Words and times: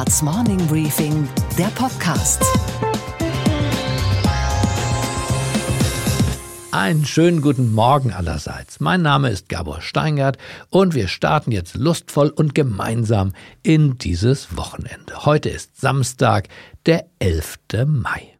Handelsblatts 0.00 0.22
Morning 0.22 0.66
Briefing, 0.66 1.28
der 1.58 1.66
Podcast. 1.66 2.42
Einen 6.70 7.04
schönen 7.04 7.42
guten 7.42 7.74
Morgen 7.74 8.10
allerseits. 8.10 8.80
Mein 8.80 9.02
Name 9.02 9.28
ist 9.28 9.50
Gabor 9.50 9.82
Steingart 9.82 10.38
und 10.70 10.94
wir 10.94 11.06
starten 11.06 11.52
jetzt 11.52 11.74
lustvoll 11.74 12.30
und 12.30 12.54
gemeinsam 12.54 13.32
in 13.62 13.98
dieses 13.98 14.56
Wochenende. 14.56 15.26
Heute 15.26 15.50
ist 15.50 15.78
Samstag, 15.78 16.48
der 16.86 17.04
11. 17.18 17.58
Mai. 17.86 18.38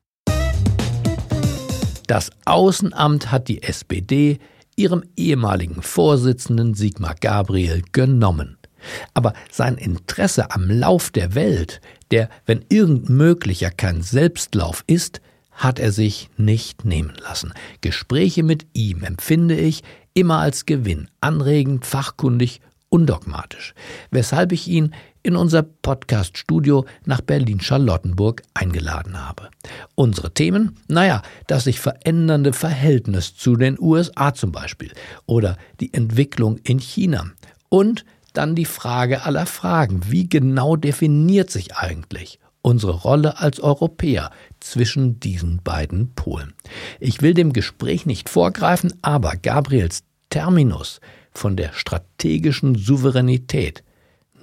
Das 2.07 2.31
Außenamt 2.47 3.31
hat 3.31 3.49
die 3.49 3.63
SPD 3.63 4.39
ihrem 4.77 5.03
ehemaligen 5.15 5.83
Vorsitzenden 5.83 6.73
Sigmar 6.73 7.17
Gabriel 7.21 7.83
genommen. 7.93 8.57
Aber 9.15 9.33
sein 9.51 9.77
Interesse 9.77 10.51
am 10.51 10.71
Lauf 10.71 11.11
der 11.11 11.35
Welt, 11.35 11.81
der, 12.11 12.29
wenn 12.47 12.65
irgend 12.69 13.09
möglicher, 13.09 13.71
kein 13.71 14.03
Selbstlauf 14.03 14.85
ist, 14.87 15.21
hat 15.53 15.79
er 15.79 15.93
sich 15.93 16.31
nicht 16.37 16.85
nehmen 16.85 17.13
lassen. 17.23 17.53
Gespräche 17.81 18.43
mit 18.43 18.67
ihm 18.73 19.05
empfinde 19.05 19.57
ich 19.57 19.83
immer 20.15 20.39
als 20.39 20.67
Gewinn, 20.67 21.09
anregend, 21.21 21.85
fachkundig, 21.85 22.61
undogmatisch, 22.89 23.75
weshalb 24.11 24.53
ich 24.53 24.69
ihn 24.69 24.95
in 25.23 25.37
unser 25.37 25.63
Podcast-Studio 25.63 26.87
nach 27.05 27.21
Berlin-Charlottenburg 27.21 28.43
eingeladen 28.55 29.21
habe. 29.21 29.51
Unsere 29.95 30.33
Themen? 30.33 30.79
Naja, 30.89 31.23
das 31.47 31.65
sich 31.65 31.79
verändernde 31.79 32.53
Verhältnis 32.53 33.37
zu 33.37 33.57
den 33.57 33.79
USA 33.79 34.35
zum 34.35 34.51
Beispiel 34.51 34.93
oder 35.27 35.57
die 35.81 35.93
Entwicklung 35.93 36.59
in 36.65 36.79
China 36.79 37.27
und 37.69 38.05
dann 38.33 38.55
die 38.55 38.65
Frage 38.65 39.25
aller 39.25 39.47
Fragen. 39.47 40.03
Wie 40.07 40.29
genau 40.29 40.77
definiert 40.77 41.51
sich 41.51 41.77
eigentlich 41.77 42.39
unsere 42.63 42.93
Rolle 42.93 43.39
als 43.39 43.61
Europäer 43.61 44.31
zwischen 44.61 45.21
diesen 45.21 45.63
beiden 45.63 46.15
Polen? 46.15 46.55
Ich 46.99 47.23
will 47.23 47.35
dem 47.35 47.53
Gespräch 47.53 48.07
nicht 48.07 48.29
vorgreifen, 48.29 48.93
aber 49.03 49.35
Gabriels 49.37 50.03
Terminus 50.31 51.01
von 51.33 51.57
der 51.57 51.73
strategischen 51.73 52.75
Souveränität 52.75 53.83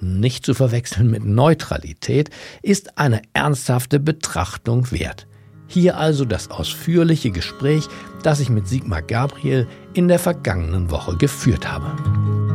nicht 0.00 0.44
zu 0.44 0.54
verwechseln 0.54 1.10
mit 1.10 1.24
Neutralität, 1.24 2.30
ist 2.62 2.98
eine 2.98 3.22
ernsthafte 3.32 3.98
Betrachtung 4.00 4.90
wert. 4.90 5.26
Hier 5.66 5.98
also 5.98 6.24
das 6.24 6.50
ausführliche 6.50 7.30
Gespräch, 7.30 7.86
das 8.22 8.40
ich 8.40 8.48
mit 8.48 8.66
Sigmar 8.66 9.02
Gabriel 9.02 9.66
in 9.92 10.08
der 10.08 10.18
vergangenen 10.18 10.90
Woche 10.90 11.16
geführt 11.16 11.70
habe. 11.70 12.47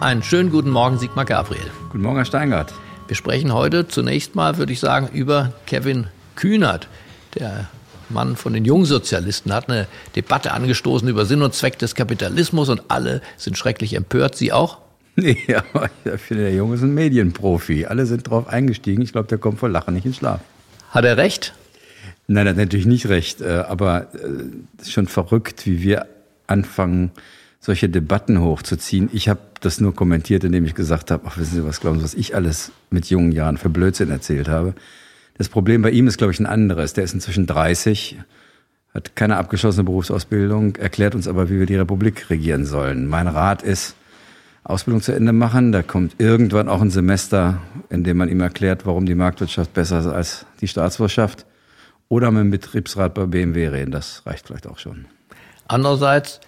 Einen 0.00 0.22
schönen 0.22 0.50
guten 0.50 0.70
Morgen, 0.70 0.98
Sigmar 0.98 1.24
Gabriel. 1.24 1.70
Guten 1.90 2.02
Morgen, 2.02 2.16
Herr 2.16 2.24
Steingart. 2.24 2.74
Wir 3.06 3.16
sprechen 3.16 3.54
heute 3.54 3.86
zunächst 3.86 4.34
mal, 4.34 4.58
würde 4.58 4.72
ich 4.72 4.80
sagen, 4.80 5.08
über 5.12 5.52
Kevin 5.66 6.08
Kühnert. 6.34 6.88
Der 7.36 7.68
Mann 8.08 8.36
von 8.36 8.52
den 8.52 8.64
Jungsozialisten 8.64 9.52
hat 9.52 9.70
eine 9.70 9.86
Debatte 10.16 10.52
angestoßen 10.52 11.08
über 11.08 11.24
Sinn 11.26 11.42
und 11.42 11.54
Zweck 11.54 11.78
des 11.78 11.94
Kapitalismus 11.94 12.68
und 12.68 12.82
alle 12.88 13.22
sind 13.36 13.56
schrecklich 13.56 13.94
empört. 13.94 14.36
Sie 14.36 14.52
auch? 14.52 14.78
Nee, 15.16 15.38
aber 15.72 15.88
ich 16.04 16.20
finde, 16.20 16.42
der 16.42 16.54
Junge 16.54 16.74
ist 16.74 16.82
ein 16.82 16.92
Medienprofi. 16.92 17.86
Alle 17.86 18.04
sind 18.04 18.28
drauf 18.28 18.48
eingestiegen. 18.48 19.00
Ich 19.00 19.12
glaube, 19.12 19.28
der 19.28 19.38
kommt 19.38 19.60
vor 19.60 19.68
Lachen 19.68 19.94
nicht 19.94 20.06
in 20.06 20.12
Schlaf. 20.12 20.40
Hat 20.90 21.04
er 21.04 21.16
recht? 21.16 21.54
Nein, 22.26 22.48
er 22.48 22.50
hat 22.50 22.56
natürlich 22.56 22.86
nicht 22.86 23.08
recht. 23.08 23.40
Äh, 23.40 23.64
aber 23.68 24.08
es 24.12 24.20
äh, 24.20 24.82
ist 24.82 24.92
schon 24.92 25.06
verrückt, 25.06 25.66
wie 25.66 25.82
wir 25.82 26.06
anfangen, 26.48 27.12
solche 27.64 27.88
Debatten 27.88 28.42
hochzuziehen. 28.42 29.08
Ich 29.14 29.30
habe 29.30 29.40
das 29.60 29.80
nur 29.80 29.94
kommentiert, 29.94 30.44
indem 30.44 30.66
ich 30.66 30.74
gesagt 30.74 31.10
habe, 31.10 31.24
ach, 31.26 31.38
wissen 31.38 31.54
Sie 31.54 31.64
was, 31.64 31.80
glauben 31.80 31.96
Sie, 31.96 32.04
was 32.04 32.12
ich 32.12 32.36
alles 32.36 32.72
mit 32.90 33.06
jungen 33.06 33.32
Jahren 33.32 33.56
für 33.56 33.70
Blödsinn 33.70 34.10
erzählt 34.10 34.48
habe. 34.48 34.74
Das 35.38 35.48
Problem 35.48 35.80
bei 35.80 35.90
ihm 35.90 36.06
ist, 36.06 36.18
glaube 36.18 36.34
ich, 36.34 36.40
ein 36.40 36.46
anderes. 36.46 36.92
Der 36.92 37.04
ist 37.04 37.14
inzwischen 37.14 37.46
30, 37.46 38.18
hat 38.92 39.16
keine 39.16 39.38
abgeschlossene 39.38 39.84
Berufsausbildung, 39.84 40.76
erklärt 40.76 41.14
uns 41.14 41.26
aber, 41.26 41.48
wie 41.48 41.58
wir 41.58 41.64
die 41.64 41.76
Republik 41.76 42.28
regieren 42.28 42.66
sollen. 42.66 43.06
Mein 43.06 43.28
Rat 43.28 43.62
ist, 43.62 43.94
Ausbildung 44.62 45.00
zu 45.00 45.12
Ende 45.12 45.32
machen. 45.32 45.72
Da 45.72 45.82
kommt 45.82 46.16
irgendwann 46.18 46.68
auch 46.68 46.82
ein 46.82 46.90
Semester, 46.90 47.62
in 47.88 48.04
dem 48.04 48.18
man 48.18 48.28
ihm 48.28 48.40
erklärt, 48.40 48.84
warum 48.84 49.06
die 49.06 49.14
Marktwirtschaft 49.14 49.72
besser 49.72 50.00
ist 50.00 50.06
als 50.06 50.44
die 50.60 50.68
Staatswirtschaft. 50.68 51.46
Oder 52.10 52.30
mit 52.30 52.42
dem 52.42 52.50
Betriebsrat 52.50 53.14
bei 53.14 53.24
BMW 53.24 53.68
reden. 53.68 53.90
Das 53.90 54.22
reicht 54.26 54.48
vielleicht 54.48 54.66
auch 54.66 54.78
schon. 54.78 55.06
Andererseits 55.66 56.40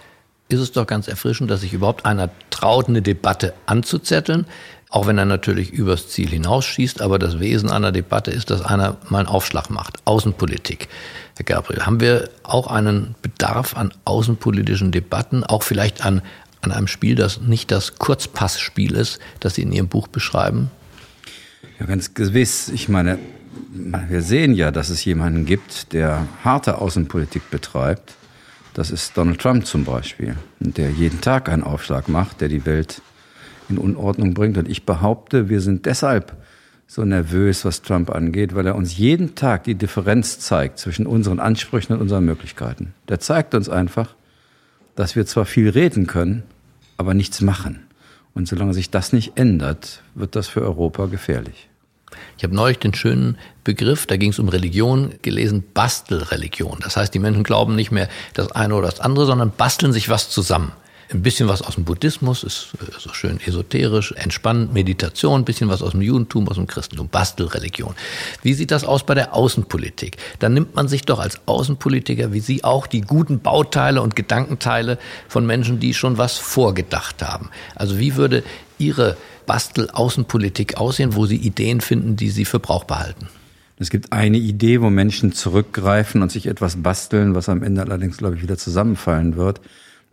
ist 0.49 0.61
es 0.61 0.73
doch 0.73 0.87
ganz 0.87 1.09
erfrischend, 1.09 1.51
dass 1.51 1.61
sich 1.62 1.73
überhaupt 1.73 2.05
einer 2.07 2.31
traut, 2.51 2.89
eine 2.89 3.03
Debatte 3.03 3.55
anzuzetteln, 3.67 4.47
auch 4.91 5.07
wenn 5.07 5.19
er 5.19 5.25
natürlich 5.25 5.73
übers 5.73 6.09
Ziel 6.09 6.29
hinausschießt. 6.29 7.03
Aber 7.03 7.19
das 7.19 7.41
Wesen 7.41 7.71
einer 7.71 7.91
Debatte 7.91 8.31
ist, 8.31 8.51
dass 8.51 8.62
einer 8.62 8.97
mal 9.09 9.21
einen 9.21 9.29
Aufschlag 9.29 9.71
macht. 9.71 9.99
Außenpolitik. 10.05 10.89
Herr 11.37 11.45
Gabriel, 11.45 11.84
haben 11.84 12.01
wir 12.01 12.31
auch 12.45 12.69
einen 12.69 13.17
Bedarf 13.23 13.77
an 13.77 13.93
außenpolitischen 14.05 14.93
Debatten, 14.93 15.43
auch 15.43 15.65
vielleicht 15.65 16.05
an, 16.05 16.23
an 16.63 16.73
einem 16.73 16.87
Spiel, 16.87 17.17
das 17.17 17.41
nicht 17.41 17.71
das 17.73 17.97
Kurzpassspiel 17.97 18.95
ist, 18.95 19.19
das 19.41 19.57
Sie 19.57 19.63
in 19.63 19.73
Ihrem 19.73 19.89
Buch 19.89 20.07
beschreiben? 20.07 20.71
Ja, 21.81 21.87
ganz 21.87 22.15
gewiss. 22.15 22.69
Ich 22.69 22.89
meine, 22.89 23.19
wir 23.73 24.23
sehen 24.23 24.55
ja, 24.55 24.71
dass 24.71 24.91
es 24.91 25.05
jemanden 25.05 25.45
gibt, 25.45 25.93
der 25.93 26.27
harte 26.45 26.78
Außenpolitik 26.78 27.51
betreibt 27.51 28.15
das 28.76 28.91
ist 28.91 29.16
Donald 29.16 29.41
Trump 29.41 29.66
zum 29.66 29.84
Beispiel, 29.84 30.37
der 30.60 30.91
jeden 30.91 31.22
Tag 31.22 31.48
einen 31.48 31.62
Aufschlag 31.62 32.09
macht, 32.09 32.42
der 32.42 32.48
die 32.48 32.66
Welt 32.66 33.00
in 33.70 33.78
Unordnung 33.78 34.34
bringt. 34.34 34.59
Und 34.59 34.69
ich 34.69 34.84
behaupte, 34.84 35.48
wir 35.48 35.62
sind 35.62 35.87
deshalb 35.87 36.37
so 36.86 37.03
nervös, 37.03 37.65
was 37.65 37.81
Trump 37.81 38.10
angeht, 38.10 38.54
weil 38.54 38.66
er 38.66 38.76
uns 38.76 38.98
jeden 38.98 39.34
Tag 39.34 39.65
die 39.65 39.76
Differenz 39.76 40.41
zeigt 40.41 40.78
zwischen 40.78 41.06
unseren 41.06 41.41
Ansprüchen 41.41 41.94
und 41.94 42.03
unseren 42.03 42.26
Möglichkeiten. 42.26 42.92
Der 43.09 43.19
zeigt 43.19 43.54
uns 43.54 43.70
einfach, 43.70 44.15
dass 44.94 45.16
wir 45.16 45.25
zwar 45.25 45.47
viel 45.47 45.70
reden 45.70 46.06
können, 46.06 46.42
aber 46.98 47.15
nichts 47.15 47.41
machen. 47.41 47.81
Und 48.34 48.47
solange 48.47 48.75
sich 48.75 48.91
das 48.91 49.15
nicht 49.15 49.38
ändert, 49.38 50.03
wird 50.15 50.36
das 50.36 50.48
für 50.48 50.60
Europa 50.60 51.06
gefährlich. 51.06 51.70
Ich 52.37 52.44
habe 52.44 52.54
neulich 52.54 52.78
den 52.78 52.94
schönen 52.94 53.38
Begriff, 53.65 54.06
da 54.06 54.16
ging 54.16 54.31
es 54.31 54.38
um 54.38 54.49
Religion, 54.49 55.15
gelesen, 55.22 55.65
Bastelreligion. 55.75 56.78
Das 56.82 56.97
heißt, 56.97 57.12
die 57.12 57.19
Menschen 57.19 57.43
glauben 57.43 57.75
nicht 57.75 57.91
mehr 57.91 58.09
das 58.34 58.53
eine 58.53 58.75
oder 58.75 58.88
das 58.88 59.00
andere, 59.00 59.27
sondern 59.27 59.50
basteln 59.50 59.93
sich 59.93 60.09
was 60.09 60.31
zusammen. 60.31 60.72
Ein 61.12 61.22
bisschen 61.22 61.49
was 61.49 61.62
aus 61.62 61.77
dem 61.77 61.84
Buddhismus, 61.84 62.43
ist 62.43 62.72
äh, 62.81 62.99
so 62.99 63.12
schön 63.12 63.39
esoterisch, 63.41 64.12
entspannend, 64.12 64.75
Meditation, 64.75 65.43
ein 65.43 65.44
bisschen 65.44 65.69
was 65.69 65.81
aus 65.81 65.93
dem 65.93 66.03
Judentum, 66.03 66.49
aus 66.49 66.56
dem 66.56 66.67
Christentum, 66.67 67.09
Bastelreligion. 67.09 67.94
Wie 68.43 68.55
sieht 68.55 68.72
das 68.72 68.83
aus 68.83 69.06
bei 69.06 69.15
der 69.15 69.33
Außenpolitik? 69.33 70.16
Da 70.41 70.49
nimmt 70.49 70.75
man 70.75 70.89
sich 70.89 71.03
doch 71.03 71.21
als 71.21 71.41
Außenpolitiker, 71.47 72.33
wie 72.33 72.41
Sie 72.41 72.65
auch, 72.65 72.89
die 72.89 73.03
guten 73.03 73.39
Bauteile 73.39 74.03
und 74.03 74.16
Gedankenteile 74.16 74.99
von 75.28 75.47
Menschen, 75.47 75.78
die 75.78 75.95
schon 75.95 76.19
was 76.19 76.39
vorgedacht 76.39 77.22
haben. 77.22 77.50
Also 77.77 77.99
wie 77.99 78.16
würde 78.16 78.43
Ihre 78.78 79.16
Bastel-Außenpolitik 79.47 80.77
aussehen, 80.78 81.15
wo 81.15 81.27
Sie 81.27 81.37
Ideen 81.37 81.81
finden, 81.81 82.16
die 82.16 82.31
Sie 82.31 82.45
für 82.45 82.59
brauchbar 82.59 82.99
halten? 82.99 83.28
Es 83.78 83.91
gibt 83.91 84.12
eine 84.12 84.39
Idee, 84.39 84.81
wo 84.81 84.91
Menschen 84.91 85.33
zurückgreifen 85.33 86.22
und 86.22 86.33
sich 86.33 86.47
etwas 86.47 86.83
basteln, 86.83 87.34
was 87.34 87.49
am 87.49 87.62
Ende 87.62 87.83
allerdings, 87.83 88.16
glaube 88.16 88.37
ich, 88.37 88.43
wieder 88.43 88.56
zusammenfallen 88.56 89.37
wird. 89.37 89.61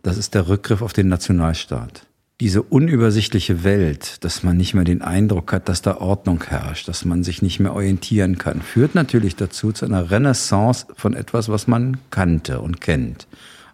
Das 0.04 0.16
ist 0.16 0.34
der 0.34 0.46
Rückgriff 0.46 0.80
auf 0.80 0.92
den 0.92 1.08
Nationalstaat. 1.08 2.06
Diese 2.40 2.62
unübersichtliche 2.62 3.64
Welt, 3.64 4.22
dass 4.22 4.44
man 4.44 4.56
nicht 4.56 4.74
mehr 4.74 4.84
den 4.84 5.02
Eindruck 5.02 5.52
hat, 5.52 5.68
dass 5.68 5.82
da 5.82 5.96
Ordnung 5.96 6.44
herrscht, 6.44 6.86
dass 6.86 7.04
man 7.04 7.24
sich 7.24 7.42
nicht 7.42 7.58
mehr 7.58 7.74
orientieren 7.74 8.38
kann, 8.38 8.62
führt 8.62 8.94
natürlich 8.94 9.34
dazu 9.34 9.72
zu 9.72 9.84
einer 9.84 10.12
Renaissance 10.12 10.86
von 10.96 11.14
etwas, 11.14 11.48
was 11.48 11.66
man 11.66 11.96
kannte 12.10 12.60
und 12.60 12.80
kennt. 12.80 13.26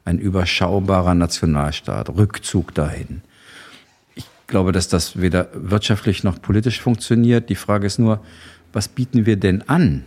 Ein 0.06 0.18
überschaubarer 0.18 1.15
Nationalstaat, 1.15 2.09
Rückzug 2.09 2.72
dahin 2.74 3.21
glaube, 4.50 4.72
dass 4.72 4.88
das 4.88 5.18
weder 5.18 5.48
wirtschaftlich 5.54 6.22
noch 6.22 6.42
politisch 6.42 6.82
funktioniert. 6.82 7.48
Die 7.48 7.54
Frage 7.54 7.86
ist 7.86 7.98
nur, 7.98 8.21
was 8.74 8.88
bieten 8.88 9.24
wir 9.24 9.36
denn 9.36 9.66
an 9.68 10.04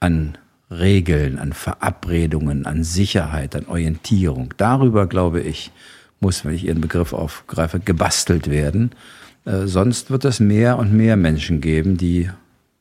an 0.00 0.36
Regeln, 0.70 1.38
an 1.38 1.52
Verabredungen, 1.52 2.66
an 2.66 2.84
Sicherheit, 2.84 3.56
an 3.56 3.66
Orientierung? 3.66 4.54
Darüber, 4.56 5.06
glaube 5.06 5.40
ich, 5.40 5.70
muss, 6.20 6.44
wenn 6.44 6.54
ich 6.54 6.64
Ihren 6.64 6.80
Begriff 6.80 7.12
aufgreife, 7.12 7.80
gebastelt 7.80 8.50
werden. 8.50 8.92
Äh, 9.44 9.66
sonst 9.66 10.10
wird 10.10 10.24
es 10.24 10.40
mehr 10.40 10.78
und 10.78 10.92
mehr 10.92 11.16
Menschen 11.16 11.60
geben, 11.60 11.96
die 11.96 12.30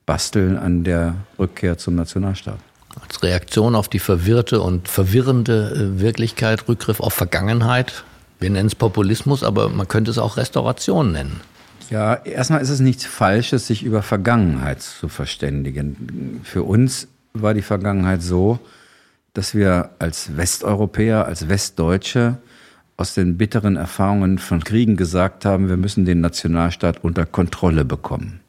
basteln 0.05 0.57
an 0.57 0.83
der 0.83 1.15
Rückkehr 1.37 1.77
zum 1.77 1.95
Nationalstaat. 1.95 2.59
Als 2.99 3.21
Reaktion 3.21 3.75
auf 3.75 3.89
die 3.89 3.99
verwirrte 3.99 4.61
und 4.61 4.87
verwirrende 4.87 5.93
äh, 5.97 6.01
Wirklichkeit, 6.01 6.67
Rückgriff 6.67 6.99
auf 6.99 7.13
Vergangenheit, 7.13 8.03
wir 8.39 8.49
nennen 8.49 8.67
es 8.67 8.75
Populismus, 8.75 9.43
aber 9.43 9.69
man 9.69 9.87
könnte 9.87 10.11
es 10.11 10.17
auch 10.17 10.37
Restauration 10.37 11.11
nennen. 11.11 11.41
Ja, 11.89 12.15
erstmal 12.15 12.61
ist 12.61 12.69
es 12.69 12.79
nichts 12.79 13.05
Falsches, 13.05 13.67
sich 13.67 13.83
über 13.83 14.01
Vergangenheit 14.03 14.81
zu 14.81 15.07
verständigen. 15.07 16.41
Für 16.43 16.63
uns 16.63 17.07
war 17.41 17.53
die 17.53 17.61
Vergangenheit 17.61 18.21
so, 18.21 18.59
dass 19.33 19.53
wir 19.53 19.91
als 19.99 20.35
Westeuropäer, 20.35 21.25
als 21.25 21.47
Westdeutsche 21.47 22.37
aus 22.97 23.13
den 23.13 23.37
bitteren 23.37 23.75
Erfahrungen 23.75 24.39
von 24.39 24.63
Kriegen 24.63 24.97
gesagt 24.97 25.45
haben, 25.45 25.69
wir 25.69 25.77
müssen 25.77 26.05
den 26.05 26.21
Nationalstaat 26.21 27.03
unter 27.03 27.25
Kontrolle 27.25 27.85
bekommen. 27.85 28.39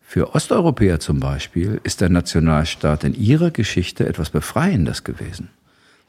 Für 0.00 0.34
Osteuropäer 0.34 1.00
zum 1.00 1.20
Beispiel 1.20 1.78
ist 1.84 2.00
der 2.00 2.08
Nationalstaat 2.08 3.04
in 3.04 3.14
ihrer 3.14 3.50
Geschichte 3.50 4.08
etwas 4.08 4.30
Befreiendes 4.30 5.04
gewesen, 5.04 5.50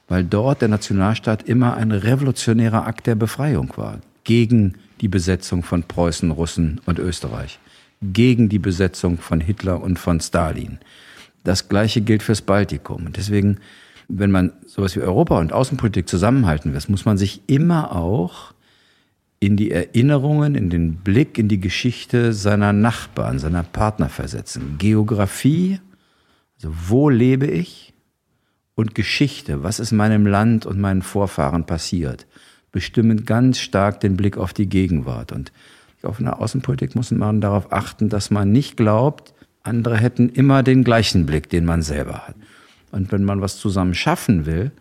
weil 0.07 0.23
dort 0.23 0.61
der 0.61 0.69
Nationalstaat 0.69 1.43
immer 1.43 1.75
ein 1.75 1.91
revolutionärer 1.91 2.87
Akt 2.87 3.07
der 3.07 3.15
Befreiung 3.15 3.73
war, 3.75 3.99
gegen 4.23 4.75
die 5.01 5.09
Besetzung 5.09 5.63
von 5.63 5.83
Preußen, 5.83 6.31
Russen 6.31 6.79
und 6.85 6.97
Österreich, 6.97 7.59
gegen 8.01 8.47
die 8.47 8.59
Besetzung 8.59 9.17
von 9.17 9.41
Hitler 9.41 9.81
und 9.81 9.99
von 9.99 10.21
Stalin. 10.21 10.79
Das 11.43 11.69
Gleiche 11.69 12.01
gilt 12.01 12.23
fürs 12.23 12.41
Baltikum. 12.41 13.05
Und 13.05 13.17
deswegen, 13.17 13.59
wenn 14.07 14.31
man 14.31 14.53
sowas 14.65 14.95
wie 14.95 15.01
Europa 15.01 15.39
und 15.39 15.53
Außenpolitik 15.53 16.07
zusammenhalten 16.07 16.73
will, 16.73 16.81
muss 16.87 17.05
man 17.05 17.17
sich 17.17 17.41
immer 17.47 17.95
auch 17.95 18.53
in 19.39 19.55
die 19.55 19.71
Erinnerungen, 19.71 20.55
in 20.55 20.69
den 20.69 20.97
Blick, 20.97 21.37
in 21.37 21.47
die 21.47 21.59
Geschichte 21.59 22.33
seiner 22.33 22.73
Nachbarn, 22.73 23.39
seiner 23.39 23.63
Partner 23.63 24.09
versetzen. 24.09 24.75
Geografie, 24.77 25.79
also 26.57 26.75
wo 26.87 27.09
lebe 27.09 27.47
ich? 27.47 27.93
Und 28.75 28.95
Geschichte, 28.95 29.63
was 29.63 29.79
ist 29.79 29.91
meinem 29.91 30.25
Land 30.25 30.65
und 30.65 30.79
meinen 30.79 31.01
Vorfahren 31.01 31.65
passiert, 31.65 32.27
bestimmen 32.71 33.25
ganz 33.25 33.59
stark 33.59 33.99
den 33.99 34.15
Blick 34.15 34.37
auf 34.37 34.53
die 34.53 34.67
Gegenwart. 34.67 35.31
Und 35.31 35.51
auf 36.01 36.19
einer 36.19 36.41
Außenpolitik 36.41 36.95
muss 36.95 37.11
man 37.11 37.41
darauf 37.41 37.71
achten, 37.71 38.09
dass 38.09 38.31
man 38.31 38.51
nicht 38.51 38.77
glaubt, 38.77 39.33
andere 39.69 39.97
hätten 39.97 40.29
immer 40.29 40.63
den 40.63 40.83
gleichen 40.83 41.25
Blick, 41.25 41.49
den 41.49 41.65
man 41.65 41.81
selber 41.81 42.27
hat. 42.27 42.35
Und 42.91 43.11
wenn 43.11 43.23
man 43.23 43.41
was 43.41 43.57
zusammen 43.57 43.93
schaffen 43.93 44.45
will, 44.45 44.71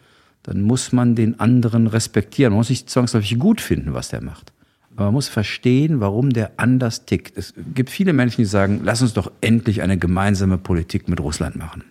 dann 0.43 0.63
muss 0.63 0.93
man 0.93 1.15
den 1.15 1.39
anderen 1.41 1.87
respektieren. 1.87 2.53
Man 2.53 2.59
muss 2.59 2.71
nicht 2.71 2.89
zwangsläufig 2.89 3.39
gut 3.39 3.61
finden, 3.61 3.95
was 3.95 4.09
der 4.09 4.23
macht. 4.23 4.53
Aber 4.97 5.07
man 5.07 5.15
muss 5.15 5.29
verstehen, 5.29 6.01
warum 6.01 6.31
der 6.31 6.53
anders 6.57 7.05
tickt. 7.05 7.37
Es 7.37 7.55
gibt 7.75 7.91
viele 7.91 8.13
Menschen, 8.13 8.39
die 8.39 8.47
sagen, 8.47 8.81
lass 8.83 9.03
uns 9.03 9.13
doch 9.13 9.31
endlich 9.41 9.83
eine 9.83 9.99
gemeinsame 9.99 10.59
Politik 10.59 11.09
mit 11.09 11.21
Russland 11.21 11.57
machen. 11.57 11.85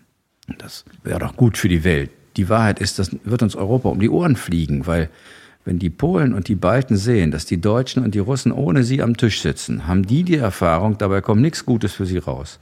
Das 0.57 0.85
wäre 1.03 1.19
doch 1.19 1.35
gut 1.35 1.57
für 1.57 1.69
die 1.69 1.83
Welt. 1.83 2.09
Die 2.35 2.49
Wahrheit 2.49 2.79
ist, 2.79 2.99
das 2.99 3.15
wird 3.23 3.43
uns 3.43 3.55
Europa 3.55 3.89
um 3.89 3.99
die 3.99 4.09
Ohren 4.09 4.35
fliegen, 4.35 4.87
weil 4.87 5.09
wenn 5.65 5.79
die 5.79 5.89
Polen 5.89 6.33
und 6.33 6.47
die 6.47 6.55
Balten 6.55 6.95
sehen, 6.95 7.31
dass 7.31 7.45
die 7.45 7.59
Deutschen 7.59 8.03
und 8.03 8.15
die 8.15 8.19
Russen 8.19 8.51
ohne 8.51 8.83
sie 8.83 9.01
am 9.01 9.17
Tisch 9.17 9.41
sitzen, 9.41 9.85
haben 9.85 10.07
die 10.07 10.23
die 10.23 10.37
Erfahrung, 10.37 10.97
dabei 10.97 11.21
kommt 11.21 11.41
nichts 11.41 11.65
Gutes 11.65 11.93
für 11.93 12.05
sie 12.05 12.19
raus. 12.19 12.59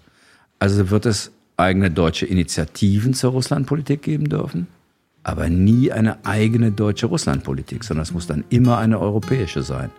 Also 0.59 0.89
wird 0.89 1.05
es 1.05 1.31
eigene 1.57 1.91
deutsche 1.91 2.25
Initiativen 2.25 3.13
zur 3.13 3.31
Russlandpolitik 3.31 4.01
geben 4.01 4.29
dürfen? 4.29 4.67
aber 5.25 5.49
nie 5.49 5.91
eine 5.91 6.23
eigene 6.23 6.71
deutsche 6.71 7.07
Russlandpolitik, 7.07 7.83
sondern 7.83 8.03
es 8.03 8.13
muss 8.13 8.27
dann 8.27 8.43
immer 8.49 8.77
eine 8.77 8.99
europäische 8.99 9.63
sein. 9.63 9.89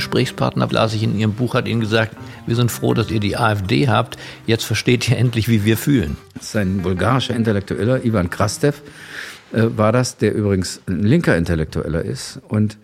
Gesprächspartner, 0.00 0.66
las 0.70 0.94
ich 0.94 1.02
in 1.02 1.18
Ihrem 1.18 1.34
Buch, 1.34 1.54
hat 1.54 1.68
Ihnen 1.68 1.80
gesagt, 1.80 2.16
wir 2.46 2.56
sind 2.56 2.70
froh, 2.70 2.94
dass 2.94 3.10
ihr 3.10 3.20
die 3.20 3.36
AfD 3.36 3.86
habt. 3.88 4.16
Jetzt 4.46 4.64
versteht 4.64 5.08
ihr 5.10 5.18
endlich, 5.18 5.48
wie 5.48 5.64
wir 5.64 5.76
fühlen. 5.76 6.16
Das 6.34 6.46
ist 6.46 6.56
ein 6.56 6.82
bulgarischer 6.82 7.36
Intellektueller, 7.36 8.04
Ivan 8.04 8.30
Krastev, 8.30 8.80
äh, 9.52 9.66
war 9.76 9.92
das, 9.92 10.16
der 10.16 10.34
übrigens 10.34 10.80
ein 10.88 11.02
linker 11.02 11.36
Intellektueller 11.36 12.02
ist 12.02 12.40
und 12.48 12.78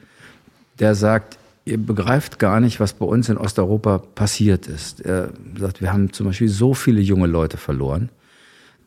der 0.79 0.95
sagt, 0.95 1.39
ihr 1.65 1.79
begreift 1.79 2.39
gar 2.39 2.61
nicht, 2.61 2.81
was 2.81 2.93
bei 2.93 3.07
uns 3.07 3.31
in 3.31 3.39
Osteuropa 3.39 3.99
passiert 3.99 4.67
ist. 4.67 5.01
Er 5.01 5.31
sagt, 5.59 5.81
wir 5.81 5.93
haben 5.93 6.13
zum 6.13 6.27
Beispiel 6.27 6.49
so 6.49 6.75
viele 6.75 7.01
junge 7.01 7.27
Leute 7.27 7.57
verloren, 7.57 8.11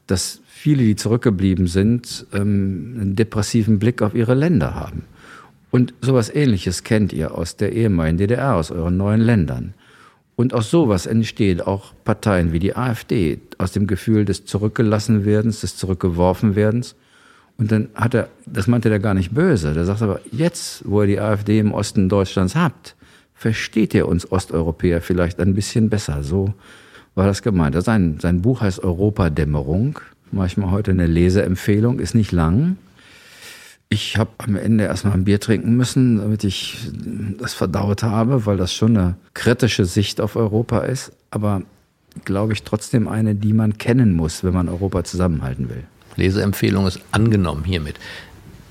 dass 0.05 0.39
viele, 0.47 0.83
die 0.83 0.95
zurückgeblieben 0.95 1.65
sind, 1.65 2.27
ähm, 2.31 2.95
einen 2.99 3.15
depressiven 3.15 3.79
Blick 3.79 4.03
auf 4.03 4.13
ihre 4.13 4.35
Länder 4.35 4.75
haben. 4.75 5.03
Und 5.71 5.93
sowas 6.01 6.33
ähnliches 6.33 6.83
kennt 6.83 7.13
ihr 7.13 7.35
aus 7.35 7.55
der 7.55 7.73
ehemaligen 7.73 8.17
DDR, 8.17 8.55
aus 8.55 8.71
euren 8.71 8.97
neuen 8.97 9.21
Ländern. 9.21 9.73
Und 10.35 10.53
aus 10.53 10.71
sowas 10.71 11.05
entstehen 11.05 11.61
auch 11.61 11.93
Parteien 12.05 12.53
wie 12.53 12.59
die 12.59 12.75
AfD, 12.75 13.39
aus 13.57 13.73
dem 13.73 13.87
Gefühl 13.87 14.25
des 14.25 14.45
Zurückgelassenwerdens, 14.45 15.61
des 15.61 15.75
Zurückgeworfenwerdens. 15.75 16.95
Und 17.57 17.71
dann 17.73 17.89
hat 17.93 18.13
er, 18.13 18.29
das 18.45 18.67
meinte 18.67 18.89
er 18.89 18.99
gar 18.99 19.13
nicht 19.13 19.33
böse, 19.33 19.73
der 19.73 19.83
sagt 19.83 20.01
aber, 20.01 20.21
jetzt, 20.31 20.83
wo 20.85 21.01
ihr 21.01 21.07
die 21.07 21.19
AfD 21.19 21.59
im 21.59 21.73
Osten 21.73 22.07
Deutschlands 22.07 22.55
habt, 22.55 22.95
versteht 23.33 23.93
ihr 23.93 24.07
uns 24.07 24.31
Osteuropäer 24.31 25.01
vielleicht 25.01 25.39
ein 25.41 25.55
bisschen 25.55 25.89
besser. 25.89 26.23
So 26.23 26.53
war 27.15 27.27
das 27.27 27.41
gemeint. 27.41 27.81
Sein, 27.83 28.17
sein 28.21 28.41
Buch 28.41 28.61
heißt 28.61 28.81
Europadämmerung. 28.81 29.99
Manchmal 30.31 30.71
heute 30.71 30.91
eine 30.91 31.07
Leseempfehlung, 31.07 31.99
ist 31.99 32.15
nicht 32.15 32.31
lang. 32.31 32.77
Ich 33.91 34.17
habe 34.17 34.29
am 34.37 34.55
Ende 34.55 34.83
erstmal 34.83 35.13
ein 35.13 35.23
Bier 35.23 35.39
trinken 35.39 35.75
müssen, 35.75 36.19
damit 36.19 36.43
ich 36.43 36.77
das 37.39 37.55
verdaut 37.55 38.03
habe, 38.03 38.45
weil 38.45 38.55
das 38.55 38.71
schon 38.71 38.95
eine 38.95 39.15
kritische 39.33 39.85
Sicht 39.85 40.21
auf 40.21 40.35
Europa 40.35 40.81
ist. 40.81 41.11
Aber 41.31 41.63
glaube 42.23 42.53
ich 42.53 42.61
trotzdem 42.61 43.07
eine, 43.07 43.33
die 43.33 43.51
man 43.51 43.79
kennen 43.79 44.15
muss, 44.15 44.43
wenn 44.43 44.53
man 44.53 44.69
Europa 44.69 45.03
zusammenhalten 45.03 45.69
will. 45.69 45.83
Leseempfehlung 46.17 46.85
ist 46.85 46.99
angenommen 47.11 47.63
hiermit. 47.63 47.95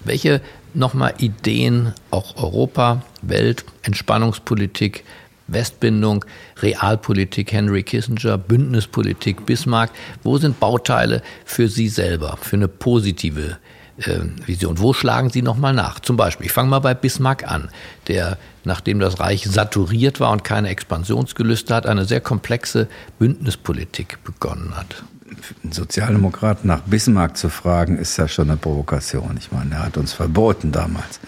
Welche 0.04 0.40
nochmal 0.72 1.14
Ideen, 1.18 1.94
auch 2.12 2.36
Europa, 2.36 3.02
Welt, 3.22 3.64
Entspannungspolitik, 3.82 5.02
Westbindung, 5.48 6.24
Realpolitik, 6.58 7.50
Henry 7.52 7.82
Kissinger, 7.82 8.38
Bündnispolitik, 8.38 9.46
Bismarck, 9.46 9.90
wo 10.22 10.38
sind 10.38 10.60
Bauteile 10.60 11.22
für 11.44 11.68
Sie 11.68 11.88
selber, 11.88 12.38
für 12.40 12.54
eine 12.54 12.68
positive 12.68 13.56
äh, 13.98 14.20
Vision? 14.46 14.78
Wo 14.78 14.92
schlagen 14.92 15.30
Sie 15.30 15.42
nochmal 15.42 15.74
nach? 15.74 16.00
Zum 16.00 16.16
Beispiel, 16.16 16.46
ich 16.46 16.52
fange 16.52 16.70
mal 16.70 16.78
bei 16.80 16.94
Bismarck 16.94 17.50
an, 17.50 17.70
der, 18.08 18.38
nachdem 18.64 19.00
das 19.00 19.20
Reich 19.20 19.44
saturiert 19.44 20.20
war 20.20 20.32
und 20.32 20.44
keine 20.44 20.68
Expansionsgelüste 20.68 21.74
hat, 21.74 21.86
eine 21.86 22.04
sehr 22.04 22.20
komplexe 22.20 22.88
Bündnispolitik 23.18 24.18
begonnen 24.24 24.76
hat 24.76 25.04
einen 25.62 25.72
Sozialdemokraten 25.72 26.68
nach 26.68 26.80
Bismarck 26.80 27.36
zu 27.36 27.48
fragen, 27.48 27.98
ist 27.98 28.16
ja 28.16 28.28
schon 28.28 28.48
eine 28.48 28.56
Provokation. 28.56 29.36
Ich 29.38 29.52
meine, 29.52 29.76
er 29.76 29.86
hat 29.86 29.96
uns 29.96 30.12
verboten 30.12 30.72
damals 30.72 31.20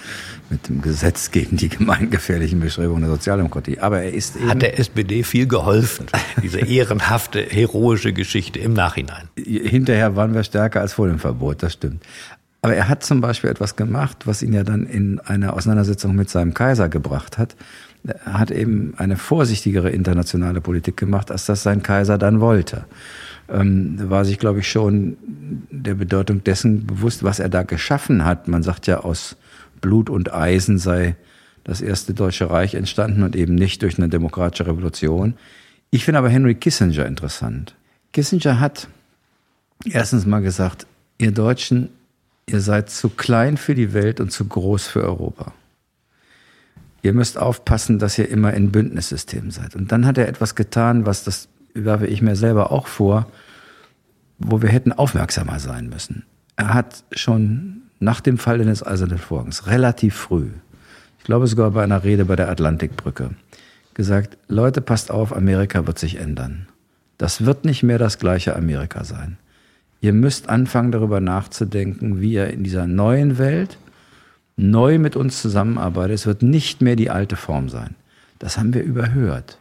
mit 0.48 0.68
dem 0.68 0.82
Gesetz 0.82 1.30
gegen 1.30 1.56
die 1.56 1.68
gemeingefährlichen 1.68 2.60
Bestrebungen 2.60 3.02
der 3.02 3.10
Sozialdemokratie. 3.12 3.78
Aber 3.78 4.02
er 4.02 4.12
ist 4.12 4.36
eben 4.36 4.48
Hat 4.48 4.62
der 4.62 4.78
SPD 4.78 5.22
viel 5.22 5.46
geholfen, 5.46 6.06
diese 6.42 6.58
ehrenhafte, 6.60 7.40
heroische 7.40 8.12
Geschichte 8.12 8.58
im 8.58 8.72
Nachhinein. 8.72 9.28
Hinterher 9.36 10.16
waren 10.16 10.34
wir 10.34 10.42
stärker 10.42 10.80
als 10.80 10.94
vor 10.94 11.06
dem 11.06 11.20
Verbot, 11.20 11.62
das 11.62 11.74
stimmt. 11.74 12.02
Aber 12.62 12.74
er 12.74 12.88
hat 12.88 13.02
zum 13.02 13.20
Beispiel 13.20 13.50
etwas 13.50 13.76
gemacht, 13.76 14.26
was 14.26 14.42
ihn 14.42 14.52
ja 14.52 14.64
dann 14.64 14.86
in 14.86 15.18
eine 15.20 15.54
Auseinandersetzung 15.54 16.14
mit 16.14 16.28
seinem 16.28 16.52
Kaiser 16.52 16.88
gebracht 16.88 17.38
hat. 17.38 17.56
Er 18.04 18.38
hat 18.38 18.50
eben 18.50 18.94
eine 18.96 19.16
vorsichtigere 19.16 19.90
internationale 19.90 20.60
Politik 20.60 20.96
gemacht, 20.96 21.30
als 21.30 21.46
das 21.46 21.62
sein 21.62 21.82
Kaiser 21.82 22.18
dann 22.18 22.40
wollte 22.40 22.84
ähm, 23.50 23.96
war 24.10 24.24
sich, 24.24 24.38
glaube 24.38 24.60
ich, 24.60 24.70
schon 24.70 25.16
der 25.70 25.94
Bedeutung 25.94 26.44
dessen 26.44 26.86
bewusst, 26.86 27.22
was 27.22 27.38
er 27.38 27.48
da 27.48 27.62
geschaffen 27.62 28.24
hat. 28.24 28.48
Man 28.48 28.62
sagt 28.62 28.86
ja, 28.86 29.00
aus 29.00 29.36
Blut 29.80 30.08
und 30.10 30.32
Eisen 30.32 30.78
sei 30.78 31.16
das 31.64 31.80
erste 31.80 32.14
Deutsche 32.14 32.50
Reich 32.50 32.74
entstanden 32.74 33.22
und 33.22 33.36
eben 33.36 33.54
nicht 33.54 33.82
durch 33.82 33.98
eine 33.98 34.08
demokratische 34.08 34.66
Revolution. 34.66 35.34
Ich 35.90 36.04
finde 36.04 36.18
aber 36.18 36.28
Henry 36.28 36.54
Kissinger 36.54 37.06
interessant. 37.06 37.74
Kissinger 38.12 38.60
hat 38.60 38.88
erstens 39.84 40.26
mal 40.26 40.40
gesagt, 40.40 40.86
ihr 41.18 41.32
Deutschen, 41.32 41.90
ihr 42.46 42.60
seid 42.60 42.90
zu 42.90 43.08
klein 43.08 43.56
für 43.56 43.74
die 43.74 43.92
Welt 43.92 44.20
und 44.20 44.30
zu 44.32 44.46
groß 44.46 44.86
für 44.86 45.02
Europa. 45.04 45.52
Ihr 47.02 47.14
müsst 47.14 47.38
aufpassen, 47.38 47.98
dass 47.98 48.18
ihr 48.18 48.28
immer 48.28 48.52
in 48.52 48.72
Bündnissystemen 48.72 49.50
seid. 49.50 49.74
Und 49.74 49.90
dann 49.90 50.06
hat 50.06 50.18
er 50.18 50.28
etwas 50.28 50.54
getan, 50.54 51.06
was 51.06 51.24
das 51.24 51.48
werfe 51.72 52.06
ich 52.06 52.20
mir 52.20 52.36
selber 52.36 52.72
auch 52.72 52.86
vor, 52.86 53.26
wo 54.38 54.60
wir 54.60 54.68
hätten 54.68 54.92
aufmerksamer 54.92 55.60
sein 55.60 55.88
müssen. 55.88 56.24
Er 56.56 56.74
hat 56.74 57.04
schon 57.12 57.82
nach 58.00 58.20
dem 58.20 58.38
Fall 58.38 58.58
des 58.58 58.84
Eisernen 58.84 59.18
Vorhangs 59.18 59.66
relativ 59.66 60.14
früh, 60.14 60.50
ich 61.18 61.24
glaube 61.24 61.46
sogar 61.46 61.70
bei 61.70 61.84
einer 61.84 62.02
Rede 62.02 62.24
bei 62.24 62.34
der 62.34 62.48
Atlantikbrücke, 62.48 63.30
gesagt, 63.92 64.38
Leute, 64.48 64.80
passt 64.80 65.10
auf, 65.10 65.36
Amerika 65.36 65.86
wird 65.86 65.98
sich 65.98 66.16
ändern. 66.16 66.66
Das 67.18 67.44
wird 67.44 67.66
nicht 67.66 67.82
mehr 67.82 67.98
das 67.98 68.18
gleiche 68.18 68.56
Amerika 68.56 69.04
sein. 69.04 69.36
Ihr 70.00 70.12
müsst 70.12 70.48
anfangen 70.48 70.92
darüber 70.92 71.20
nachzudenken, 71.20 72.20
wie 72.20 72.32
ihr 72.32 72.48
in 72.48 72.64
dieser 72.64 72.86
neuen 72.86 73.38
Welt 73.38 73.78
neu 74.56 74.98
mit 74.98 75.16
uns 75.16 75.40
zusammenarbeitet. 75.40 76.14
Es 76.14 76.26
wird 76.26 76.42
nicht 76.42 76.80
mehr 76.80 76.96
die 76.96 77.10
alte 77.10 77.36
Form 77.36 77.68
sein. 77.68 77.94
Das 78.38 78.58
haben 78.58 78.72
wir 78.72 78.82
überhört. 78.82 79.58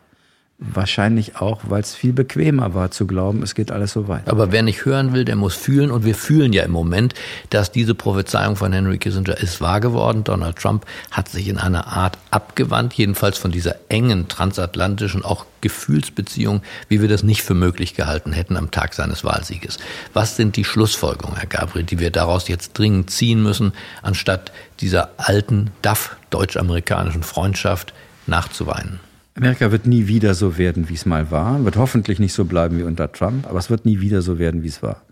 Wahrscheinlich 0.62 1.38
auch, 1.38 1.62
weil 1.70 1.80
es 1.80 1.96
viel 1.96 2.12
bequemer 2.12 2.74
war 2.74 2.92
zu 2.92 3.08
glauben, 3.08 3.44
es 3.44 3.56
geht 3.56 3.72
alles 3.72 3.94
so 3.94 4.10
weit. 4.10 4.28
Aber 4.28 4.52
wer 4.52 4.62
nicht 4.62 4.84
hören 4.84 5.14
will, 5.14 5.24
der 5.24 5.38
muss 5.38 5.56
fühlen. 5.56 5.90
Und 5.90 6.04
wir 6.04 6.16
fühlen 6.16 6.52
ja 6.52 6.64
im 6.64 6.72
Moment, 6.72 7.14
dass 7.50 7.72
diese 7.72 7.96
Prophezeiung 7.96 8.58
von 8.58 8.74
Henry 8.74 8.98
Kissinger 8.98 9.38
ist 9.38 9.62
wahr 9.62 9.80
geworden. 9.80 10.26
Donald 10.26 10.58
Trump 10.58 10.86
hat 11.12 11.30
sich 11.30 11.48
in 11.48 11.60
einer 11.60 11.88
Art 11.88 12.18
abgewandt, 12.30 12.94
jedenfalls 12.96 13.38
von 13.38 13.52
dieser 13.52 13.76
engen 13.88 14.28
transatlantischen, 14.28 15.24
auch 15.24 15.46
Gefühlsbeziehung, 15.62 16.62
wie 16.90 17.02
wir 17.02 17.08
das 17.08 17.24
nicht 17.24 17.42
für 17.42 17.54
möglich 17.56 17.96
gehalten 17.96 18.34
hätten 18.34 18.58
am 18.58 18.70
Tag 18.70 18.94
seines 18.96 19.24
Wahlsieges. 19.24 19.78
Was 20.12 20.36
sind 20.36 20.58
die 20.58 20.66
Schlussfolgerungen, 20.66 21.38
Herr 21.38 21.48
Gabriel, 21.48 21.86
die 21.86 22.00
wir 22.00 22.12
daraus 22.12 22.50
jetzt 22.50 22.78
dringend 22.78 23.12
ziehen 23.12 23.42
müssen, 23.42 23.72
anstatt 24.02 24.52
dieser 24.82 25.12
alten 25.16 25.72
DAF, 25.84 26.18
deutsch-amerikanischen 26.32 27.24
Freundschaft, 27.24 27.94
nachzuweinen? 28.28 29.00
Amerika 29.40 29.72
wird 29.72 29.88
nie 29.88 30.08
wieder 30.08 30.34
so 30.34 30.58
werden, 30.58 30.90
wie 30.90 30.96
es 30.96 31.06
mal 31.06 31.32
war, 31.32 31.64
wird 31.64 31.78
hoffentlich 31.78 32.20
nicht 32.20 32.34
so 32.34 32.44
bleiben 32.44 32.78
wie 32.78 32.84
unter 32.84 33.10
Trump, 33.10 33.48
aber 33.48 33.58
es 33.58 33.70
wird 33.70 33.86
nie 33.86 34.02
wieder 34.02 34.22
so 34.22 34.38
werden, 34.38 34.64
wie 34.64 34.68
es 34.68 34.84
war. 34.84 35.04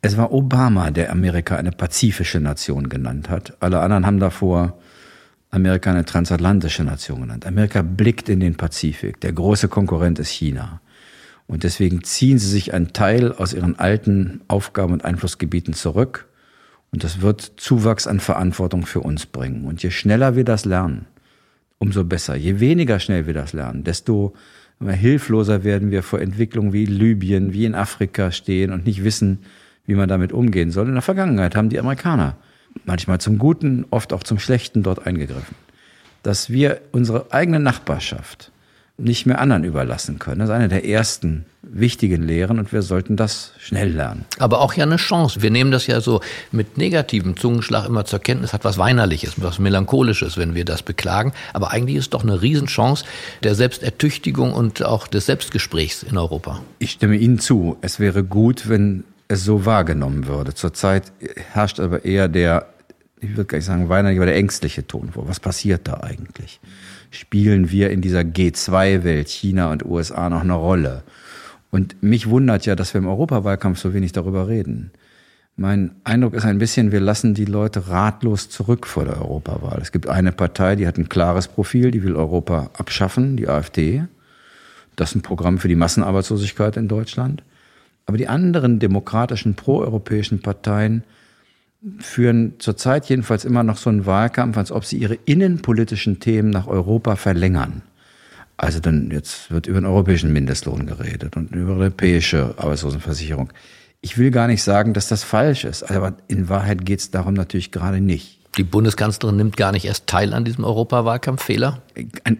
Es 0.00 0.16
war 0.16 0.32
Obama, 0.32 0.90
der 0.90 1.12
Amerika 1.12 1.54
eine 1.56 1.70
pazifische 1.70 2.40
Nation 2.40 2.88
genannt 2.88 3.28
hat. 3.28 3.54
Alle 3.60 3.80
anderen 3.80 4.06
haben 4.06 4.20
davor 4.20 4.78
Amerika 5.50 5.90
eine 5.90 6.06
transatlantische 6.06 6.82
Nation 6.82 7.20
genannt. 7.20 7.44
Amerika 7.44 7.82
blickt 7.82 8.30
in 8.30 8.40
den 8.40 8.54
Pazifik. 8.54 9.20
Der 9.20 9.34
große 9.34 9.68
Konkurrent 9.68 10.18
ist 10.18 10.30
China. 10.30 10.80
Und 11.46 11.62
deswegen 11.62 12.04
ziehen 12.04 12.38
sie 12.38 12.48
sich 12.48 12.72
einen 12.72 12.94
Teil 12.94 13.32
aus 13.32 13.52
ihren 13.52 13.78
alten 13.78 14.40
Aufgaben 14.48 14.94
und 14.94 15.04
Einflussgebieten 15.04 15.74
zurück. 15.74 16.26
Und 16.90 17.04
das 17.04 17.20
wird 17.20 17.52
Zuwachs 17.58 18.06
an 18.06 18.20
Verantwortung 18.20 18.86
für 18.86 19.00
uns 19.00 19.26
bringen. 19.26 19.66
Und 19.66 19.82
je 19.82 19.90
schneller 19.90 20.36
wir 20.36 20.44
das 20.44 20.64
lernen, 20.64 21.04
umso 21.78 22.04
besser. 22.04 22.36
Je 22.36 22.60
weniger 22.60 22.98
schnell 22.98 23.26
wir 23.26 23.34
das 23.34 23.52
lernen, 23.52 23.84
desto 23.84 24.34
hilfloser 24.80 25.64
werden 25.64 25.90
wir 25.90 26.02
vor 26.02 26.20
Entwicklungen 26.20 26.72
wie 26.72 26.84
Libyen, 26.84 27.52
wie 27.52 27.64
in 27.64 27.74
Afrika 27.74 28.30
stehen 28.30 28.72
und 28.72 28.86
nicht 28.86 29.04
wissen, 29.04 29.38
wie 29.86 29.94
man 29.94 30.08
damit 30.08 30.32
umgehen 30.32 30.70
soll. 30.70 30.88
In 30.88 30.94
der 30.94 31.02
Vergangenheit 31.02 31.56
haben 31.56 31.68
die 31.68 31.78
Amerikaner 31.78 32.36
manchmal 32.84 33.20
zum 33.20 33.38
Guten, 33.38 33.86
oft 33.90 34.12
auch 34.12 34.22
zum 34.22 34.38
Schlechten 34.38 34.82
dort 34.82 35.06
eingegriffen. 35.06 35.56
Dass 36.22 36.50
wir 36.50 36.80
unsere 36.92 37.32
eigene 37.32 37.60
Nachbarschaft 37.60 38.52
nicht 38.98 39.26
mehr 39.26 39.40
anderen 39.40 39.64
überlassen 39.64 40.18
können. 40.18 40.38
Das 40.40 40.48
ist 40.48 40.54
eine 40.54 40.68
der 40.68 40.86
ersten 40.86 41.44
wichtigen 41.62 42.22
Lehren 42.22 42.58
und 42.58 42.72
wir 42.72 42.80
sollten 42.80 43.16
das 43.16 43.52
schnell 43.58 43.90
lernen. 43.90 44.24
Aber 44.38 44.60
auch 44.60 44.72
ja 44.74 44.84
eine 44.84 44.96
Chance. 44.96 45.42
Wir 45.42 45.50
nehmen 45.50 45.70
das 45.70 45.86
ja 45.86 46.00
so 46.00 46.20
mit 46.52 46.78
negativem 46.78 47.36
Zungenschlag 47.36 47.86
immer 47.86 48.04
zur 48.04 48.20
Kenntnis, 48.20 48.52
hat 48.52 48.64
was 48.64 48.78
Weinerliches, 48.78 49.34
was 49.42 49.58
Melancholisches, 49.58 50.38
wenn 50.38 50.54
wir 50.54 50.64
das 50.64 50.82
beklagen. 50.82 51.32
Aber 51.52 51.72
eigentlich 51.72 51.96
ist 51.96 52.04
es 52.04 52.10
doch 52.10 52.22
eine 52.22 52.40
Riesenchance 52.40 53.04
der 53.42 53.54
Selbstertüchtigung 53.54 54.52
und 54.52 54.82
auch 54.82 55.06
des 55.08 55.26
Selbstgesprächs 55.26 56.02
in 56.02 56.16
Europa. 56.16 56.62
Ich 56.78 56.92
stimme 56.92 57.16
Ihnen 57.16 57.38
zu. 57.38 57.76
Es 57.82 58.00
wäre 58.00 58.24
gut, 58.24 58.68
wenn 58.68 59.04
es 59.28 59.44
so 59.44 59.66
wahrgenommen 59.66 60.26
würde. 60.26 60.54
Zurzeit 60.54 61.12
herrscht 61.52 61.80
aber 61.80 62.04
eher 62.04 62.28
der, 62.28 62.66
ich 63.20 63.30
würde 63.30 63.44
gar 63.44 63.58
nicht 63.58 63.66
sagen 63.66 63.88
weinerliche, 63.88 64.20
aber 64.20 64.26
der 64.26 64.36
ängstliche 64.36 64.86
Ton 64.86 65.10
vor. 65.12 65.28
Was 65.28 65.40
passiert 65.40 65.88
da 65.88 65.94
eigentlich? 66.00 66.60
Spielen 67.10 67.70
wir 67.70 67.90
in 67.90 68.00
dieser 68.00 68.20
G2-Welt, 68.20 69.28
China 69.28 69.70
und 69.72 69.84
USA, 69.84 70.28
noch 70.28 70.42
eine 70.42 70.54
Rolle? 70.54 71.02
Und 71.70 72.02
mich 72.02 72.28
wundert 72.28 72.66
ja, 72.66 72.76
dass 72.76 72.94
wir 72.94 73.00
im 73.00 73.06
Europawahlkampf 73.06 73.78
so 73.78 73.92
wenig 73.92 74.12
darüber 74.12 74.48
reden. 74.48 74.92
Mein 75.56 75.92
Eindruck 76.04 76.34
ist 76.34 76.44
ein 76.44 76.58
bisschen, 76.58 76.92
wir 76.92 77.00
lassen 77.00 77.32
die 77.32 77.46
Leute 77.46 77.88
ratlos 77.88 78.50
zurück 78.50 78.86
vor 78.86 79.04
der 79.04 79.20
Europawahl. 79.20 79.78
Es 79.80 79.90
gibt 79.90 80.06
eine 80.06 80.32
Partei, 80.32 80.76
die 80.76 80.86
hat 80.86 80.98
ein 80.98 81.08
klares 81.08 81.48
Profil, 81.48 81.90
die 81.90 82.02
will 82.02 82.14
Europa 82.14 82.70
abschaffen, 82.74 83.36
die 83.36 83.48
AfD. 83.48 84.04
Das 84.96 85.10
ist 85.10 85.16
ein 85.16 85.22
Programm 85.22 85.58
für 85.58 85.68
die 85.68 85.74
Massenarbeitslosigkeit 85.74 86.76
in 86.76 86.88
Deutschland. 86.88 87.42
Aber 88.04 88.18
die 88.18 88.28
anderen 88.28 88.78
demokratischen 88.78 89.54
proeuropäischen 89.54 90.40
Parteien 90.40 91.04
führen 91.98 92.54
zurzeit 92.58 93.06
jedenfalls 93.06 93.44
immer 93.44 93.62
noch 93.62 93.76
so 93.76 93.90
einen 93.90 94.06
Wahlkampf, 94.06 94.56
als 94.56 94.72
ob 94.72 94.84
sie 94.84 94.98
ihre 94.98 95.14
innenpolitischen 95.24 96.20
Themen 96.20 96.50
nach 96.50 96.66
Europa 96.66 97.16
verlängern. 97.16 97.82
Also 98.56 98.80
dann 98.80 99.10
jetzt 99.10 99.50
wird 99.50 99.66
über 99.66 99.80
den 99.80 99.86
europäischen 99.86 100.32
Mindestlohn 100.32 100.86
geredet 100.86 101.36
und 101.36 101.54
über 101.54 101.74
europäische 101.74 102.54
Arbeitslosenversicherung. 102.56 103.52
Ich 104.00 104.18
will 104.18 104.30
gar 104.30 104.46
nicht 104.46 104.62
sagen, 104.62 104.94
dass 104.94 105.08
das 105.08 105.24
falsch 105.24 105.64
ist, 105.64 105.82
aber 105.82 106.14
in 106.28 106.48
Wahrheit 106.48 106.86
geht 106.86 107.00
es 107.00 107.10
darum 107.10 107.34
natürlich 107.34 107.70
gerade 107.70 108.00
nicht. 108.00 108.40
Die 108.56 108.62
Bundeskanzlerin 108.64 109.36
nimmt 109.36 109.56
gar 109.56 109.72
nicht 109.72 109.84
erst 109.84 110.06
teil 110.06 110.32
an 110.32 110.44
diesem 110.44 110.64
Europawahlkampffehler? 110.64 111.82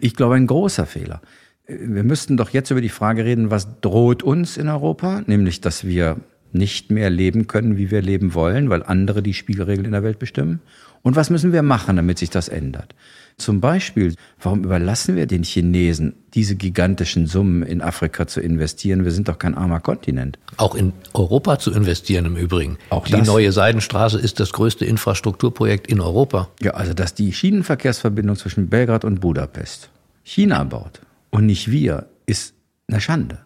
Ich 0.01 0.15
glaube, 0.15 0.35
ein 0.35 0.47
großer 0.47 0.87
Fehler. 0.87 1.21
Wir 1.67 2.03
müssten 2.03 2.37
doch 2.37 2.49
jetzt 2.49 2.71
über 2.71 2.81
die 2.81 2.89
Frage 2.89 3.25
reden, 3.25 3.51
was 3.51 3.81
droht 3.81 4.23
uns 4.23 4.57
in 4.57 4.69
Europa, 4.69 5.21
nämlich 5.27 5.61
dass 5.61 5.85
wir 5.85 6.17
nicht 6.53 6.91
mehr 6.91 7.09
leben 7.09 7.47
können, 7.47 7.77
wie 7.77 7.91
wir 7.91 8.01
leben 8.01 8.33
wollen, 8.33 8.69
weil 8.69 8.83
andere 8.83 9.21
die 9.21 9.33
Spielregeln 9.33 9.85
in 9.85 9.91
der 9.91 10.03
Welt 10.03 10.19
bestimmen? 10.19 10.61
Und 11.03 11.15
was 11.15 11.29
müssen 11.29 11.53
wir 11.53 11.61
machen, 11.61 11.95
damit 11.95 12.17
sich 12.17 12.29
das 12.29 12.49
ändert? 12.49 12.93
Zum 13.37 13.61
Beispiel, 13.61 14.15
warum 14.41 14.63
überlassen 14.63 15.15
wir 15.15 15.27
den 15.27 15.43
Chinesen 15.43 16.15
diese 16.33 16.55
gigantischen 16.55 17.27
Summen 17.27 17.61
in 17.61 17.83
Afrika 17.83 18.25
zu 18.25 18.41
investieren? 18.41 19.05
Wir 19.05 19.11
sind 19.11 19.27
doch 19.27 19.37
kein 19.37 19.53
armer 19.53 19.79
Kontinent. 19.79 20.39
Auch 20.57 20.73
in 20.73 20.91
Europa 21.13 21.59
zu 21.59 21.71
investieren 21.71 22.25
im 22.25 22.35
Übrigen. 22.35 22.79
Auch 22.89 23.05
die 23.05 23.11
das. 23.11 23.27
neue 23.27 23.51
Seidenstraße 23.51 24.17
ist 24.17 24.39
das 24.39 24.53
größte 24.53 24.85
Infrastrukturprojekt 24.85 25.85
in 25.85 26.01
Europa. 26.01 26.49
Ja, 26.61 26.71
also 26.71 26.95
dass 26.95 27.13
die 27.13 27.31
Schienenverkehrsverbindung 27.31 28.37
zwischen 28.37 28.69
Belgrad 28.69 29.05
und 29.05 29.21
Budapest 29.21 29.91
China 30.23 30.63
baut 30.63 31.01
und 31.29 31.45
nicht 31.45 31.69
wir, 31.69 32.07
ist 32.25 32.55
eine 32.87 33.01
Schande. 33.01 33.39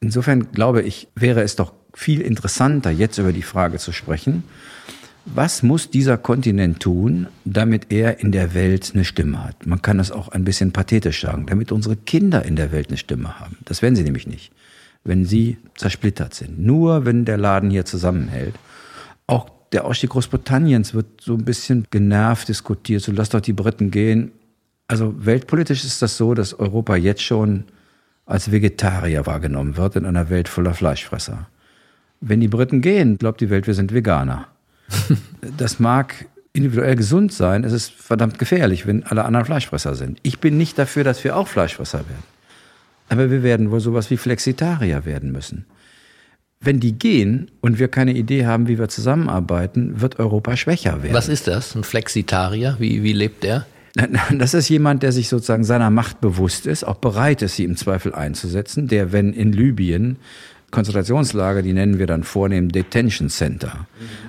Insofern 0.00 0.52
glaube 0.52 0.82
ich, 0.82 1.08
wäre 1.14 1.42
es 1.42 1.56
doch 1.56 1.74
viel 1.96 2.20
interessanter, 2.20 2.90
jetzt 2.90 3.16
über 3.16 3.32
die 3.32 3.42
Frage 3.42 3.78
zu 3.78 3.90
sprechen, 3.90 4.44
was 5.24 5.62
muss 5.62 5.90
dieser 5.90 6.18
Kontinent 6.18 6.78
tun, 6.78 7.26
damit 7.46 7.86
er 7.90 8.20
in 8.20 8.32
der 8.32 8.52
Welt 8.52 8.92
eine 8.94 9.04
Stimme 9.04 9.42
hat? 9.42 9.66
Man 9.66 9.80
kann 9.80 9.98
das 9.98 10.12
auch 10.12 10.28
ein 10.28 10.44
bisschen 10.44 10.72
pathetisch 10.72 11.22
sagen, 11.22 11.46
damit 11.46 11.72
unsere 11.72 11.96
Kinder 11.96 12.44
in 12.44 12.54
der 12.54 12.70
Welt 12.70 12.88
eine 12.88 12.98
Stimme 12.98 13.40
haben. 13.40 13.56
Das 13.64 13.80
werden 13.80 13.96
sie 13.96 14.04
nämlich 14.04 14.26
nicht, 14.26 14.52
wenn 15.04 15.24
sie 15.24 15.56
zersplittert 15.74 16.34
sind. 16.34 16.60
Nur 16.60 17.06
wenn 17.06 17.24
der 17.24 17.38
Laden 17.38 17.70
hier 17.70 17.86
zusammenhält. 17.86 18.54
Auch 19.26 19.48
der 19.72 19.86
Ausstieg 19.86 20.10
Großbritanniens 20.10 20.92
wird 20.92 21.22
so 21.22 21.32
ein 21.34 21.46
bisschen 21.46 21.86
genervt 21.90 22.48
diskutiert. 22.48 23.02
So 23.02 23.10
lass 23.10 23.30
doch 23.30 23.40
die 23.40 23.54
Briten 23.54 23.90
gehen. 23.90 24.32
Also 24.86 25.14
weltpolitisch 25.24 25.82
ist 25.82 26.02
das 26.02 26.18
so, 26.18 26.34
dass 26.34 26.54
Europa 26.54 26.94
jetzt 26.94 27.22
schon 27.22 27.64
als 28.26 28.52
Vegetarier 28.52 29.24
wahrgenommen 29.24 29.76
wird 29.78 29.96
in 29.96 30.04
einer 30.04 30.28
Welt 30.28 30.48
voller 30.48 30.74
Fleischfresser. 30.74 31.48
Wenn 32.20 32.40
die 32.40 32.48
Briten 32.48 32.80
gehen, 32.80 33.18
glaubt 33.18 33.40
die 33.40 33.50
Welt, 33.50 33.66
wir 33.66 33.74
sind 33.74 33.92
Veganer. 33.92 34.48
das 35.56 35.78
mag 35.78 36.26
individuell 36.52 36.96
gesund 36.96 37.32
sein, 37.32 37.64
es 37.64 37.72
ist 37.72 37.92
verdammt 37.92 38.38
gefährlich, 38.38 38.86
wenn 38.86 39.04
alle 39.04 39.24
anderen 39.24 39.44
Fleischfresser 39.44 39.94
sind. 39.94 40.18
Ich 40.22 40.38
bin 40.40 40.56
nicht 40.56 40.78
dafür, 40.78 41.04
dass 41.04 41.22
wir 41.22 41.36
auch 41.36 41.48
Fleischfresser 41.48 41.98
werden. 41.98 42.24
Aber 43.08 43.30
wir 43.30 43.42
werden 43.42 43.70
wohl 43.70 43.80
sowas 43.80 44.10
wie 44.10 44.16
Flexitarier 44.16 45.04
werden 45.04 45.32
müssen. 45.32 45.66
Wenn 46.58 46.80
die 46.80 46.98
gehen 46.98 47.50
und 47.60 47.78
wir 47.78 47.88
keine 47.88 48.14
Idee 48.14 48.46
haben, 48.46 48.66
wie 48.66 48.78
wir 48.78 48.88
zusammenarbeiten, 48.88 50.00
wird 50.00 50.18
Europa 50.18 50.56
schwächer 50.56 51.02
werden. 51.02 51.14
Was 51.14 51.28
ist 51.28 51.46
das? 51.46 51.76
Ein 51.76 51.84
Flexitarier? 51.84 52.76
Wie, 52.78 53.02
wie 53.02 53.12
lebt 53.12 53.44
der? 53.44 53.66
Das 54.32 54.52
ist 54.52 54.68
jemand, 54.68 55.02
der 55.02 55.12
sich 55.12 55.28
sozusagen 55.28 55.64
seiner 55.64 55.90
Macht 55.90 56.20
bewusst 56.20 56.66
ist, 56.66 56.84
auch 56.84 56.96
bereit 56.96 57.40
ist, 57.40 57.56
sie 57.56 57.64
im 57.64 57.76
Zweifel 57.76 58.14
einzusetzen, 58.14 58.88
der, 58.88 59.12
wenn 59.12 59.32
in 59.32 59.52
Libyen 59.52 60.16
Konzentrationslager, 60.70 61.62
die 61.62 61.72
nennen 61.72 61.98
wir 61.98 62.06
dann 62.06 62.24
vornehm 62.24 62.70
Detention 62.70 63.28
Center, 63.28 63.86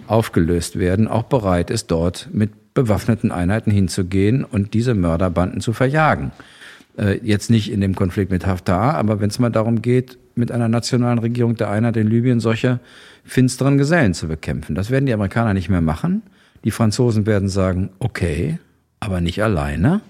aufgelöst 0.08 0.78
werden, 0.78 1.08
auch 1.08 1.24
bereit 1.24 1.70
ist, 1.70 1.92
dort 1.92 2.30
mit 2.32 2.74
bewaffneten 2.74 3.32
Einheiten 3.32 3.72
hinzugehen 3.72 4.44
und 4.44 4.74
diese 4.74 4.94
Mörderbanden 4.94 5.62
zu 5.62 5.74
verjagen. 5.74 6.32
Äh, 6.98 7.20
jetzt 7.24 7.50
nicht 7.50 7.72
in 7.72 7.82
dem 7.82 7.96
Konflikt 7.96 8.32
mit 8.32 8.46
Haftar, 8.46 8.96
aber 8.96 9.20
wenn 9.20 9.30
es 9.30 9.40
mal 9.40 9.50
darum 9.50 9.82
geht, 9.82 10.18
mit 10.36 10.52
einer 10.52 10.68
nationalen 10.68 11.20
Regierung 11.20 11.56
der 11.56 11.70
Einheit 11.70 11.98
in 11.98 12.08
Libyen 12.08 12.40
solche 12.40 12.80
finsteren 13.24 13.78
Gesellen 13.78 14.14
zu 14.14 14.28
bekämpfen. 14.28 14.76
Das 14.76 14.92
werden 14.92 15.08
die 15.08 15.14
Amerikaner 15.14 15.54
nicht 15.54 15.70
mehr 15.70 15.82
machen. 15.82 16.22
Die 16.64 16.72
Franzosen 16.72 17.26
werden 17.26 17.50
sagen, 17.50 17.90
okay, 18.00 18.60
aber 19.00 19.22
nicht 19.22 19.42
alleine. 19.44 20.02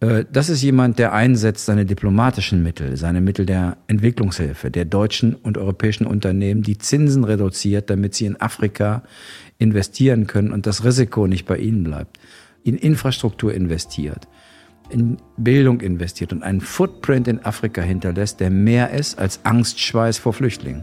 Äh, 0.00 0.24
das 0.32 0.48
ist 0.48 0.62
jemand, 0.62 0.98
der 0.98 1.12
einsetzt 1.12 1.66
seine 1.66 1.86
diplomatischen 1.86 2.62
Mittel, 2.62 2.96
seine 2.96 3.20
Mittel 3.20 3.46
der 3.46 3.76
Entwicklungshilfe 3.86 4.70
der 4.70 4.86
deutschen 4.86 5.34
und 5.34 5.58
europäischen 5.58 6.06
Unternehmen, 6.06 6.62
die 6.62 6.78
Zinsen 6.78 7.24
reduziert, 7.24 7.90
damit 7.90 8.14
sie 8.14 8.26
in 8.26 8.40
Afrika 8.40 9.02
investieren 9.58 10.26
können 10.26 10.52
und 10.52 10.66
das 10.66 10.84
Risiko 10.84 11.26
nicht 11.26 11.46
bei 11.46 11.58
ihnen 11.58 11.84
bleibt. 11.84 12.18
In 12.64 12.76
Infrastruktur 12.76 13.54
investiert, 13.54 14.26
in 14.90 15.18
Bildung 15.36 15.80
investiert 15.80 16.32
und 16.32 16.42
einen 16.42 16.60
Footprint 16.60 17.28
in 17.28 17.44
Afrika 17.44 17.80
hinterlässt, 17.80 18.40
der 18.40 18.50
mehr 18.50 18.90
ist 18.90 19.18
als 19.18 19.44
Angstschweiß 19.44 20.18
vor 20.18 20.32
Flüchtlingen. 20.32 20.82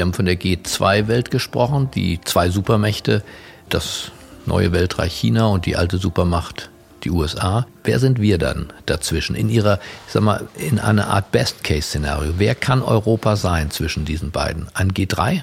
Sie 0.00 0.02
haben 0.02 0.14
von 0.14 0.24
der 0.24 0.40
G2-Welt 0.40 1.30
gesprochen, 1.30 1.90
die 1.94 2.22
zwei 2.22 2.48
Supermächte, 2.48 3.22
das 3.68 4.12
neue 4.46 4.72
Weltreich 4.72 5.12
China 5.12 5.48
und 5.48 5.66
die 5.66 5.76
alte 5.76 5.98
Supermacht 5.98 6.70
die 7.04 7.10
USA. 7.10 7.66
Wer 7.84 7.98
sind 7.98 8.18
wir 8.18 8.38
dann 8.38 8.72
dazwischen? 8.86 9.36
In 9.36 9.50
ihrer, 9.50 9.78
ich 10.06 10.14
sag 10.14 10.22
mal, 10.22 10.48
in 10.56 10.78
einer 10.78 11.08
Art 11.08 11.32
Best-Case-Szenario. 11.32 12.32
Wer 12.38 12.54
kann 12.54 12.80
Europa 12.80 13.36
sein 13.36 13.70
zwischen 13.70 14.06
diesen 14.06 14.30
beiden? 14.30 14.68
Ein 14.72 14.92
G3? 14.92 15.42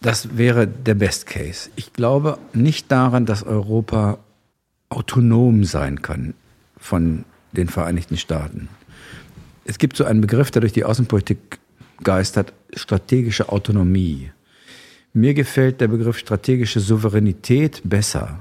Das 0.00 0.36
wäre 0.36 0.66
der 0.66 0.94
Best 0.94 1.26
Case. 1.26 1.70
Ich 1.76 1.92
glaube 1.92 2.38
nicht 2.52 2.90
daran, 2.90 3.26
dass 3.26 3.44
Europa 3.44 4.18
autonom 4.88 5.62
sein 5.62 6.02
kann 6.02 6.34
von 6.80 7.24
den 7.52 7.68
Vereinigten 7.68 8.16
Staaten. 8.16 8.68
Es 9.64 9.78
gibt 9.78 9.96
so 9.96 10.04
einen 10.04 10.20
Begriff, 10.20 10.50
der 10.50 10.62
durch 10.62 10.72
die 10.72 10.84
Außenpolitik 10.84 11.60
geistert, 12.02 12.52
strategische 12.74 13.48
Autonomie. 13.50 14.30
Mir 15.12 15.34
gefällt 15.34 15.80
der 15.80 15.88
Begriff 15.88 16.18
strategische 16.18 16.80
Souveränität 16.80 17.80
besser, 17.84 18.40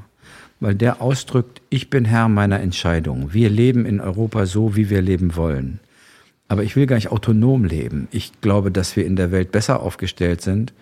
weil 0.59 0.75
der 0.75 1.01
ausdrückt, 1.01 1.61
ich 1.69 1.89
bin 1.89 2.05
Herr 2.05 2.29
meiner 2.29 2.59
Entscheidung. 2.59 3.33
Wir 3.33 3.49
leben 3.49 3.85
in 3.85 4.01
Europa 4.01 4.45
so, 4.45 4.75
wie 4.75 4.89
wir 4.89 5.01
leben 5.01 5.35
wollen. 5.35 5.79
Aber 6.49 6.63
ich 6.63 6.75
will 6.75 6.85
gar 6.85 6.95
nicht 6.95 7.11
autonom 7.11 7.65
leben. 7.65 8.07
Ich 8.11 8.41
glaube, 8.41 8.71
dass 8.71 8.95
wir 8.95 9.05
in 9.05 9.15
der 9.15 9.31
Welt 9.31 9.51
besser 9.51 9.81
aufgestellt 9.81 10.41
sind, 10.41 10.73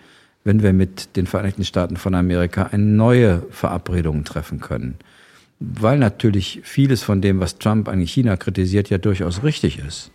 wenn 0.44 0.62
wir 0.62 0.72
mit 0.72 1.16
den 1.16 1.26
Vereinigten 1.26 1.64
Staaten 1.64 1.96
von 1.96 2.14
Amerika 2.14 2.64
eine 2.64 2.84
neue 2.84 3.42
Verabredung 3.50 4.24
treffen 4.24 4.60
können. 4.60 4.94
Weil 5.58 5.98
natürlich 5.98 6.60
vieles 6.62 7.02
von 7.02 7.20
dem, 7.20 7.40
was 7.40 7.58
Trump 7.58 7.88
an 7.88 8.00
China 8.00 8.36
kritisiert, 8.36 8.90
ja 8.90 8.98
durchaus 8.98 9.42
richtig 9.42 9.78
ist 9.78 10.12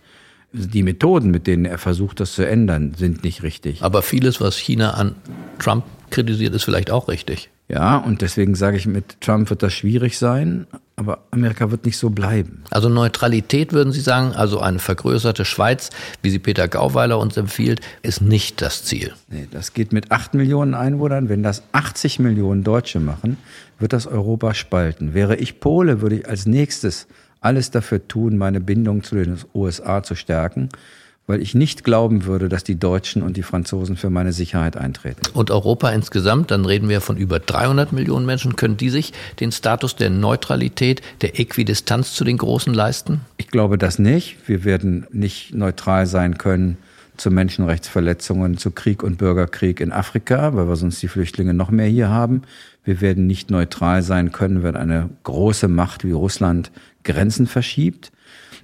die 0.52 0.82
Methoden, 0.82 1.30
mit 1.30 1.46
denen 1.46 1.64
er 1.64 1.78
versucht, 1.78 2.20
das 2.20 2.34
zu 2.34 2.46
ändern, 2.46 2.94
sind 2.96 3.24
nicht 3.24 3.42
richtig. 3.42 3.82
Aber 3.82 4.02
vieles, 4.02 4.40
was 4.40 4.56
China 4.56 4.92
an 4.92 5.14
Trump 5.58 5.84
kritisiert, 6.10 6.54
ist 6.54 6.64
vielleicht 6.64 6.90
auch 6.90 7.08
richtig. 7.08 7.50
Ja, 7.68 7.96
und 7.96 8.20
deswegen 8.20 8.54
sage 8.54 8.76
ich, 8.76 8.86
mit 8.86 9.20
Trump 9.22 9.48
wird 9.48 9.62
das 9.62 9.72
schwierig 9.72 10.18
sein, 10.18 10.66
aber 10.96 11.20
Amerika 11.30 11.70
wird 11.70 11.86
nicht 11.86 11.96
so 11.96 12.10
bleiben. 12.10 12.64
Also 12.70 12.90
Neutralität 12.90 13.72
würden 13.72 13.92
Sie 13.94 14.02
sagen, 14.02 14.32
also 14.32 14.60
eine 14.60 14.78
vergrößerte 14.78 15.46
Schweiz, 15.46 15.88
wie 16.20 16.28
sie 16.28 16.38
Peter 16.38 16.68
Gauweiler 16.68 17.18
uns 17.18 17.36
empfiehlt, 17.38 17.80
ist 18.02 18.20
nicht 18.20 18.60
das 18.60 18.84
Ziel. 18.84 19.14
Nee, 19.28 19.48
das 19.50 19.72
geht 19.72 19.92
mit 19.92 20.12
acht 20.12 20.34
Millionen 20.34 20.74
Einwohnern. 20.74 21.30
Wenn 21.30 21.42
das 21.42 21.62
80 21.72 22.18
Millionen 22.18 22.62
Deutsche 22.62 23.00
machen, 23.00 23.38
wird 23.78 23.94
das 23.94 24.06
Europa 24.06 24.52
spalten. 24.52 25.14
Wäre 25.14 25.36
ich 25.36 25.58
Pole, 25.58 26.02
würde 26.02 26.16
ich 26.16 26.28
als 26.28 26.44
nächstes 26.44 27.06
alles 27.42 27.70
dafür 27.70 28.06
tun, 28.08 28.38
meine 28.38 28.60
Bindung 28.60 29.02
zu 29.02 29.16
den 29.16 29.36
USA 29.54 30.02
zu 30.02 30.14
stärken, 30.14 30.70
weil 31.26 31.40
ich 31.40 31.54
nicht 31.54 31.84
glauben 31.84 32.24
würde, 32.24 32.48
dass 32.48 32.64
die 32.64 32.78
Deutschen 32.78 33.22
und 33.22 33.36
die 33.36 33.42
Franzosen 33.42 33.96
für 33.96 34.10
meine 34.10 34.32
Sicherheit 34.32 34.76
eintreten. 34.76 35.20
Und 35.34 35.50
Europa 35.50 35.90
insgesamt, 35.90 36.50
dann 36.50 36.64
reden 36.64 36.88
wir 36.88 37.00
von 37.00 37.16
über 37.16 37.38
300 37.38 37.92
Millionen 37.92 38.26
Menschen, 38.26 38.56
können 38.56 38.76
die 38.76 38.90
sich 38.90 39.12
den 39.38 39.52
Status 39.52 39.94
der 39.96 40.10
Neutralität, 40.10 41.00
der 41.20 41.38
Äquidistanz 41.38 42.14
zu 42.14 42.24
den 42.24 42.38
Großen 42.38 42.74
leisten? 42.74 43.20
Ich 43.36 43.48
glaube 43.48 43.78
das 43.78 43.98
nicht. 43.98 44.36
Wir 44.46 44.64
werden 44.64 45.06
nicht 45.10 45.54
neutral 45.54 46.06
sein 46.06 46.38
können 46.38 46.78
zu 47.16 47.30
Menschenrechtsverletzungen, 47.30 48.56
zu 48.56 48.70
Krieg 48.70 49.02
und 49.02 49.18
Bürgerkrieg 49.18 49.80
in 49.80 49.92
Afrika, 49.92 50.54
weil 50.54 50.66
wir 50.66 50.76
sonst 50.76 51.02
die 51.02 51.08
Flüchtlinge 51.08 51.54
noch 51.54 51.70
mehr 51.70 51.86
hier 51.86 52.08
haben. 52.08 52.42
Wir 52.84 53.00
werden 53.00 53.26
nicht 53.26 53.50
neutral 53.50 54.02
sein 54.02 54.32
können, 54.32 54.62
wenn 54.62 54.76
eine 54.76 55.10
große 55.22 55.68
Macht 55.68 56.04
wie 56.04 56.12
Russland 56.12 56.72
Grenzen 57.04 57.46
verschiebt. 57.46 58.12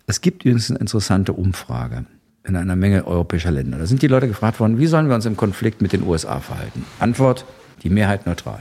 Es 0.06 0.20
gibt 0.20 0.44
übrigens 0.44 0.70
eine 0.70 0.80
interessante 0.80 1.32
Umfrage 1.32 2.04
in 2.44 2.56
einer 2.56 2.76
Menge 2.76 3.06
europäischer 3.06 3.50
Länder. 3.50 3.78
Da 3.78 3.86
sind 3.86 4.02
die 4.02 4.06
Leute 4.08 4.26
gefragt 4.26 4.58
worden, 4.58 4.78
wie 4.78 4.86
sollen 4.86 5.08
wir 5.08 5.14
uns 5.14 5.26
im 5.26 5.36
Konflikt 5.36 5.82
mit 5.82 5.92
den 5.92 6.02
USA 6.02 6.40
verhalten? 6.40 6.84
Antwort, 6.98 7.44
die 7.82 7.90
Mehrheit 7.90 8.26
neutral. 8.26 8.60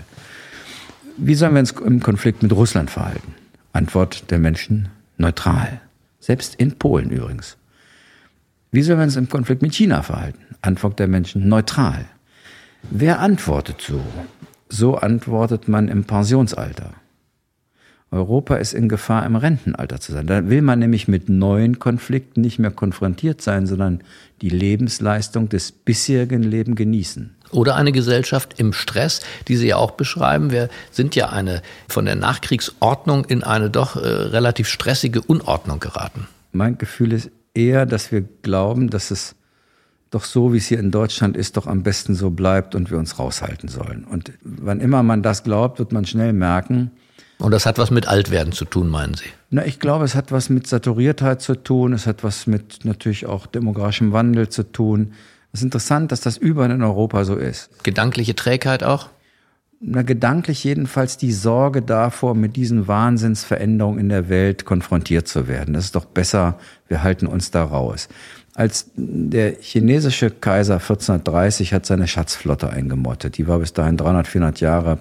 Wie 1.17 1.35
sollen 1.35 1.53
wir 1.53 1.61
uns 1.61 1.71
im 1.71 2.01
Konflikt 2.01 2.43
mit 2.43 2.51
Russland 2.51 2.91
verhalten? 2.91 3.33
Antwort 3.73 4.29
der 4.29 4.39
Menschen, 4.39 4.89
neutral. 5.17 5.81
Selbst 6.19 6.55
in 6.55 6.77
Polen 6.77 7.09
übrigens. 7.09 7.57
Wie 8.71 8.81
sollen 8.81 8.99
wir 8.99 9.05
uns 9.05 9.15
im 9.15 9.29
Konflikt 9.29 9.61
mit 9.61 9.73
China 9.73 10.03
verhalten? 10.03 10.39
Antwort 10.61 10.99
der 10.99 11.07
Menschen, 11.07 11.47
neutral. 11.47 12.05
Wer 12.91 13.19
antwortet 13.19 13.81
so? 13.81 14.03
So 14.69 14.95
antwortet 14.95 15.67
man 15.67 15.87
im 15.87 16.03
Pensionsalter. 16.03 16.93
Europa 18.09 18.55
ist 18.55 18.73
in 18.73 18.87
Gefahr, 18.87 19.25
im 19.25 19.35
Rentenalter 19.35 19.99
zu 19.99 20.13
sein. 20.13 20.27
Da 20.27 20.49
will 20.49 20.61
man 20.61 20.79
nämlich 20.79 21.09
mit 21.09 21.27
neuen 21.27 21.77
Konflikten 21.77 22.39
nicht 22.39 22.57
mehr 22.57 22.71
konfrontiert 22.71 23.41
sein, 23.41 23.67
sondern 23.67 24.01
die 24.41 24.49
Lebensleistung 24.49 25.49
des 25.49 25.73
bisherigen 25.73 26.41
Lebens 26.41 26.77
genießen. 26.77 27.35
Oder 27.51 27.75
eine 27.75 27.91
Gesellschaft 27.91 28.59
im 28.59 28.71
Stress, 28.71 29.21
die 29.47 29.57
Sie 29.57 29.67
ja 29.67 29.77
auch 29.77 29.91
beschreiben. 29.91 30.51
Wir 30.51 30.69
sind 30.91 31.15
ja 31.15 31.29
eine 31.29 31.61
von 31.87 32.05
der 32.05 32.15
Nachkriegsordnung 32.15 33.25
in 33.25 33.43
eine 33.43 33.69
doch 33.69 33.97
äh, 33.97 33.99
relativ 33.99 34.69
stressige 34.69 35.21
Unordnung 35.21 35.79
geraten. 35.79 36.27
Mein 36.53 36.77
Gefühl 36.77 37.11
ist 37.11 37.29
eher, 37.53 37.85
dass 37.85 38.11
wir 38.11 38.21
glauben, 38.21 38.89
dass 38.89 39.11
es 39.11 39.35
doch 40.09 40.23
so, 40.23 40.53
wie 40.53 40.57
es 40.57 40.67
hier 40.67 40.79
in 40.79 40.91
Deutschland 40.91 41.35
ist, 41.35 41.57
doch 41.57 41.67
am 41.67 41.83
besten 41.83 42.15
so 42.15 42.29
bleibt 42.29 42.75
und 42.75 42.91
wir 42.91 42.97
uns 42.97 43.19
raushalten 43.19 43.69
sollen. 43.69 44.05
Und 44.05 44.31
wann 44.41 44.79
immer 44.79 45.03
man 45.03 45.23
das 45.23 45.43
glaubt, 45.43 45.79
wird 45.79 45.91
man 45.91 46.05
schnell 46.05 46.33
merken, 46.33 46.91
und 47.39 47.51
das 47.51 47.65
hat 47.65 47.77
was 47.77 47.91
mit 47.91 48.07
Altwerden 48.07 48.51
zu 48.51 48.65
tun, 48.65 48.87
meinen 48.89 49.13
Sie? 49.13 49.25
Na, 49.49 49.65
ich 49.65 49.79
glaube, 49.79 50.05
es 50.05 50.15
hat 50.15 50.31
was 50.31 50.49
mit 50.49 50.65
Saturiertheit 50.67 51.41
zu 51.41 51.55
tun. 51.55 51.93
Es 51.93 52.07
hat 52.07 52.23
was 52.23 52.47
mit 52.47 52.83
natürlich 52.83 53.25
auch 53.25 53.45
demografischem 53.45 54.11
Wandel 54.11 54.49
zu 54.49 54.63
tun. 54.63 55.13
Es 55.53 55.59
ist 55.59 55.65
interessant, 55.65 56.11
dass 56.11 56.21
das 56.21 56.37
überall 56.37 56.71
in 56.71 56.83
Europa 56.83 57.23
so 57.25 57.35
ist. 57.35 57.83
Gedankliche 57.83 58.35
Trägheit 58.35 58.83
auch? 58.83 59.09
Na, 59.79 60.01
gedanklich 60.01 60.63
jedenfalls 60.63 61.17
die 61.17 61.31
Sorge 61.31 61.83
davor, 61.83 62.33
mit 62.33 62.55
diesen 62.55 62.87
Wahnsinnsveränderungen 62.87 63.99
in 63.99 64.09
der 64.09 64.27
Welt 64.27 64.65
konfrontiert 64.65 65.27
zu 65.27 65.47
werden. 65.47 65.75
Das 65.75 65.85
ist 65.85 65.95
doch 65.95 66.05
besser, 66.05 66.57
wir 66.87 67.03
halten 67.03 67.27
uns 67.27 67.51
da 67.51 67.63
raus. 67.63 68.09
Als 68.57 68.89
der 68.95 69.53
chinesische 69.61 70.31
Kaiser 70.31 70.79
1430 70.79 71.75
hat 71.75 71.85
seine 71.85 72.07
Schatzflotte 72.07 72.71
eingemottet, 72.71 73.37
die 73.37 73.47
war 73.47 73.59
bis 73.59 73.71
dahin 73.71 73.97
300, 73.97 74.25
400 74.25 74.59
Jahre 74.61 74.97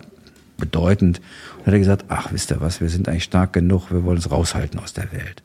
bedeutend. 0.59 1.23
Und 1.57 1.67
hat 1.67 1.73
er 1.73 1.79
gesagt, 1.79 2.05
ach, 2.09 2.35
wisst 2.35 2.51
ihr 2.51 2.61
was, 2.61 2.83
wir 2.83 2.91
sind 2.91 3.09
eigentlich 3.09 3.25
stark 3.25 3.55
genug, 3.55 3.91
wir 3.91 4.05
wollen 4.05 4.19
uns 4.19 4.31
raushalten 4.31 4.79
aus 4.79 4.93
der 4.93 5.11
Welt. 5.11 5.43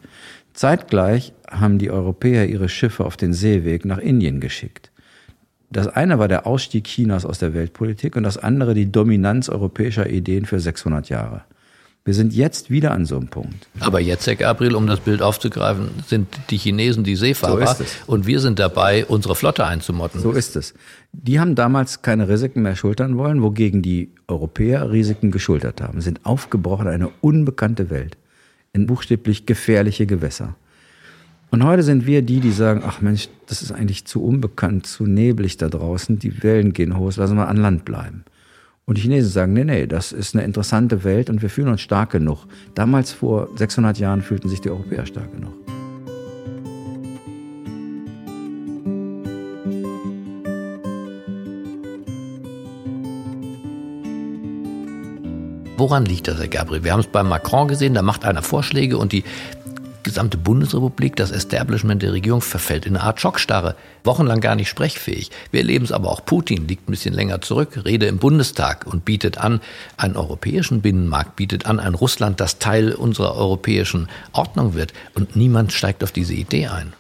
Zeitgleich 0.54 1.32
haben 1.50 1.78
die 1.78 1.90
Europäer 1.90 2.50
ihre 2.50 2.68
Schiffe 2.68 3.06
auf 3.06 3.16
den 3.16 3.32
Seeweg 3.32 3.86
nach 3.86 4.00
Indien 4.00 4.42
geschickt. 4.42 4.92
Das 5.70 5.88
eine 5.88 6.20
war 6.20 6.28
der 6.28 6.46
Ausstieg 6.46 6.84
Chinas 6.84 7.26
aus 7.26 7.40
der 7.40 7.54
Weltpolitik 7.54 8.18
und 8.18 8.24
das 8.24 8.38
andere 8.38 8.74
die 8.74 8.92
Dominanz 8.92 9.48
europäischer 9.48 10.10
Ideen 10.10 10.44
für 10.44 10.60
600 10.60 11.08
Jahre. 11.08 11.44
Wir 12.04 12.16
sind 12.16 12.34
jetzt 12.34 12.72
wieder 12.72 12.92
an 12.92 13.06
so 13.06 13.16
einem 13.16 13.28
Punkt. 13.28 13.68
Aber 13.80 14.00
jetzt, 14.00 14.26
Herr 14.26 14.36
Gabriel, 14.36 14.74
um 14.74 14.88
das 14.88 15.00
Bild 15.00 15.22
aufzugreifen, 15.22 15.90
sind 16.08 16.28
die 16.50 16.58
Chinesen 16.58 17.04
die 17.04 17.16
Seefahrer 17.16 17.76
so 17.76 17.84
und 18.08 18.26
wir 18.26 18.40
sind 18.40 18.58
dabei, 18.58 19.06
unsere 19.06 19.36
Flotte 19.36 19.68
einzumotten. 19.68 20.20
So 20.20 20.32
ist 20.32 20.56
es. 20.56 20.74
Die 21.14 21.40
haben 21.40 21.54
damals 21.54 22.02
keine 22.02 22.28
Risiken 22.28 22.64
mehr 22.64 22.76
schultern 22.76 23.18
wollen, 23.18 23.44
wogegen 23.44 23.84
die 23.84 24.10
Europäer 24.28 24.92
Risiken 24.92 25.30
geschultert 25.30 25.80
haben, 25.80 26.02
sind 26.02 26.26
aufgebrochen 26.26 26.88
in 26.88 26.94
eine 26.94 27.10
unbekannte 27.22 27.92
Welt, 27.92 28.18
in 28.74 28.88
buchstäblich 28.88 29.46
gefährliche 29.46 30.08
Gewässer. 30.08 30.56
Und 31.52 31.64
heute 31.64 31.84
sind 31.84 32.08
wir 32.08 32.24
die, 32.24 32.40
die 32.40 32.52
sagen, 32.52 32.82
ach 32.84 33.02
Mensch, 33.02 33.30
das 33.46 33.62
ist 33.62 33.72
eigentlich 33.72 34.06
zu 34.06 34.24
unbekannt, 34.24 34.88
zu 34.88 35.06
neblig 35.06 35.58
da 35.58 35.70
draußen, 35.70 36.18
die 36.18 36.42
Wellen 36.42 36.74
gehen 36.74 36.98
hoch, 36.98 37.16
lassen 37.16 37.36
wir 37.36 37.48
an 37.48 37.58
Land 37.58 37.86
bleiben. 37.86 38.24
Und 38.92 38.98
die 38.98 39.04
Chinesen 39.04 39.32
sagen, 39.32 39.54
nee, 39.54 39.64
nee, 39.64 39.88
das 39.88 40.12
ist 40.12 40.36
eine 40.36 40.44
interessante 40.44 41.06
Welt 41.06 41.30
und 41.30 41.42
wir 41.42 41.50
fühlen 41.50 41.70
uns 41.70 41.80
stark 41.80 42.10
genug. 42.10 42.40
Damals 42.76 43.14
vor 43.14 43.48
600 43.56 43.98
Jahren 43.98 44.22
fühlten 44.22 44.50
sich 44.50 44.60
die 44.60 44.70
Europäer 44.70 45.06
stark 45.06 45.32
genug. 45.32 45.54
Woran 55.78 56.04
liegt 56.04 56.28
das, 56.28 56.38
Herr 56.38 56.50
Gabriel? 56.50 56.84
Wir 56.84 56.92
haben 56.92 57.00
es 57.00 57.08
beim 57.08 57.30
Macron 57.30 57.70
gesehen, 57.70 57.94
da 57.94 58.02
macht 58.02 58.26
einer 58.26 58.42
Vorschläge 58.42 58.98
und 58.98 59.14
die 59.14 59.24
gesamte 60.04 60.38
Bundesrepublik, 60.38 61.16
das 61.16 61.32
Establishment 61.32 62.02
der 62.02 62.14
Regierung 62.14 62.42
verfällt 62.42 62.86
in 62.86 62.96
eine 62.96 63.06
Art 63.06 63.22
Schockstarre. 63.22 63.76
Wochenlang 64.04 64.42
gar 64.42 64.56
nicht 64.56 64.70
sprechfähig. 64.70 65.32
Wir 65.52 65.62
erleben 65.62 65.86
es 65.86 65.92
aber 65.92 66.10
auch. 66.10 66.26
Putin 66.26 66.68
liegt 66.68 66.88
ein 66.88 66.92
bisschen 66.92 67.14
länger 67.14 67.42
zurück, 67.42 67.82
Rede 67.86 68.08
im 68.08 68.18
Bundestag 68.18 68.86
und 68.88 69.06
bietet 69.06 69.38
an, 69.38 69.62
einen 69.98 70.16
europäischen 70.16 70.82
Binnenmarkt, 70.82 71.36
bietet 71.36 71.66
an, 71.66 71.80
ein 71.80 71.94
Russland, 71.94 72.40
das 72.40 72.60
Teil 72.60 72.94
unserer 72.94 73.36
europäischen 73.36 74.08
Ordnung 74.32 74.74
wird. 74.74 74.94
Und 75.14 75.36
niemand 75.36 75.72
steigt 75.72 76.04
auf 76.04 76.12
diese 76.12 76.34
Idee 76.34 76.68
ein. 76.68 76.94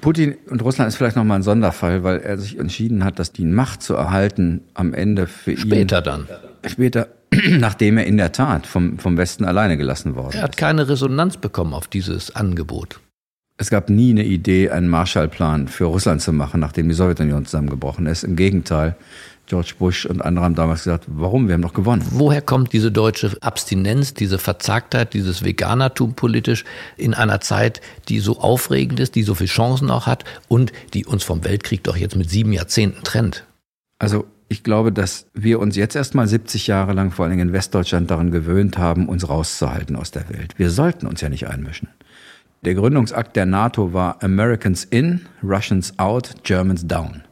Putin 0.00 0.36
und 0.48 0.62
Russland 0.62 0.88
ist 0.88 0.96
vielleicht 0.96 1.16
nochmal 1.16 1.38
ein 1.38 1.42
Sonderfall, 1.42 2.02
weil 2.02 2.20
er 2.20 2.38
sich 2.38 2.58
entschieden 2.58 3.04
hat, 3.04 3.18
dass 3.18 3.32
die 3.32 3.44
Macht 3.44 3.82
zu 3.82 3.94
erhalten 3.94 4.62
am 4.72 4.94
Ende 4.94 5.26
für 5.26 5.56
Später 5.56 5.66
ihn. 5.66 5.70
Später 5.70 6.02
dann. 6.02 6.28
Später 6.66 7.08
nachdem 7.48 7.98
er 7.98 8.06
in 8.06 8.16
der 8.16 8.32
Tat 8.32 8.66
vom, 8.66 8.98
vom 8.98 9.16
Westen 9.16 9.44
alleine 9.44 9.76
gelassen 9.76 10.14
worden 10.14 10.30
ist. 10.30 10.34
Er 10.36 10.42
hat 10.42 10.56
keine 10.56 10.88
Resonanz 10.88 11.36
bekommen 11.36 11.74
auf 11.74 11.88
dieses 11.88 12.34
Angebot. 12.34 13.00
Es 13.58 13.70
gab 13.70 13.88
nie 13.88 14.10
eine 14.10 14.24
Idee, 14.24 14.70
einen 14.70 14.88
Marshallplan 14.88 15.68
für 15.68 15.86
Russland 15.86 16.20
zu 16.20 16.32
machen, 16.32 16.60
nachdem 16.60 16.88
die 16.88 16.94
Sowjetunion 16.94 17.46
zusammengebrochen 17.46 18.06
ist. 18.06 18.22
Im 18.22 18.36
Gegenteil, 18.36 18.96
George 19.46 19.74
Bush 19.78 20.04
und 20.04 20.20
andere 20.20 20.44
haben 20.44 20.54
damals 20.54 20.84
gesagt, 20.84 21.04
warum? 21.06 21.48
Wir 21.48 21.54
haben 21.54 21.62
doch 21.62 21.72
gewonnen. 21.72 22.04
Woher 22.10 22.42
kommt 22.42 22.74
diese 22.74 22.92
deutsche 22.92 23.34
Abstinenz, 23.40 24.12
diese 24.12 24.38
Verzagtheit, 24.38 25.14
dieses 25.14 25.42
Veganertum 25.42 26.14
politisch 26.14 26.64
in 26.98 27.14
einer 27.14 27.40
Zeit, 27.40 27.80
die 28.08 28.18
so 28.18 28.40
aufregend 28.40 29.00
ist, 29.00 29.14
die 29.14 29.22
so 29.22 29.34
viele 29.34 29.48
Chancen 29.48 29.90
auch 29.90 30.06
hat 30.06 30.24
und 30.48 30.72
die 30.92 31.06
uns 31.06 31.24
vom 31.24 31.44
Weltkrieg 31.44 31.82
doch 31.84 31.96
jetzt 31.96 32.16
mit 32.16 32.28
sieben 32.28 32.52
Jahrzehnten 32.52 33.04
trennt? 33.04 33.44
Also 33.98 34.26
ich 34.48 34.62
glaube, 34.62 34.92
dass 34.92 35.26
wir 35.34 35.58
uns 35.58 35.76
jetzt 35.76 35.96
erstmal 35.96 36.26
70 36.26 36.66
Jahre 36.68 36.92
lang, 36.92 37.10
vor 37.10 37.24
allen 37.24 37.32
Dingen 37.32 37.48
in 37.48 37.52
Westdeutschland, 37.52 38.10
daran 38.10 38.30
gewöhnt 38.30 38.78
haben, 38.78 39.08
uns 39.08 39.28
rauszuhalten 39.28 39.96
aus 39.96 40.12
der 40.12 40.28
Welt. 40.28 40.54
Wir 40.56 40.70
sollten 40.70 41.06
uns 41.06 41.20
ja 41.20 41.28
nicht 41.28 41.48
einmischen. 41.48 41.88
Der 42.64 42.74
Gründungsakt 42.74 43.36
der 43.36 43.46
NATO 43.46 43.92
war 43.92 44.22
Americans 44.22 44.84
in, 44.84 45.22
Russians 45.42 45.98
out, 45.98 46.34
Germans 46.44 46.86
down. 46.86 47.22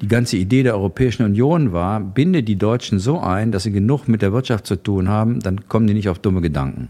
Die 0.00 0.08
ganze 0.08 0.36
Idee 0.36 0.62
der 0.62 0.74
Europäischen 0.74 1.24
Union 1.24 1.72
war, 1.72 2.00
binde 2.00 2.42
die 2.42 2.56
Deutschen 2.56 2.98
so 2.98 3.20
ein, 3.20 3.52
dass 3.52 3.64
sie 3.64 3.72
genug 3.72 4.08
mit 4.08 4.22
der 4.22 4.32
Wirtschaft 4.32 4.66
zu 4.66 4.76
tun 4.76 5.08
haben, 5.08 5.40
dann 5.40 5.68
kommen 5.68 5.86
die 5.86 5.94
nicht 5.94 6.08
auf 6.08 6.18
dumme 6.18 6.40
Gedanken. 6.40 6.88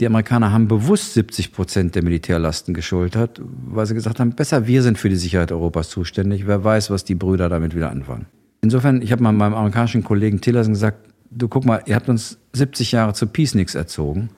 Die 0.00 0.06
Amerikaner 0.06 0.50
haben 0.50 0.66
bewusst 0.66 1.14
70 1.14 1.52
Prozent 1.52 1.94
der 1.94 2.02
Militärlasten 2.02 2.74
geschultert, 2.74 3.40
weil 3.44 3.86
sie 3.86 3.94
gesagt 3.94 4.18
haben, 4.18 4.34
besser 4.34 4.66
wir 4.66 4.82
sind 4.82 4.98
für 4.98 5.08
die 5.08 5.16
Sicherheit 5.16 5.52
Europas 5.52 5.90
zuständig. 5.90 6.46
Wer 6.46 6.64
weiß, 6.64 6.90
was 6.90 7.04
die 7.04 7.14
Brüder 7.14 7.48
damit 7.48 7.76
wieder 7.76 7.90
anfangen. 7.90 8.26
Insofern, 8.64 9.02
ich 9.02 9.12
habe 9.12 9.22
mal 9.22 9.32
meinem 9.32 9.52
amerikanischen 9.52 10.02
Kollegen 10.02 10.40
Tillerson 10.40 10.72
gesagt, 10.72 11.06
du 11.30 11.48
guck 11.48 11.66
mal, 11.66 11.82
ihr 11.84 11.96
habt 11.96 12.08
uns 12.08 12.38
70 12.54 12.92
Jahre 12.92 13.12
zu 13.12 13.26
Peace 13.26 13.54
erzogen. 13.74 14.30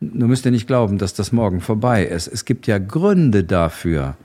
Du 0.00 0.26
müsst 0.26 0.46
ja 0.46 0.50
nicht 0.50 0.66
glauben, 0.66 0.96
dass 0.96 1.12
das 1.12 1.32
morgen 1.32 1.60
vorbei 1.60 2.06
ist. 2.06 2.28
Es 2.28 2.46
gibt 2.46 2.66
ja 2.66 2.78
Gründe 2.78 3.44
dafür, 3.44 4.16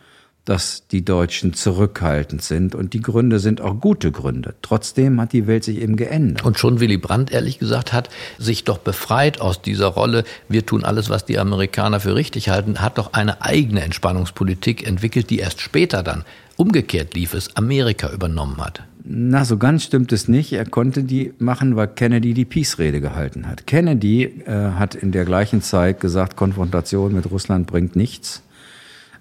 dass 0.46 0.88
die 0.88 1.04
Deutschen 1.04 1.54
zurückhaltend 1.54 2.42
sind. 2.42 2.74
Und 2.74 2.94
die 2.94 3.02
Gründe 3.02 3.40
sind 3.40 3.60
auch 3.60 3.82
gute 3.82 4.14
Gründe. 4.14 4.56
Trotzdem 4.62 5.20
hat 5.20 5.34
die 5.34 5.46
Welt 5.46 5.66
sich 5.66 5.82
eben 5.82 5.98
geändert. 5.98 6.46
Und 6.46 6.58
schon 6.58 6.80
Willy 6.80 6.98
Brandt, 6.98 7.34
ehrlich 7.34 7.60
gesagt, 7.60 7.92
hat 7.92 8.10
sich 8.38 8.64
doch 8.64 8.78
befreit 8.78 9.42
aus 9.42 9.62
dieser 9.62 9.88
Rolle. 9.88 10.24
Wir 10.48 10.66
tun 10.66 10.86
alles, 10.86 11.10
was 11.10 11.26
die 11.26 11.38
Amerikaner 11.38 12.00
für 12.00 12.16
richtig 12.16 12.48
halten, 12.48 12.80
hat 12.80 12.98
doch 12.98 13.12
eine 13.12 13.42
eigene 13.42 13.82
Entspannungspolitik 13.82 14.88
entwickelt, 14.88 15.30
die 15.30 15.40
erst 15.40 15.60
später 15.60 16.02
dann 16.02 16.24
umgekehrt 16.56 17.14
lief 17.14 17.34
es, 17.34 17.58
Amerika 17.58 18.10
übernommen 18.10 18.58
hat. 18.64 18.84
Na, 19.06 19.44
so 19.44 19.58
ganz 19.58 19.84
stimmt 19.84 20.14
es 20.14 20.30
nicht. 20.30 20.54
Er 20.54 20.66
konnte 20.66 21.04
die 21.04 21.34
machen, 21.38 21.76
weil 21.76 21.88
Kennedy 21.88 22.34
die 22.34 22.46
Peace-Rede 22.46 23.02
gehalten 23.02 23.48
hat. 23.48 23.68
Kennedy 23.68 24.24
äh, 24.24 24.72
hat 24.72 24.96
in 24.96 25.12
der 25.12 25.26
gleichen 25.26 25.62
Zeit 25.62 26.00
gesagt, 26.00 26.38
Konfrontation 26.38 27.14
mit 27.14 27.30
Russland 27.30 27.68
bringt 27.68 27.98
nichts. 27.98 28.44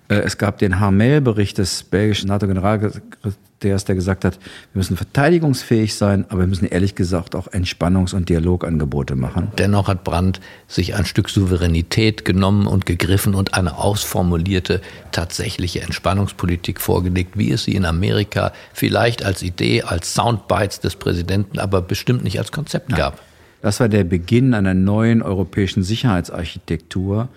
Äh, 0.08 0.20
es 0.20 0.38
gab 0.38 0.58
den 0.58 0.78
Harmel-Bericht 0.78 1.58
des 1.58 1.82
belgischen 1.82 2.28
NATO-Generalsekretärs, 2.28 3.36
der 3.62 3.94
gesagt 3.94 4.24
hat, 4.24 4.38
wir 4.72 4.78
müssen 4.78 4.96
verteidigungsfähig 4.96 5.94
sein, 5.94 6.24
aber 6.28 6.40
wir 6.40 6.46
müssen 6.46 6.66
ehrlich 6.66 6.94
gesagt 6.94 7.34
auch 7.34 7.48
Entspannungs- 7.48 8.14
und 8.14 8.28
Dialogangebote 8.28 9.16
machen. 9.16 9.52
Dennoch 9.58 9.88
hat 9.88 10.04
Brandt 10.04 10.40
sich 10.68 10.94
ein 10.94 11.04
Stück 11.04 11.28
Souveränität 11.28 12.24
genommen 12.24 12.66
und 12.66 12.86
gegriffen 12.86 13.34
und 13.34 13.54
eine 13.54 13.78
ausformulierte 13.78 14.80
tatsächliche 15.12 15.82
Entspannungspolitik 15.82 16.80
vorgelegt, 16.80 17.38
wie 17.38 17.52
es 17.52 17.64
sie 17.64 17.74
in 17.74 17.84
Amerika 17.84 18.52
vielleicht 18.72 19.24
als 19.24 19.42
Idee, 19.42 19.82
als 19.82 20.14
Soundbites 20.14 20.80
des 20.80 20.96
Präsidenten, 20.96 21.58
aber 21.58 21.82
bestimmt 21.82 22.24
nicht 22.24 22.38
als 22.38 22.52
Konzept 22.52 22.90
Nein. 22.90 22.98
gab. 22.98 23.22
Das 23.62 23.78
war 23.78 23.88
der 23.88 24.02
Beginn 24.02 24.54
einer 24.54 24.74
neuen 24.74 25.22
europäischen 25.22 25.84
Sicherheitsarchitektur, 25.84 27.28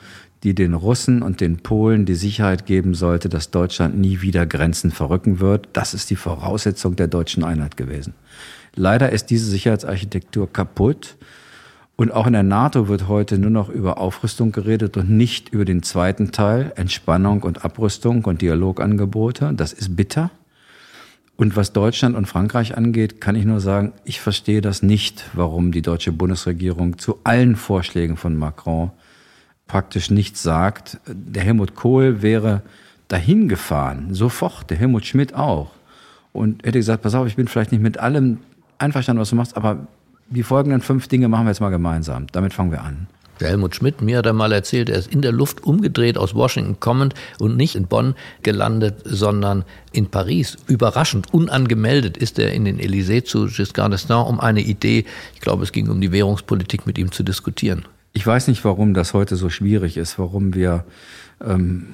die 0.46 0.54
den 0.54 0.76
Russen 0.76 1.24
und 1.24 1.42
den 1.42 1.58
Polen 1.58 2.06
die 2.06 2.14
Sicherheit 2.14 2.68
geben 2.68 2.94
sollte, 2.94 3.30
dass 3.30 3.50
Deutschland 3.50 3.98
nie 3.98 4.22
wieder 4.22 4.46
Grenzen 4.46 4.92
verrücken 4.92 5.40
wird. 5.40 5.68
Das 5.74 5.96
ist 5.96 6.12
die 6.12 6.16
Voraussetzung 6.16 6.96
der 6.96 7.08
deutschen 7.08 7.44
Einheit 7.44 7.78
gewesen. 7.78 8.14
Leider 8.76 9.12
ist 9.12 9.32
diese 9.32 9.48
Sicherheitsarchitektur 9.48 10.54
kaputt. 10.54 11.16
Und 11.96 12.12
auch 12.12 12.28
in 12.28 12.34
der 12.34 12.44
NATO 12.44 12.88
wird 12.90 13.08
heute 13.08 13.40
nur 13.40 13.50
noch 13.50 13.70
über 13.70 13.98
Aufrüstung 13.98 14.52
geredet 14.52 14.98
und 14.98 15.10
nicht 15.10 15.50
über 15.50 15.66
den 15.66 15.82
zweiten 15.82 16.32
Teil, 16.32 16.74
Entspannung 16.76 17.42
und 17.42 17.66
Abrüstung 17.66 18.24
und 18.26 18.42
Dialogangebote. 18.42 19.52
Das 19.56 19.74
ist 19.74 19.96
bitter. 19.96 20.30
Und 21.38 21.56
was 21.56 21.74
Deutschland 21.74 22.16
und 22.16 22.28
Frankreich 22.28 22.78
angeht, 22.78 23.20
kann 23.20 23.36
ich 23.36 23.46
nur 23.46 23.62
sagen, 23.62 23.94
ich 24.04 24.22
verstehe 24.22 24.62
das 24.62 24.84
nicht, 24.84 25.26
warum 25.34 25.72
die 25.72 25.82
deutsche 25.82 26.12
Bundesregierung 26.12 27.00
zu 27.00 27.18
allen 27.24 27.56
Vorschlägen 27.56 28.16
von 28.16 28.36
Macron 28.38 28.92
praktisch 29.68 30.10
nichts 30.10 30.44
sagt. 30.44 31.00
Der 31.08 31.44
Helmut 31.44 31.76
Kohl 31.76 32.22
wäre 32.22 32.62
dahin 33.08 33.48
gefahren, 33.48 34.14
sofort, 34.14 34.70
der 34.70 34.78
Helmut 34.78 35.06
Schmidt 35.06 35.34
auch. 35.36 35.72
Und 36.34 36.64
hätte 36.64 36.80
gesagt, 36.80 37.04
pass 37.04 37.16
auf, 37.16 37.28
ich 37.28 37.36
bin 37.36 37.48
vielleicht 37.48 37.72
nicht 37.72 37.82
mit 37.82 37.98
allem 38.00 38.40
einverstanden, 38.78 39.22
was 39.22 39.30
du 39.30 39.36
machst, 39.36 39.56
aber 39.56 39.88
die 40.30 40.44
folgenden 40.44 40.82
fünf 40.82 41.08
Dinge 41.08 41.28
machen 41.28 41.46
wir 41.46 41.52
jetzt 41.52 41.62
mal 41.62 41.70
gemeinsam. 41.70 42.28
Damit 42.32 42.54
fangen 42.54 42.72
wir 42.72 42.84
an. 42.84 43.08
Der 43.40 43.50
Helmut 43.50 43.76
Schmidt, 43.76 44.02
mir 44.02 44.20
hat 44.20 44.26
er 44.26 44.34
mal 44.34 44.54
erzählt, 44.54 44.90
er 44.90 44.98
ist 44.98 45.12
in 45.12 45.22
der 45.22 45.34
Luft 45.34 45.64
umgedreht 45.64 46.18
aus 46.18 46.36
Washington 46.36 46.80
kommend 46.80 47.14
und 47.38 47.58
nicht 47.58 47.76
in 47.76 47.86
Bonn 47.86 48.16
gelandet, 48.44 49.02
sondern 49.04 49.66
in 49.92 50.08
Paris. 50.08 50.58
Überraschend, 50.68 51.34
unangemeldet 51.34 52.16
ist 52.16 52.40
er 52.40 52.54
in 52.54 52.64
den 52.64 52.80
Élysées 52.80 53.26
zu 53.26 53.48
Giscard 53.48 53.94
d'Estaing, 53.94 54.26
um 54.26 54.40
eine 54.40 54.62
Idee, 54.62 55.04
ich 55.34 55.42
glaube, 55.42 55.64
es 55.64 55.74
ging 55.74 55.90
um 55.90 56.00
die 56.00 56.14
Währungspolitik 56.14 56.88
mit 56.88 56.98
ihm 56.98 57.12
zu 57.12 57.24
diskutieren. 57.24 57.86
Ich 58.16 58.26
weiß 58.26 58.48
nicht, 58.48 58.64
warum 58.64 58.94
das 58.94 59.14
heute 59.14 59.36
so 59.36 59.50
schwierig 59.50 59.98
ist, 59.98 60.18
warum 60.18 60.56
wir 60.56 60.86
ähm, 61.46 61.86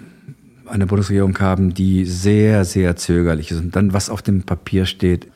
eine 0.68 0.86
Bundesregierung 0.86 1.38
haben, 1.40 1.74
die 1.74 2.06
sehr, 2.06 2.64
sehr 2.64 2.96
zögerlich 2.96 3.50
ist. 3.50 3.60
Und 3.60 3.76
dann, 3.76 3.92
was 3.92 4.12
auf 4.12 4.22
dem 4.22 4.44
Papier 4.44 4.86
steht, 4.86 5.28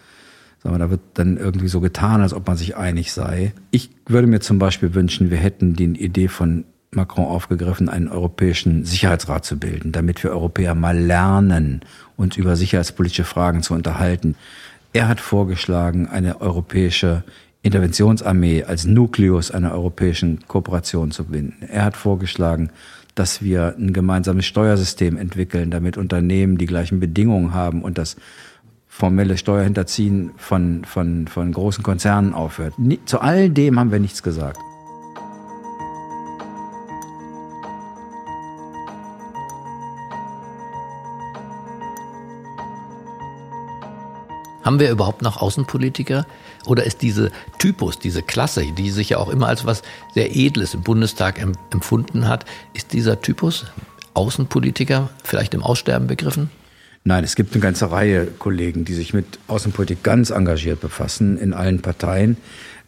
sagen 0.62 0.76
wir, 0.76 0.80
da 0.80 0.92
wird 0.92 1.02
dann 1.16 1.38
irgendwie 1.38 1.70
so 1.70 1.82
getan, 1.82 2.22
als 2.22 2.34
ob 2.34 2.46
man 2.46 2.56
sich 2.56 2.78
einig 2.78 3.14
sei. 3.14 3.54
Ich 3.72 3.90
würde 4.06 4.28
mir 4.28 4.42
zum 4.42 4.60
Beispiel 4.60 4.94
wünschen, 4.94 5.32
wir 5.32 5.38
hätten 5.38 5.74
die 5.74 5.86
Idee 5.86 6.28
von 6.28 6.66
Macron 6.92 7.26
aufgegriffen, 7.26 7.90
einen 7.90 8.08
europäischen 8.08 8.86
Sicherheitsrat 8.86 9.44
zu 9.44 9.58
bilden, 9.58 9.92
damit 9.92 10.24
wir 10.24 10.30
Europäer 10.30 10.76
mal 10.76 10.98
lernen, 10.98 11.82
uns 12.16 12.38
über 12.38 12.56
sicherheitspolitische 12.56 13.24
Fragen 13.24 13.64
zu 13.64 13.74
unterhalten. 13.74 14.36
Er 14.94 15.08
hat 15.08 15.20
vorgeschlagen, 15.20 16.08
eine 16.08 16.42
europäische 16.42 17.24
Interventionsarmee 17.66 18.64
als 18.64 18.86
Nukleus 18.86 19.50
einer 19.50 19.72
europäischen 19.72 20.48
Kooperation 20.48 21.10
zu 21.10 21.26
binden. 21.26 21.66
Er 21.68 21.84
hat 21.84 21.98
vorgeschlagen, 21.98 22.70
dass 23.16 23.42
wir 23.42 23.76
ein 23.80 23.92
gemeinsames 23.92 24.46
Steuersystem 24.46 25.18
entwickeln, 25.18 25.72
damit 25.72 25.98
Unternehmen 25.98 26.60
die 26.60 26.68
gleichen 26.68 27.00
Bedingungen 27.00 27.56
haben 27.56 27.82
und 27.82 27.98
das 27.98 28.18
formelle 28.88 29.38
Steuerhinterziehen 29.38 30.32
von, 30.38 30.86
von, 30.86 31.28
von 31.28 31.52
großen 31.52 31.84
Konzernen 31.84 32.34
aufhört. 32.34 32.76
Zu 33.06 33.20
all 33.20 33.50
dem 33.50 33.80
haben 33.80 33.92
wir 33.92 34.00
nichts 34.00 34.22
gesagt. 34.22 34.60
Haben 44.66 44.80
wir 44.80 44.90
überhaupt 44.90 45.22
noch 45.22 45.38
Außenpolitiker? 45.38 46.26
Oder 46.66 46.86
ist 46.86 47.04
diese 47.04 47.32
Typus, 47.60 48.00
diese 48.00 48.24
Klasse, 48.24 48.66
die 48.76 48.90
sich 48.90 49.10
ja 49.10 49.20
auch 49.20 49.30
immer 49.30 49.48
als 49.48 49.64
was 49.64 49.84
sehr 50.16 50.36
Edles 50.36 50.74
im 50.74 50.82
Bundestag 50.82 51.40
empfunden 51.40 52.28
hat, 52.28 52.46
ist 52.74 52.92
dieser 52.92 53.22
Typus 53.22 53.66
Außenpolitiker 54.16 55.12
vielleicht 55.24 55.54
im 55.54 55.62
Aussterben 55.62 56.08
begriffen? 56.08 56.50
Nein, 57.04 57.24
es 57.24 57.36
gibt 57.36 57.54
eine 57.54 57.62
ganze 57.62 57.92
Reihe 57.92 58.26
Kollegen, 58.26 58.86
die 58.86 58.96
sich 58.96 59.14
mit 59.14 59.38
Außenpolitik 59.48 60.02
ganz 60.02 60.32
engagiert 60.32 60.82
befassen 60.82 61.38
in 61.38 61.54
allen 61.54 61.84
Parteien. 61.84 62.36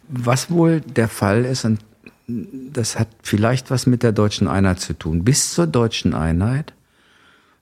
Was 0.08 0.50
wohl 0.50 0.80
der 0.80 1.06
Fall 1.06 1.44
ist, 1.44 1.64
und 1.64 1.78
das 2.26 2.98
hat 2.98 3.06
vielleicht 3.22 3.70
was 3.70 3.86
mit 3.86 4.02
der 4.02 4.10
deutschen 4.10 4.48
Einheit 4.48 4.80
zu 4.80 4.94
tun. 4.94 5.22
Bis 5.22 5.52
zur 5.52 5.68
deutschen 5.68 6.12
Einheit 6.12 6.72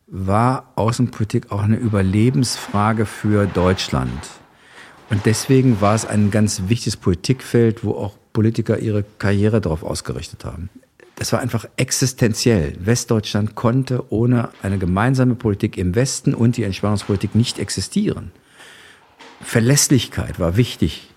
war 0.06 0.72
Außenpolitik 0.76 1.50
auch 1.50 1.62
eine 1.62 1.76
Überlebensfrage 1.76 3.06
für 3.06 3.46
Deutschland. 3.46 4.28
Und 5.10 5.26
deswegen 5.26 5.80
war 5.80 5.94
es 5.94 6.04
ein 6.04 6.30
ganz 6.30 6.62
wichtiges 6.68 6.96
Politikfeld, 6.96 7.84
wo 7.84 7.92
auch 7.92 8.16
Politiker 8.32 8.78
ihre 8.78 9.04
Karriere 9.18 9.60
darauf 9.60 9.82
ausgerichtet 9.82 10.44
haben. 10.44 10.68
Das 11.16 11.32
war 11.32 11.40
einfach 11.40 11.66
existenziell. 11.76 12.76
Westdeutschland 12.78 13.54
konnte 13.54 14.12
ohne 14.12 14.50
eine 14.62 14.78
gemeinsame 14.78 15.34
Politik 15.34 15.78
im 15.78 15.94
Westen 15.94 16.34
und 16.34 16.56
die 16.56 16.64
Entspannungspolitik 16.64 17.34
nicht 17.34 17.58
existieren. 17.58 18.32
Verlässlichkeit 19.40 20.38
war 20.38 20.56
wichtig. 20.56 21.08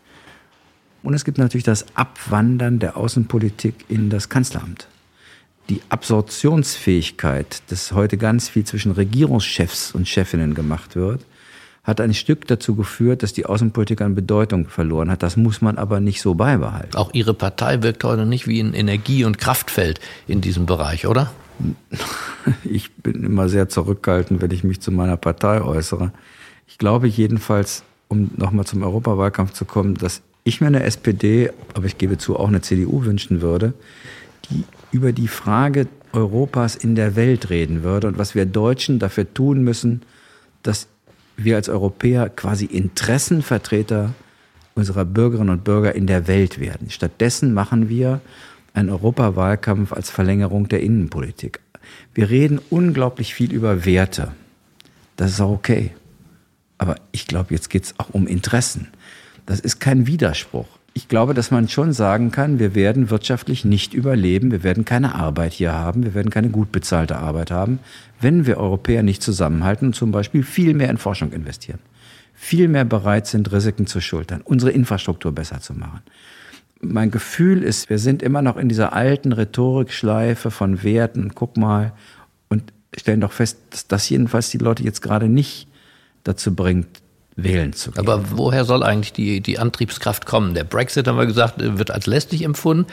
Und 1.04 1.14
es 1.14 1.26
gibt 1.26 1.38
natürlich 1.38 1.64
das 1.64 1.86
Abwandern 1.96 2.80
der 2.80 2.98
Außenpolitik 2.98 3.86
in 3.90 4.10
das 4.10 4.30
Kanzleramt 4.30 4.88
die 5.70 5.82
Absorptionsfähigkeit, 5.90 7.62
dass 7.70 7.92
heute 7.92 8.18
ganz 8.18 8.50
viel 8.50 8.66
zwischen 8.66 8.92
Regierungschefs 8.92 9.94
und 9.94 10.08
Chefinnen 10.08 10.56
gemacht 10.56 10.96
wird, 10.96 11.22
hat 11.84 12.02
ein 12.02 12.14
Stück 12.14 12.48
dazu 12.48 12.76
geführt, 12.76 13.24
dass 13.24 13.34
die 13.34 13.46
Außenpolitik 13.46 14.02
an 14.02 14.16
Bedeutung 14.16 14.68
verloren 14.68 15.10
hat. 15.10 15.24
Das 15.24 15.38
muss 15.38 15.62
man 15.62 15.78
aber 15.78 16.00
nicht 16.00 16.22
so 16.22 16.36
beibehalten. 16.36 16.96
Auch 16.96 17.14
Ihre 17.14 17.34
Partei 17.34 17.82
wirkt 17.82 18.04
heute 18.04 18.26
nicht 18.26 18.48
wie 18.48 18.60
ein 18.60 18.74
Energie- 18.74 19.24
und 19.24 19.38
Kraftfeld 19.38 20.00
in 20.28 20.42
diesem 20.42 20.66
Bereich, 20.66 21.08
oder? 21.08 21.32
Ich 22.64 22.94
bin 22.94 23.24
immer 23.24 23.50
sehr 23.50 23.68
zurückgehalten, 23.70 24.42
wenn 24.42 24.50
ich 24.52 24.64
mich 24.64 24.80
zu 24.80 24.92
meiner 24.92 25.18
Partei 25.18 25.62
äußere. 25.62 26.12
Ich 26.68 26.78
glaube 26.78 27.08
jedenfalls, 27.08 27.84
um 28.08 28.32
nochmal 28.38 28.66
zum 28.66 28.82
Europawahlkampf 28.82 29.54
zu 29.54 29.66
kommen, 29.66 29.96
dass 29.96 30.22
ich 30.46 30.62
mir 30.62 30.68
eine 30.68 30.84
SPD, 30.84 31.52
aber 31.76 31.86
ich 31.86 31.98
gebe 31.98 32.18
zu, 32.18 32.38
auch 32.38 32.48
eine 32.48 32.62
CDU 32.62 33.04
wünschen 33.04 33.42
würde, 33.42 33.74
die 34.50 34.64
über 34.92 35.12
die 35.12 35.28
Frage 35.28 35.88
Europas 36.14 36.76
in 36.76 36.96
der 36.96 37.16
Welt 37.16 37.50
reden 37.50 37.84
würde 37.84 38.08
und 38.08 38.18
was 38.18 38.36
wir 38.36 38.46
Deutschen 38.46 39.00
dafür 39.00 39.32
tun 39.34 39.64
müssen, 39.64 40.02
dass 40.64 40.88
wir 41.38 41.56
als 41.56 41.70
Europäer 41.70 42.30
quasi 42.30 42.66
Interessenvertreter 42.66 44.14
unserer 44.76 45.06
Bürgerinnen 45.06 45.50
und 45.50 45.64
Bürger 45.64 45.94
in 45.94 46.08
der 46.08 46.28
Welt 46.28 46.60
werden. 46.60 46.90
Stattdessen 46.90 47.54
machen 47.54 47.90
wir 47.90 48.22
einen 48.74 48.90
Europawahlkampf 48.90 49.94
als 49.94 50.10
Verlängerung 50.10 50.68
der 50.68 50.82
Innenpolitik. 50.82 51.60
Wir 52.14 52.30
reden 52.30 52.60
unglaublich 52.70 53.34
viel 53.34 53.52
über 53.54 53.86
Werte. 53.86 54.34
Das 55.16 55.32
ist 55.32 55.42
auch 55.42 55.52
okay. 55.52 55.92
Aber 56.78 56.96
ich 57.12 57.28
glaube, 57.28 57.54
jetzt 57.54 57.70
geht 57.70 57.84
es 57.84 57.96
auch 57.98 58.10
um 58.12 58.26
Interessen. 58.26 58.88
Das 59.46 59.60
ist 59.60 59.80
kein 59.80 60.08
Widerspruch. 60.08 60.79
Ich 60.94 61.08
glaube, 61.08 61.34
dass 61.34 61.52
man 61.52 61.70
schon 61.70 61.94
sagen 61.94 62.32
kann, 62.32 62.60
wir 62.60 62.76
werden 62.76 63.10
wirtschaftlich 63.10 63.64
nicht 63.64 63.94
überleben, 63.94 64.52
wir 64.52 64.64
werden 64.64 64.86
keine 64.86 65.16
Arbeit 65.16 65.54
hier 65.54 65.74
haben, 65.74 66.04
wir 66.04 66.14
werden 66.14 66.32
keine 66.32 66.50
gut 66.50 66.72
bezahlte 66.72 67.18
Arbeit 67.18 67.52
haben, 67.52 67.80
wenn 68.20 68.46
wir 68.46 68.58
Europäer 68.58 69.04
nicht 69.04 69.22
zusammenhalten 69.22 69.88
und 69.88 69.96
zum 69.96 70.12
Beispiel 70.12 70.44
viel 70.44 70.74
mehr 70.74 70.90
in 70.90 70.98
Forschung 70.98 71.32
investieren, 71.32 71.80
viel 72.34 72.68
mehr 72.68 72.86
bereit 72.86 73.28
sind, 73.28 73.52
Risiken 73.52 73.88
zu 73.88 74.02
schultern, 74.02 74.42
unsere 74.44 74.72
Infrastruktur 74.72 75.32
besser 75.32 75.62
zu 75.62 75.74
machen. 75.74 76.02
Mein 76.82 77.12
Gefühl 77.12 77.64
ist, 77.64 77.90
wir 77.90 78.00
sind 78.00 78.24
immer 78.24 78.42
noch 78.42 78.58
in 78.58 78.70
dieser 78.70 78.94
alten 78.94 79.34
Rhetorikschleife 79.34 80.50
von 80.50 80.82
Werten, 80.82 81.34
guck 81.36 81.58
mal, 81.58 81.94
und 82.48 82.74
stellen 82.98 83.22
doch 83.22 83.34
fest, 83.34 83.58
dass 83.70 83.88
das 83.88 84.10
jedenfalls 84.10 84.50
die 84.50 84.58
Leute 84.58 84.84
jetzt 84.84 85.02
gerade 85.02 85.28
nicht 85.28 85.68
dazu 86.24 86.56
bringt, 86.56 86.88
wählen 87.44 87.74
zu 87.74 87.92
gehen. 87.92 88.00
Aber 88.00 88.24
woher 88.32 88.66
soll 88.66 88.84
eigentlich 88.84 89.14
die, 89.14 89.42
die 89.42 89.60
Antriebskraft 89.60 90.26
kommen? 90.26 90.54
Der 90.54 90.64
Brexit, 90.64 91.08
haben 91.08 91.18
wir 91.18 91.26
gesagt, 91.26 91.56
wird 91.60 91.92
als 91.92 92.06
lästig 92.06 92.44
empfunden. 92.44 92.88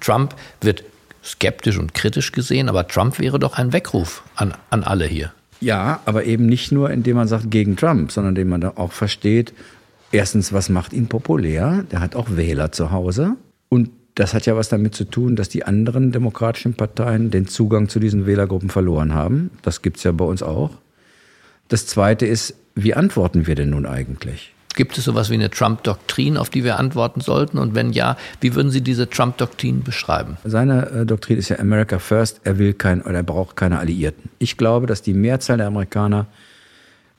Trump 0.00 0.34
wird 0.60 0.84
skeptisch 1.24 1.78
und 1.78 1.94
kritisch 1.94 2.32
gesehen, 2.32 2.68
aber 2.68 2.86
Trump 2.86 3.18
wäre 3.18 3.38
doch 3.38 3.58
ein 3.58 3.72
Weckruf 3.72 4.22
an, 4.36 4.54
an 4.70 4.84
alle 4.84 5.06
hier. 5.06 5.32
Ja, 5.60 6.00
aber 6.04 6.24
eben 6.24 6.46
nicht 6.46 6.70
nur, 6.72 6.90
indem 6.90 7.16
man 7.16 7.28
sagt 7.28 7.50
gegen 7.50 7.76
Trump, 7.76 8.12
sondern 8.12 8.36
indem 8.36 8.48
man 8.48 8.64
auch 8.64 8.92
versteht, 8.92 9.52
erstens, 10.12 10.52
was 10.52 10.68
macht 10.68 10.92
ihn 10.92 11.08
populär? 11.08 11.84
Der 11.90 12.00
hat 12.00 12.14
auch 12.14 12.28
Wähler 12.30 12.72
zu 12.72 12.90
Hause. 12.92 13.36
Und 13.68 13.90
das 14.14 14.34
hat 14.34 14.46
ja 14.46 14.56
was 14.56 14.68
damit 14.68 14.94
zu 14.94 15.04
tun, 15.04 15.36
dass 15.36 15.48
die 15.48 15.64
anderen 15.64 16.12
demokratischen 16.12 16.74
Parteien 16.74 17.30
den 17.30 17.46
Zugang 17.46 17.88
zu 17.88 18.00
diesen 18.00 18.26
Wählergruppen 18.26 18.70
verloren 18.70 19.14
haben. 19.14 19.50
Das 19.62 19.82
gibt's 19.82 20.02
ja 20.04 20.12
bei 20.12 20.24
uns 20.24 20.42
auch. 20.42 20.70
Das 21.68 21.86
Zweite 21.86 22.26
ist, 22.26 22.54
wie 22.82 22.94
antworten 22.94 23.46
wir 23.46 23.54
denn 23.54 23.70
nun 23.70 23.86
eigentlich? 23.86 24.52
Gibt 24.76 24.96
es 24.96 25.04
sowas 25.04 25.30
wie 25.30 25.34
eine 25.34 25.50
Trump-Doktrin, 25.50 26.36
auf 26.36 26.50
die 26.50 26.62
wir 26.62 26.78
antworten 26.78 27.20
sollten? 27.20 27.58
Und 27.58 27.74
wenn 27.74 27.92
ja, 27.92 28.16
wie 28.40 28.54
würden 28.54 28.70
Sie 28.70 28.80
diese 28.80 29.10
Trump-Doktrin 29.10 29.82
beschreiben? 29.82 30.36
Seine 30.44 30.88
äh, 30.90 31.06
Doktrin 31.06 31.38
ist 31.38 31.48
ja 31.48 31.58
America 31.58 31.98
First. 31.98 32.40
Er 32.44 32.58
will 32.58 32.74
kein 32.74 33.02
oder 33.02 33.16
er 33.16 33.22
braucht 33.24 33.56
keine 33.56 33.80
Alliierten. 33.80 34.30
Ich 34.38 34.56
glaube, 34.56 34.86
dass 34.86 35.02
die 35.02 35.14
Mehrzahl 35.14 35.56
der 35.56 35.66
Amerikaner 35.66 36.26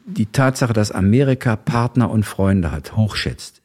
die 0.06 0.28
Tatsache, 0.28 0.72
dass 0.72 0.92
Amerika 0.92 1.58
Partner 1.58 2.10
und 2.10 2.24
Freunde 2.24 2.72
hat, 2.72 2.96
hochschätzt. 2.96 3.62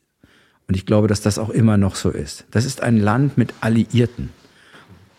Und 0.66 0.76
ich 0.76 0.86
glaube, 0.86 1.06
dass 1.06 1.20
das 1.20 1.38
auch 1.38 1.50
immer 1.50 1.76
noch 1.76 1.94
so 1.94 2.10
ist. 2.10 2.44
Das 2.50 2.64
ist 2.64 2.82
ein 2.82 2.98
Land 2.98 3.38
mit 3.38 3.54
Alliierten. 3.60 4.30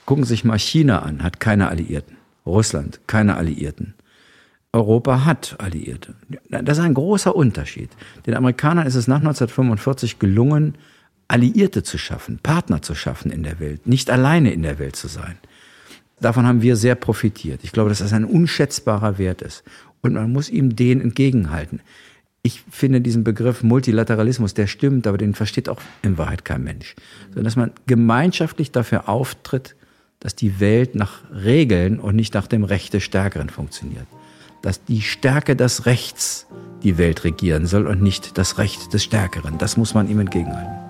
Gucken 0.06 0.26
Sie 0.26 0.34
sich 0.34 0.44
mal 0.44 0.60
China 0.60 1.04
an, 1.04 1.24
hat 1.24 1.40
keine 1.40 1.70
Alliierten. 1.70 2.18
Russland, 2.46 3.00
keine 3.08 3.38
Alliierten. 3.38 3.94
Europa 4.76 5.24
hat 5.24 5.56
Alliierte. 5.60 6.16
Das 6.50 6.78
ist 6.78 6.84
ein 6.84 6.94
großer 6.94 7.34
Unterschied. 7.34 7.90
Den 8.26 8.36
Amerikanern 8.36 8.86
ist 8.86 8.96
es 8.96 9.08
nach 9.08 9.20
1945 9.20 10.20
gelungen, 10.20 10.76
Alliierte 11.30 11.82
zu 11.82 11.98
schaffen, 11.98 12.40
Partner 12.44 12.82
zu 12.82 12.94
schaffen 12.94 13.32
in 13.32 13.44
der 13.44 13.60
Welt, 13.60 13.88
nicht 13.88 14.12
alleine 14.12 14.52
in 14.52 14.64
der 14.64 14.78
Welt 14.78 14.98
zu 14.98 15.08
sein. 15.08 15.38
Davon 16.20 16.46
haben 16.46 16.62
wir 16.62 16.76
sehr 16.76 16.96
profitiert. 16.96 17.62
Ich 17.64 17.72
glaube, 17.72 17.90
dass 17.90 18.00
das 18.00 18.14
ein 18.14 18.26
unschätzbarer 18.26 19.18
Wert 19.18 19.42
ist. 19.42 19.64
Und 20.02 20.14
man 20.14 20.32
muss 20.32 20.50
ihm 20.50 20.76
den 20.76 21.02
entgegenhalten. 21.02 21.82
Ich 22.44 22.62
finde 22.70 23.02
diesen 23.02 23.24
Begriff 23.24 23.64
Multilateralismus, 23.64 24.54
der 24.54 24.68
stimmt, 24.68 25.08
aber 25.08 25.18
den 25.18 25.34
versteht 25.34 25.70
auch 25.70 25.80
in 26.04 26.18
Wahrheit 26.18 26.46
kein 26.46 26.64
Mensch. 26.64 26.96
Sondern 27.30 27.46
dass 27.46 27.56
man 27.56 27.72
gemeinschaftlich 27.88 28.72
dafür 28.72 29.10
auftritt, 29.10 29.76
dass 30.20 30.36
die 30.36 30.60
Welt 30.60 30.96
nach 30.96 31.24
Regeln 31.34 32.00
und 32.00 32.16
nicht 32.16 32.34
nach 32.34 32.48
dem 32.48 32.66
Recht 32.66 32.94
des 32.94 33.04
Stärkeren 33.04 33.50
funktioniert 33.50 34.06
dass 34.62 34.84
die 34.84 35.02
Stärke 35.02 35.56
des 35.56 35.86
Rechts 35.86 36.48
die 36.84 36.98
Welt 36.98 37.24
regieren 37.24 37.65
soll 37.65 37.88
und 37.88 38.02
nicht 38.02 38.38
das 38.38 38.58
Recht 38.58 38.94
des 38.94 39.04
Stärkeren. 39.04 39.58
Das 39.58 39.78
muss 39.78 39.94
man 39.94 40.10
ihm 40.10 40.20
entgegenhalten. 40.20 40.85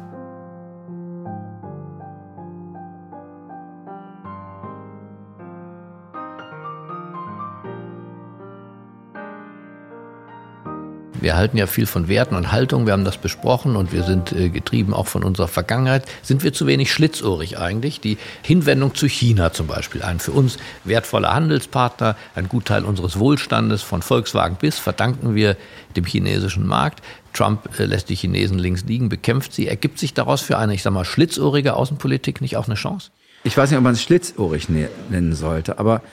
Wir 11.26 11.36
halten 11.36 11.58
ja 11.58 11.66
viel 11.66 11.88
von 11.88 12.08
Werten 12.08 12.36
und 12.36 12.52
Haltung, 12.52 12.86
wir 12.86 12.94
haben 12.94 13.04
das 13.04 13.18
besprochen 13.18 13.76
und 13.76 13.92
wir 13.92 14.04
sind 14.04 14.32
äh, 14.32 14.50
getrieben 14.50 14.94
auch 14.94 15.08
von 15.08 15.24
unserer 15.24 15.48
Vergangenheit. 15.48 16.06
Sind 16.22 16.44
wir 16.44 16.54
zu 16.54 16.68
wenig 16.68 16.94
schlitzohrig 16.94 17.58
eigentlich? 17.58 18.00
Die 18.00 18.20
Hinwendung 18.44 18.94
zu 18.94 19.08
China 19.08 19.52
zum 19.52 19.66
Beispiel, 19.66 20.04
ein 20.04 20.20
für 20.20 20.34
uns 20.34 20.58
wertvoller 20.84 21.34
Handelspartner, 21.34 22.16
ein 22.36 22.48
Gutteil 22.48 22.86
unseres 22.86 23.18
Wohlstandes 23.18 23.82
von 23.82 24.04
Volkswagen 24.04 24.58
bis, 24.58 24.78
verdanken 24.78 25.34
wir 25.34 25.58
dem 25.96 26.06
chinesischen 26.06 26.68
Markt. 26.68 27.02
Trump 27.34 27.80
äh, 27.80 27.86
lässt 27.86 28.10
die 28.10 28.16
Chinesen 28.16 28.60
links 28.60 28.84
liegen, 28.86 29.10
bekämpft 29.10 29.52
sie. 29.52 29.68
Ergibt 29.68 29.98
sich 29.98 30.14
daraus 30.14 30.42
für 30.42 30.60
eine, 30.60 30.76
ich 30.76 30.84
sag 30.84 30.94
mal, 30.94 31.06
schlitzohrige 31.06 31.74
Außenpolitik 31.74 32.40
nicht 32.40 32.56
auch 32.56 32.68
eine 32.68 32.76
Chance? 32.76 33.10
Ich 33.44 33.58
weiß 33.58 33.72
nicht, 33.72 33.80
ob 33.80 33.84
man 33.84 33.94
es 33.94 34.04
schlitzohrig 34.04 34.70
ne-, 34.70 34.90
nennen 35.10 35.34
sollte, 35.34 35.80
aber 35.80 36.04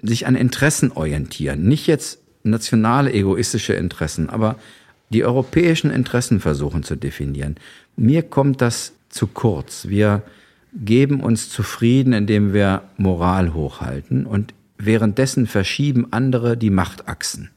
sich 0.00 0.28
an 0.28 0.36
Interessen 0.36 0.92
orientieren. 0.92 1.64
Nicht 1.64 1.88
jetzt 1.88 2.20
nationale 2.50 3.12
egoistische 3.12 3.74
Interessen, 3.74 4.28
aber 4.28 4.56
die 5.10 5.24
europäischen 5.24 5.90
Interessen 5.90 6.40
versuchen 6.40 6.82
zu 6.82 6.96
definieren. 6.96 7.56
Mir 7.96 8.22
kommt 8.22 8.60
das 8.60 8.92
zu 9.08 9.26
kurz. 9.26 9.88
Wir 9.88 10.22
geben 10.74 11.20
uns 11.20 11.48
zufrieden, 11.48 12.12
indem 12.12 12.52
wir 12.52 12.82
Moral 12.96 13.54
hochhalten 13.54 14.26
und 14.26 14.52
währenddessen 14.76 15.46
verschieben 15.46 16.08
andere 16.10 16.56
die 16.56 16.70
Machtachsen. 16.70 17.50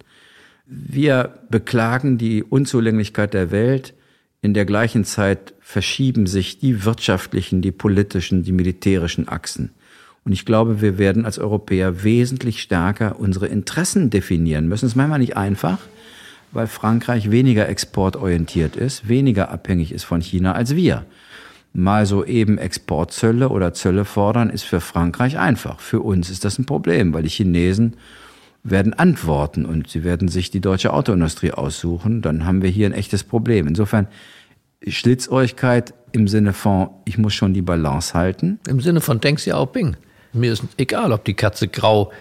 Wir 0.65 1.39
beklagen 1.49 2.17
die 2.17 2.43
Unzulänglichkeit 2.43 3.34
der 3.34 3.51
Welt, 3.51 3.93
in 4.41 4.54
der 4.54 4.65
gleichen 4.65 5.06
Zeit 5.06 5.54
verschieben 5.60 6.25
sich 6.25 6.58
die 6.60 6.84
wirtschaftlichen, 6.84 7.62
die 7.62 7.71
politischen, 7.71 8.43
die 8.43 8.51
militärischen 8.51 9.27
Achsen. 9.27 9.71
Und 10.23 10.34
ich 10.34 10.45
glaube, 10.45 10.81
wir 10.81 10.97
werden 10.97 11.25
als 11.25 11.39
Europäer 11.39 12.03
wesentlich 12.03 12.62
stärker 12.62 13.19
unsere 13.19 13.47
Interessen 13.47 14.10
definieren 14.10 14.67
müssen. 14.67 14.86
Das 14.86 14.91
ist 14.91 14.95
manchmal 14.95 15.19
nicht 15.19 15.36
einfach, 15.36 15.79
weil 16.51 16.67
Frankreich 16.67 17.31
weniger 17.31 17.67
exportorientiert 17.67 18.75
ist, 18.75 19.07
weniger 19.07 19.49
abhängig 19.49 19.91
ist 19.91 20.03
von 20.03 20.21
China 20.21 20.53
als 20.53 20.75
wir. 20.75 21.05
Mal 21.73 22.05
so 22.05 22.25
eben 22.25 22.57
Exportzölle 22.57 23.49
oder 23.49 23.73
Zölle 23.73 24.05
fordern, 24.05 24.49
ist 24.49 24.63
für 24.63 24.81
Frankreich 24.81 25.39
einfach. 25.39 25.79
Für 25.79 26.01
uns 26.01 26.29
ist 26.29 26.43
das 26.43 26.60
ein 26.60 26.65
Problem, 26.65 27.13
weil 27.13 27.23
die 27.23 27.29
Chinesen 27.29 27.95
werden 28.63 28.93
antworten 28.93 29.65
und 29.65 29.89
sie 29.89 30.03
werden 30.03 30.27
sich 30.27 30.51
die 30.51 30.60
deutsche 30.60 30.93
Autoindustrie 30.93 31.51
aussuchen. 31.51 32.21
Dann 32.21 32.45
haben 32.45 32.62
wir 32.62 32.69
hier 32.69 32.86
ein 32.86 32.93
echtes 32.93 33.23
Problem. 33.23 33.67
Insofern 33.67 34.07
Schlitzohrigkeit 34.86 35.93
im 36.12 36.27
Sinne 36.27 36.53
von, 36.53 36.89
ich 37.05 37.17
muss 37.17 37.34
schon 37.34 37.53
die 37.53 37.62
Balance 37.62 38.13
halten. 38.13 38.60
Im 38.67 38.81
Sinne 38.81 39.01
von 39.01 39.21
Deng 39.21 39.38
Xiaoping. 39.38 39.95
Mir 40.33 40.53
ist 40.53 40.63
egal, 40.77 41.11
ob 41.11 41.25
die 41.25 41.33
Katze 41.33 41.67
grau, 41.67 42.11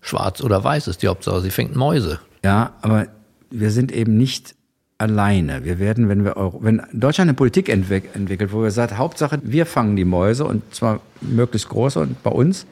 schwarz 0.00 0.40
oder 0.40 0.62
weiß 0.62 0.88
ist. 0.88 1.02
Die 1.02 1.08
Hauptsache, 1.08 1.40
sie 1.40 1.50
fängt 1.50 1.74
Mäuse. 1.76 2.20
Ja, 2.44 2.74
aber 2.82 3.06
wir 3.50 3.70
sind 3.70 3.92
eben 3.92 4.16
nicht 4.16 4.54
alleine. 4.98 5.64
Wir 5.64 5.78
werden, 5.78 6.08
wenn 6.08 6.24
wir 6.24 6.36
Euro, 6.36 6.62
wenn 6.62 6.82
Deutschland 6.92 7.28
eine 7.28 7.36
Politik 7.36 7.68
entwickelt, 7.68 8.52
wo 8.52 8.62
wir 8.62 8.70
sagen, 8.70 8.98
Hauptsache, 8.98 9.40
wir 9.42 9.66
fangen 9.66 9.96
die 9.96 10.04
Mäuse 10.04 10.44
und 10.44 10.74
zwar 10.74 11.00
möglichst 11.20 11.68
große 11.68 12.00
und 12.00 12.22
bei 12.22 12.30
uns, 12.30 12.66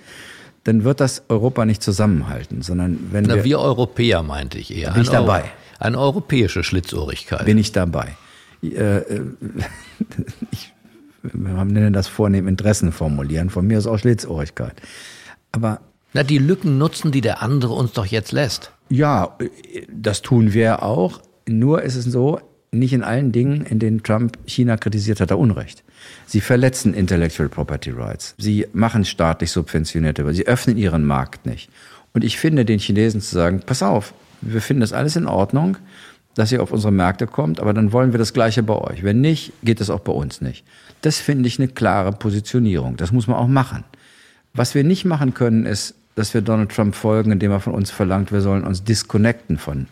dann 0.64 0.84
wird 0.84 1.00
das 1.00 1.24
Europa 1.28 1.66
nicht 1.66 1.82
zusammenhalten, 1.82 2.62
sondern 2.62 2.98
wenn 3.10 3.24
Na, 3.24 3.36
wir, 3.36 3.44
wir 3.44 3.60
Europäer 3.60 4.22
meinte 4.22 4.58
ich 4.58 4.74
eher. 4.74 4.92
Bin 4.92 5.02
ich 5.02 5.10
dabei. 5.10 5.40
Euro, 5.40 5.48
eine 5.78 5.98
europäische 5.98 6.64
Schlitzohrigkeit. 6.64 7.44
Bin 7.44 7.58
ich 7.58 7.72
dabei. 7.72 8.16
Äh, 8.62 8.68
äh, 8.68 9.20
ich 10.50 10.72
wir 11.32 11.64
nennen 11.64 11.92
das 11.92 12.06
vornehm 12.06 12.48
Interessen 12.48 12.92
formulieren. 12.92 13.50
Von 13.50 13.66
mir 13.66 13.78
ist 13.78 13.86
auch 13.86 13.98
Schlitzohrigkeit. 13.98 14.74
Aber. 15.52 15.80
Na, 16.12 16.22
die 16.22 16.38
Lücken 16.38 16.78
nutzen, 16.78 17.10
die 17.10 17.20
der 17.20 17.42
andere 17.42 17.72
uns 17.72 17.92
doch 17.92 18.06
jetzt 18.06 18.32
lässt. 18.32 18.70
Ja, 18.88 19.36
das 19.90 20.22
tun 20.22 20.52
wir 20.52 20.82
auch. 20.82 21.20
Nur 21.46 21.82
ist 21.82 21.96
es 21.96 22.04
so, 22.04 22.40
nicht 22.70 22.92
in 22.92 23.02
allen 23.02 23.32
Dingen, 23.32 23.62
in 23.62 23.78
denen 23.78 24.02
Trump 24.02 24.38
China 24.46 24.76
kritisiert, 24.76 25.20
hat 25.20 25.30
er 25.30 25.38
Unrecht. 25.38 25.82
Sie 26.26 26.40
verletzen 26.40 26.94
Intellectual 26.94 27.48
Property 27.48 27.90
Rights. 27.90 28.34
Sie 28.38 28.66
machen 28.72 29.04
staatlich 29.04 29.50
subventionierte, 29.50 30.32
sie 30.34 30.46
öffnen 30.46 30.76
ihren 30.76 31.04
Markt 31.04 31.46
nicht. 31.46 31.70
Und 32.12 32.24
ich 32.24 32.38
finde, 32.38 32.64
den 32.64 32.78
Chinesen 32.78 33.20
zu 33.20 33.34
sagen, 33.34 33.62
pass 33.64 33.82
auf, 33.82 34.14
wir 34.40 34.60
finden 34.60 34.82
das 34.82 34.92
alles 34.92 35.16
in 35.16 35.26
Ordnung, 35.26 35.78
dass 36.34 36.52
ihr 36.52 36.62
auf 36.62 36.72
unsere 36.72 36.92
Märkte 36.92 37.26
kommt, 37.26 37.60
aber 37.60 37.72
dann 37.72 37.92
wollen 37.92 38.12
wir 38.12 38.18
das 38.18 38.32
Gleiche 38.32 38.62
bei 38.62 38.74
euch. 38.74 39.02
Wenn 39.04 39.20
nicht, 39.20 39.52
geht 39.62 39.80
es 39.80 39.90
auch 39.90 40.00
bei 40.00 40.12
uns 40.12 40.40
nicht. 40.40 40.64
Das 41.02 41.18
finde 41.18 41.48
ich 41.48 41.58
eine 41.58 41.68
klare 41.68 42.12
Positionierung. 42.12 42.96
Das 42.96 43.12
muss 43.12 43.26
man 43.26 43.36
auch 43.36 43.48
machen. 43.48 43.84
Was 44.52 44.74
wir 44.74 44.84
nicht 44.84 45.04
machen 45.04 45.34
können, 45.34 45.66
ist, 45.66 45.94
dass 46.14 46.32
wir 46.32 46.40
Donald 46.40 46.70
Trump 46.70 46.94
folgen, 46.94 47.32
indem 47.32 47.50
er 47.50 47.60
von 47.60 47.74
uns 47.74 47.90
verlangt, 47.90 48.32
wir 48.32 48.40
sollen 48.40 48.64
uns 48.64 48.84
disconnecten 48.84 49.58
von, 49.58 49.86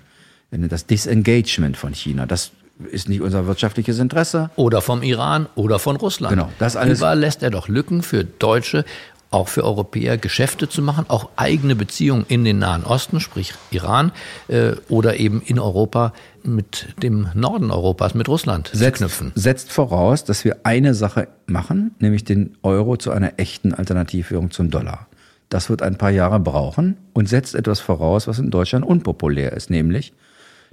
das 0.50 0.87
Disengagement 0.87 1.76
von 1.76 1.94
China. 1.94 2.26
Das 2.26 2.52
ist 2.90 3.09
nicht 3.09 3.20
unser 3.20 3.46
wirtschaftliches 3.46 3.98
Interesse. 3.98 4.50
Oder 4.57 4.81
vom 4.81 5.02
Iran 5.02 5.46
oder 5.55 5.78
von 5.78 5.96
Russland. 5.96 6.35
Genau, 6.35 6.50
das 6.59 6.76
alles. 6.76 6.98
Überall 6.98 7.18
lässt 7.18 7.42
er 7.42 7.50
doch 7.50 7.68
Lücken 7.68 8.02
für 8.02 8.24
Deutsche, 8.24 8.85
auch 9.33 9.49
für 9.49 9.64
Europäer 9.64 10.18
Geschäfte 10.18 10.68
zu 10.68 10.83
machen, 10.83 11.07
auch 11.09 11.31
eigene 11.37 11.75
Beziehungen 11.75 12.25
in 12.29 12.45
den 12.45 12.59
Nahen 12.59 12.85
Osten, 12.85 13.21
sprich 13.21 13.55
Iran, 13.71 14.12
äh, 14.49 14.73
oder 14.88 15.18
eben 15.18 15.42
in 15.42 15.59
Europa 15.59 16.12
mit 16.42 16.88
dem 17.03 17.29
Norden 17.35 17.71
Europas, 17.71 18.14
mit 18.14 18.29
Russland 18.29 18.71
setzt, 18.73 18.99
zu 18.99 19.05
knüpfen. 19.05 19.33
Setzt 19.35 19.73
voraus, 19.73 20.25
dass 20.25 20.45
wir 20.45 20.59
eine 20.64 20.95
Sache 20.95 21.29
machen, 21.47 21.95
nämlich 21.99 22.25
den 22.25 22.57
Euro 22.62 22.97
zu 22.97 23.11
einer 23.11 23.38
echten 23.38 23.75
Alternativwährung 23.75 24.51
zum 24.51 24.71
Dollar. 24.71 25.07
Das 25.49 25.68
wird 25.68 25.83
ein 25.83 25.99
paar 25.99 26.11
Jahre 26.11 26.40
brauchen 26.40 26.97
und 27.12 27.29
setzt 27.29 27.55
etwas 27.55 27.81
voraus, 27.81 28.27
was 28.27 28.38
in 28.38 28.51
Deutschland 28.51 28.87
unpopulär 28.87 29.53
ist, 29.53 29.71
nämlich 29.71 30.12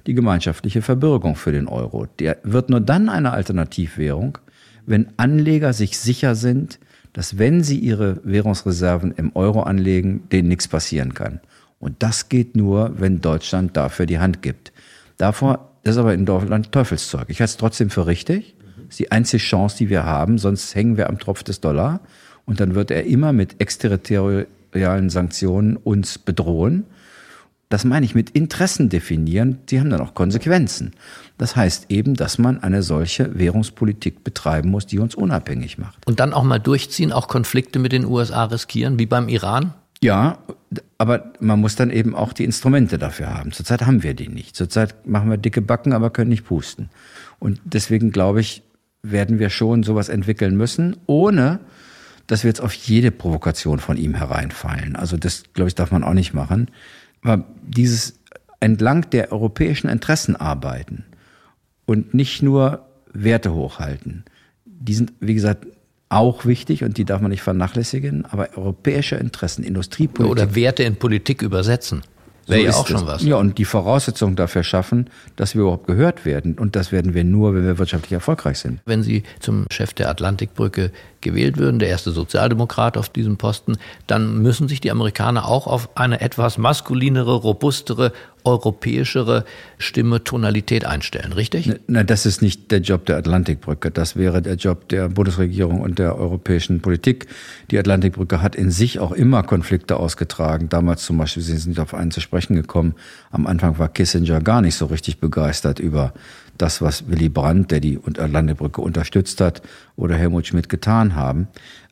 die 0.07 0.13
gemeinschaftliche 0.13 0.81
Verbürgung 0.81 1.35
für 1.35 1.51
den 1.51 1.67
Euro. 1.67 2.07
Der 2.19 2.37
wird 2.43 2.69
nur 2.69 2.79
dann 2.79 3.09
eine 3.09 3.31
Alternativwährung, 3.31 4.37
wenn 4.85 5.07
Anleger 5.17 5.73
sich 5.73 5.99
sicher 5.99 6.35
sind, 6.35 6.79
dass 7.13 7.37
wenn 7.37 7.63
sie 7.63 7.79
ihre 7.79 8.19
Währungsreserven 8.23 9.13
im 9.13 9.35
Euro 9.35 9.63
anlegen, 9.63 10.23
denen 10.31 10.47
nichts 10.47 10.67
passieren 10.67 11.13
kann. 11.13 11.39
Und 11.79 12.03
das 12.03 12.29
geht 12.29 12.55
nur, 12.55 12.99
wenn 12.99 13.21
Deutschland 13.21 13.75
dafür 13.77 14.05
die 14.05 14.19
Hand 14.19 14.41
gibt. 14.41 14.71
Davor 15.17 15.69
ist 15.83 15.97
aber 15.97 16.13
in 16.13 16.25
Deutschland 16.25 16.71
Teufelszeug. 16.71 17.25
Ich 17.29 17.39
halte 17.39 17.51
es 17.51 17.57
trotzdem 17.57 17.89
für 17.89 18.05
richtig. 18.05 18.55
Das 18.75 18.91
ist 18.91 18.99
die 18.99 19.11
einzige 19.11 19.41
Chance, 19.41 19.77
die 19.77 19.89
wir 19.89 20.03
haben, 20.03 20.37
sonst 20.37 20.75
hängen 20.75 20.97
wir 20.97 21.09
am 21.09 21.19
Tropf 21.19 21.43
des 21.43 21.61
Dollar. 21.61 22.01
Und 22.45 22.59
dann 22.59 22.75
wird 22.75 22.91
er 22.91 23.05
immer 23.05 23.31
mit 23.33 23.61
exterritorialen 23.61 25.09
Sanktionen 25.09 25.77
uns 25.77 26.17
bedrohen. 26.17 26.85
Das 27.69 27.85
meine 27.85 28.03
ich 28.03 28.15
mit 28.15 28.31
Interessen 28.31 28.89
definieren, 28.89 29.59
die 29.69 29.79
haben 29.79 29.91
dann 29.91 30.01
auch 30.01 30.15
Konsequenzen. 30.15 30.91
Das 31.37 31.55
heißt 31.55 31.85
eben, 31.89 32.15
dass 32.15 32.39
man 32.39 32.63
eine 32.63 32.81
solche 32.81 33.37
Währungspolitik 33.37 34.23
betreiben 34.23 34.69
muss, 34.69 34.87
die 34.87 34.97
uns 34.97 35.13
unabhängig 35.13 35.77
macht. 35.77 36.05
Und 36.07 36.19
dann 36.19 36.33
auch 36.33 36.43
mal 36.43 36.57
durchziehen, 36.57 37.11
auch 37.11 37.27
Konflikte 37.27 37.77
mit 37.77 37.91
den 37.91 38.05
USA 38.05 38.45
riskieren, 38.45 38.97
wie 38.97 39.05
beim 39.05 39.29
Iran? 39.29 39.75
Ja, 40.01 40.39
aber 40.97 41.33
man 41.39 41.59
muss 41.59 41.75
dann 41.75 41.91
eben 41.91 42.15
auch 42.15 42.33
die 42.33 42.45
Instrumente 42.45 42.97
dafür 42.97 43.33
haben. 43.35 43.51
Zurzeit 43.51 43.85
haben 43.85 44.01
wir 44.01 44.15
die 44.15 44.29
nicht. 44.29 44.55
Zurzeit 44.55 45.05
machen 45.05 45.29
wir 45.29 45.37
dicke 45.37 45.61
Backen, 45.61 45.93
aber 45.93 46.09
können 46.09 46.29
nicht 46.29 46.45
pusten. 46.45 46.89
Und 47.37 47.59
deswegen 47.65 48.11
glaube 48.11 48.41
ich, 48.41 48.63
werden 49.03 49.37
wir 49.37 49.49
schon 49.49 49.83
sowas 49.83 50.09
entwickeln 50.09 50.57
müssen, 50.57 50.97
ohne 51.05 51.59
dass 52.27 52.43
wir 52.43 52.49
jetzt 52.49 52.61
auf 52.61 52.73
jede 52.73 53.11
Provokation 53.11 53.79
von 53.79 53.97
ihm 53.97 54.13
hereinfallen. 54.13 54.95
Also 54.95 55.17
das, 55.17 55.43
glaube 55.53 55.67
ich, 55.67 55.75
darf 55.75 55.91
man 55.91 56.03
auch 56.03 56.13
nicht 56.13 56.33
machen. 56.33 56.69
Aber 57.21 57.45
dieses 57.61 58.19
entlang 58.59 59.09
der 59.09 59.31
europäischen 59.31 59.89
Interessen 59.89 60.35
arbeiten 60.35 61.05
und 61.85 62.13
nicht 62.13 62.41
nur 62.41 62.85
Werte 63.11 63.53
hochhalten, 63.53 64.25
die 64.65 64.93
sind, 64.93 65.13
wie 65.19 65.33
gesagt, 65.33 65.67
auch 66.09 66.45
wichtig 66.45 66.83
und 66.83 66.97
die 66.97 67.05
darf 67.05 67.21
man 67.21 67.31
nicht 67.31 67.43
vernachlässigen, 67.43 68.25
aber 68.25 68.49
europäische 68.57 69.15
Interessen, 69.15 69.63
Industriepolitik. 69.63 70.31
Oder 70.31 70.55
Werte 70.55 70.83
in 70.83 70.95
Politik 70.95 71.41
übersetzen. 71.41 72.01
Wäre 72.47 72.61
so 72.61 72.65
ja 72.65 72.73
auch 72.73 72.87
schon 72.87 73.05
was. 73.07 73.23
Ja, 73.23 73.35
und 73.35 73.59
die 73.59 73.65
Voraussetzungen 73.65 74.35
dafür 74.35 74.63
schaffen, 74.63 75.09
dass 75.35 75.53
wir 75.53 75.61
überhaupt 75.61 75.85
gehört 75.85 76.25
werden. 76.25 76.57
Und 76.57 76.75
das 76.75 76.91
werden 76.91 77.13
wir 77.13 77.23
nur, 77.23 77.53
wenn 77.53 77.63
wir 77.63 77.77
wirtschaftlich 77.77 78.13
erfolgreich 78.13 78.57
sind. 78.57 78.81
Wenn 78.85 79.03
Sie 79.03 79.23
zum 79.39 79.65
Chef 79.71 79.93
der 79.93 80.09
Atlantikbrücke 80.09 80.91
gewählt 81.21 81.57
würden, 81.57 81.79
der 81.79 81.89
erste 81.89 82.11
Sozialdemokrat 82.11 82.97
auf 82.97 83.09
diesem 83.09 83.37
Posten, 83.37 83.77
dann 84.07 84.41
müssen 84.41 84.67
sich 84.67 84.81
die 84.81 84.91
Amerikaner 84.91 85.47
auch 85.47 85.67
auf 85.67 85.97
eine 85.97 86.21
etwas 86.21 86.57
maskulinere, 86.57 87.33
robustere, 87.33 88.11
europäischere 88.43 89.43
Stimme, 89.77 90.23
Tonalität 90.23 90.85
einstellen, 90.85 91.33
richtig? 91.33 91.71
Nein, 91.87 92.07
das 92.07 92.25
ist 92.25 92.41
nicht 92.41 92.71
der 92.71 92.79
Job 92.79 93.05
der 93.05 93.17
Atlantikbrücke. 93.17 93.91
Das 93.91 94.15
wäre 94.15 94.41
der 94.41 94.55
Job 94.55 94.87
der 94.89 95.09
Bundesregierung 95.09 95.81
und 95.81 95.99
der 95.99 96.17
europäischen 96.17 96.81
Politik. 96.81 97.27
Die 97.71 97.77
Atlantikbrücke 97.77 98.41
hat 98.41 98.55
in 98.55 98.71
sich 98.71 98.99
auch 98.99 99.11
immer 99.11 99.43
Konflikte 99.43 99.97
ausgetragen. 99.97 100.69
Damals 100.69 101.03
zum 101.03 101.17
Beispiel 101.17 101.43
sind 101.43 101.57
Sie 101.57 101.69
nicht 101.69 101.79
auf 101.79 101.93
einen 101.93 102.11
zu 102.11 102.21
sprechen 102.21 102.55
gekommen. 102.55 102.95
Am 103.31 103.45
Anfang 103.45 103.77
war 103.77 103.89
Kissinger 103.89 104.41
gar 104.41 104.61
nicht 104.61 104.75
so 104.75 104.85
richtig 104.85 105.19
begeistert 105.19 105.79
über 105.79 106.13
das, 106.61 106.81
was 106.81 107.09
Willy 107.09 107.29
Brandt, 107.29 107.71
der 107.71 107.79
die 107.79 107.99
Atlantikbrücke 108.05 108.81
unterstützt 108.81 109.41
hat, 109.41 109.61
oder 109.95 110.15
Helmut 110.15 110.47
Schmidt 110.47 110.69
getan 110.69 111.15
haben. 111.15 111.47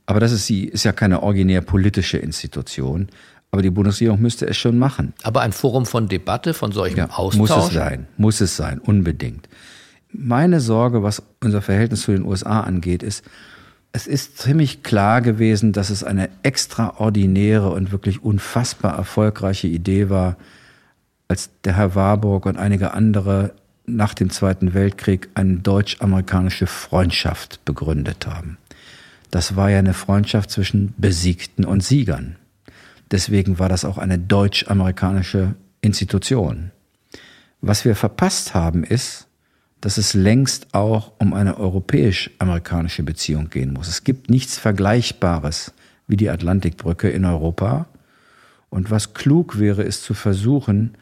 Aber 0.06 0.19
das 0.19 0.32
ist, 0.32 0.45
sie 0.45 0.65
ist 0.65 0.84
ja 0.84 0.91
keine 0.91 1.23
originär 1.23 1.62
politische 1.62 2.17
Institution. 2.17 3.08
Aber 3.51 3.62
die 3.62 3.69
Bundesregierung 3.69 4.21
müsste 4.21 4.45
es 4.47 4.58
schon 4.58 4.77
machen. 4.77 5.13
Aber 5.23 5.41
ein 5.41 5.53
Forum 5.53 5.86
von 5.86 6.08
Debatte, 6.08 6.53
von 6.53 6.71
solchem 6.71 6.97
Ja, 6.97 7.10
Austausch. 7.12 7.38
muss 7.38 7.65
es 7.67 7.73
sein, 7.73 8.08
muss 8.17 8.41
es 8.41 8.58
sein, 8.58 8.80
unbedingt. 8.80 9.47
Meine 10.12 10.60
Sorge, 10.60 11.03
was 11.03 11.23
unser 11.43 11.62
Verhältnis 11.62 12.01
zu 12.01 12.12
den 12.12 12.23
USA 12.23 12.62
angeht, 12.62 13.03
ist, 13.03 13.23
es 13.93 14.06
ist 14.06 14.38
ziemlich 14.38 14.84
klar 14.84 15.21
gewesen, 15.21 15.71
dass 15.71 15.89
es 15.89 16.03
eine 16.03 16.30
extraordinäre 16.43 17.69
und 17.71 17.91
wirklich 17.91 18.23
unfassbar 18.23 18.95
erfolgreiche 18.97 19.67
Idee 19.67 20.10
war, 20.10 20.38
als 21.27 21.49
der 21.63 21.75
Herr 21.75 21.95
Warburg 21.95 22.45
und 22.45 22.58
einige 22.58 22.93
andere 22.93 23.53
nach 23.88 24.13
dem 24.13 24.30
Zweiten 24.30 24.73
Weltkrieg 24.73 25.30
eine 25.34 25.58
deutsch-amerikanische 25.58 26.67
Freundschaft 26.67 27.63
begründet 27.65 28.28
haben. 28.28 28.58
Das 29.32 29.56
war 29.56 29.69
ja 29.69 29.80
eine 29.80 29.93
Freundschaft 29.93 30.52
zwischen 30.52 30.93
Besiegten 30.97 31.65
und 31.65 31.84
Siegern. 31.84 32.36
Deswegen 33.12 33.60
war 33.60 33.69
das 33.69 33.86
auch 33.86 33.97
eine 33.97 34.19
deutsch-amerikanische 34.19 35.56
Institution. 35.82 36.71
Was 37.62 37.86
wir 37.86 37.95
verpasst 37.95 38.54
haben, 38.54 38.84
ist, 38.84 39.28
dass 39.80 39.97
es 39.97 40.13
längst 40.13 40.73
auch 40.73 41.13
um 41.19 41.34
eine 41.34 41.58
europäisch-amerikanische 41.58 43.04
Beziehung 43.04 43.50
gehen 43.50 43.73
muss. 43.73 43.88
Es 43.88 44.04
gibt 44.04 44.30
nichts 44.30 44.58
Vergleichbares 44.58 45.73
wie 46.08 46.17
die 46.17 46.30
Atlantikbrücke 46.30 47.10
in 47.10 47.26
Europa. 47.26 47.88
Und 48.69 48.91
was 48.91 49.13
klug 49.13 49.60
wäre, 49.60 49.84
ist 49.84 50.04
zu 50.04 50.13
versuchen, 50.13 50.95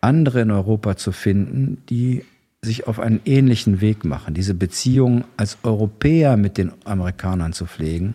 andere 0.00 0.40
in 0.40 0.50
Europa 0.50 0.96
zu 0.96 1.12
finden, 1.12 1.82
die 1.88 2.24
sich 2.64 2.86
auf 2.86 3.00
einen 3.00 3.20
ähnlichen 3.24 3.80
Weg 3.80 4.04
machen, 4.04 4.34
diese 4.34 4.52
Beziehung 4.54 5.24
als 5.36 5.56
Europäer 5.62 6.36
mit 6.36 6.58
den 6.58 6.72
Amerikanern 6.84 7.54
zu 7.54 7.64
pflegen 7.64 8.14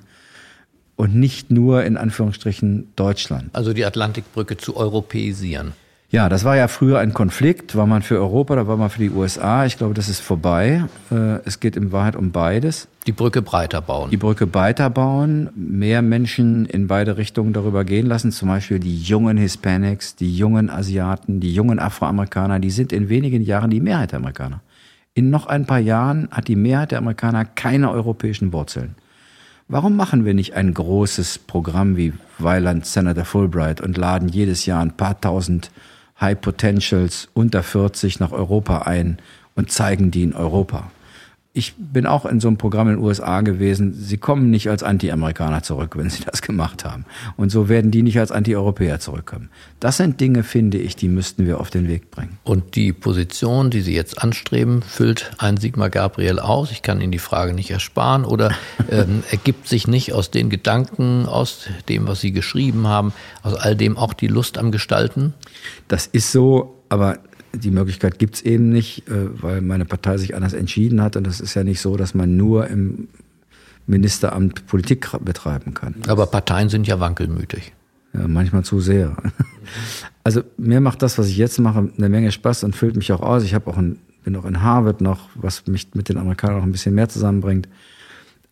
und 0.95 1.15
nicht 1.15 1.49
nur 1.49 1.83
in 1.83 1.97
Anführungsstrichen 1.97 2.91
Deutschland. 2.95 3.49
Also 3.53 3.73
die 3.73 3.85
Atlantikbrücke 3.85 4.57
zu 4.57 4.77
europäisieren. 4.77 5.73
Ja, 6.11 6.29
das 6.29 6.43
war 6.45 6.55
ja 6.55 6.67
früher 6.67 6.99
ein 6.99 7.13
Konflikt. 7.13 7.75
War 7.75 7.87
man 7.87 8.01
für 8.01 8.19
Europa, 8.19 8.55
da 8.55 8.67
war 8.67 8.77
man 8.77 8.89
für 8.89 8.99
die 8.99 9.09
USA. 9.09 9.65
Ich 9.65 9.77
glaube, 9.77 9.93
das 9.95 10.07
ist 10.07 10.19
vorbei. 10.19 10.85
Äh, 11.11 11.39
Es 11.45 11.59
geht 11.59 11.75
in 11.75 11.91
Wahrheit 11.91 12.15
um 12.15 12.31
beides. 12.31 12.87
Die 13.07 13.11
Brücke 13.11 13.41
breiter 13.41 13.81
bauen. 13.81 14.11
Die 14.11 14.17
Brücke 14.17 14.53
weiterbauen, 14.53 15.49
mehr 15.55 16.01
Menschen 16.01 16.65
in 16.65 16.87
beide 16.87 17.17
Richtungen 17.17 17.53
darüber 17.53 17.83
gehen 17.83 18.05
lassen. 18.05 18.31
Zum 18.31 18.49
Beispiel 18.49 18.79
die 18.79 19.01
jungen 19.01 19.37
Hispanics, 19.37 20.15
die 20.15 20.35
jungen 20.35 20.69
Asiaten, 20.69 21.39
die 21.39 21.53
jungen 21.53 21.79
Afroamerikaner. 21.79 22.59
Die 22.59 22.71
sind 22.71 22.93
in 22.93 23.09
wenigen 23.09 23.41
Jahren 23.41 23.71
die 23.71 23.81
Mehrheit 23.81 24.11
der 24.11 24.19
Amerikaner. 24.19 24.61
In 25.15 25.29
noch 25.31 25.47
ein 25.47 25.65
paar 25.65 25.79
Jahren 25.79 26.27
hat 26.31 26.47
die 26.47 26.55
Mehrheit 26.55 26.91
der 26.91 26.99
Amerikaner 26.99 27.45
keine 27.45 27.91
europäischen 27.91 28.53
Wurzeln. 28.53 28.95
Warum 29.67 29.95
machen 29.95 30.25
wir 30.25 30.35
nicht 30.35 30.53
ein 30.53 30.73
großes 30.73 31.39
Programm 31.39 31.97
wie 31.97 32.13
Weiland 32.37 32.85
Senator 32.85 33.25
Fulbright 33.25 33.81
und 33.81 33.97
laden 33.97 34.29
jedes 34.29 34.67
Jahr 34.67 34.81
ein 34.81 34.91
paar 34.91 35.19
tausend 35.19 35.71
High 36.19 36.39
Potentials 36.39 37.27
unter 37.33 37.63
40 37.63 38.19
nach 38.19 38.31
Europa 38.31 38.83
ein 38.83 39.17
und 39.55 39.71
zeigen 39.71 40.11
die 40.11 40.23
in 40.23 40.33
Europa? 40.33 40.91
Ich 41.57 41.73
bin 41.77 42.05
auch 42.05 42.25
in 42.25 42.41
so 42.41 42.49
einem 42.49 42.57
Programm 42.57 42.89
in 42.89 42.95
den 42.95 43.03
USA 43.03 43.39
gewesen. 43.39 43.93
Sie 43.93 44.17
kommen 44.17 44.49
nicht 44.49 44.69
als 44.69 44.83
Anti-Amerikaner 44.83 45.63
zurück, 45.63 45.95
wenn 45.95 46.09
sie 46.09 46.25
das 46.29 46.41
gemacht 46.41 46.83
haben. 46.83 47.05
Und 47.37 47.49
so 47.49 47.69
werden 47.69 47.91
die 47.91 48.03
nicht 48.03 48.19
als 48.19 48.33
Anti-Europäer 48.33 48.99
zurückkommen. 48.99 49.49
Das 49.79 49.95
sind 49.95 50.19
Dinge, 50.19 50.43
finde 50.43 50.77
ich, 50.77 50.97
die 50.97 51.07
müssten 51.07 51.47
wir 51.47 51.61
auf 51.61 51.69
den 51.69 51.87
Weg 51.87 52.11
bringen. 52.11 52.37
Und 52.43 52.75
die 52.75 52.91
Position, 52.91 53.69
die 53.69 53.79
Sie 53.79 53.95
jetzt 53.95 54.21
anstreben, 54.21 54.81
füllt 54.81 55.31
ein 55.37 55.55
Sigmar 55.55 55.89
Gabriel 55.89 56.39
aus? 56.39 56.71
Ich 56.71 56.81
kann 56.81 56.99
Ihnen 56.99 57.13
die 57.13 57.19
Frage 57.19 57.53
nicht 57.53 57.71
ersparen. 57.71 58.25
Oder 58.25 58.51
ähm, 58.91 59.23
ergibt 59.31 59.69
sich 59.69 59.87
nicht 59.87 60.11
aus 60.11 60.31
den 60.31 60.49
Gedanken, 60.49 61.25
aus 61.25 61.67
dem, 61.87 62.05
was 62.05 62.19
Sie 62.19 62.33
geschrieben 62.33 62.87
haben, 62.87 63.13
aus 63.43 63.55
all 63.55 63.77
dem 63.77 63.97
auch 63.97 64.13
die 64.13 64.27
Lust 64.27 64.57
am 64.57 64.73
Gestalten? 64.73 65.33
Das 65.87 66.05
ist 66.05 66.33
so, 66.33 66.83
aber 66.89 67.19
die 67.57 67.71
Möglichkeit 67.71 68.19
gibt's 68.19 68.41
eben 68.41 68.69
nicht, 68.69 69.07
äh, 69.07 69.41
weil 69.41 69.61
meine 69.61 69.85
Partei 69.85 70.17
sich 70.17 70.35
anders 70.35 70.53
entschieden 70.53 71.01
hat. 71.01 71.15
Und 71.15 71.25
das 71.25 71.39
ist 71.39 71.53
ja 71.53 71.63
nicht 71.63 71.81
so, 71.81 71.97
dass 71.97 72.13
man 72.13 72.37
nur 72.37 72.67
im 72.67 73.07
Ministeramt 73.87 74.65
Politik 74.67 75.09
betreiben 75.23 75.73
kann. 75.73 75.95
Aber 76.07 76.25
Parteien 76.25 76.69
sind 76.69 76.87
ja 76.87 76.99
wankelmütig. 76.99 77.73
Ja, 78.13 78.27
manchmal 78.27 78.63
zu 78.63 78.79
sehr. 78.79 79.15
Also 80.23 80.41
mir 80.57 80.81
macht 80.81 81.03
das, 81.03 81.19
was 81.19 81.27
ich 81.27 81.37
jetzt 81.37 81.59
mache, 81.59 81.87
eine 81.95 82.09
Menge 82.09 82.31
Spaß 82.31 82.63
und 82.63 82.75
füllt 82.75 82.95
mich 82.95 83.11
auch 83.11 83.21
aus. 83.21 83.43
Ich 83.43 83.53
habe 83.53 83.69
auch 83.69 83.77
ein, 83.77 83.99
bin 84.23 84.35
auch 84.35 84.45
in 84.45 84.63
Harvard 84.63 84.99
noch, 84.99 85.29
was 85.35 85.67
mich 85.67 85.89
mit 85.93 86.09
den 86.09 86.17
Amerikanern 86.17 86.57
noch 86.57 86.63
ein 86.63 86.71
bisschen 86.71 86.95
mehr 86.95 87.09
zusammenbringt. 87.09 87.69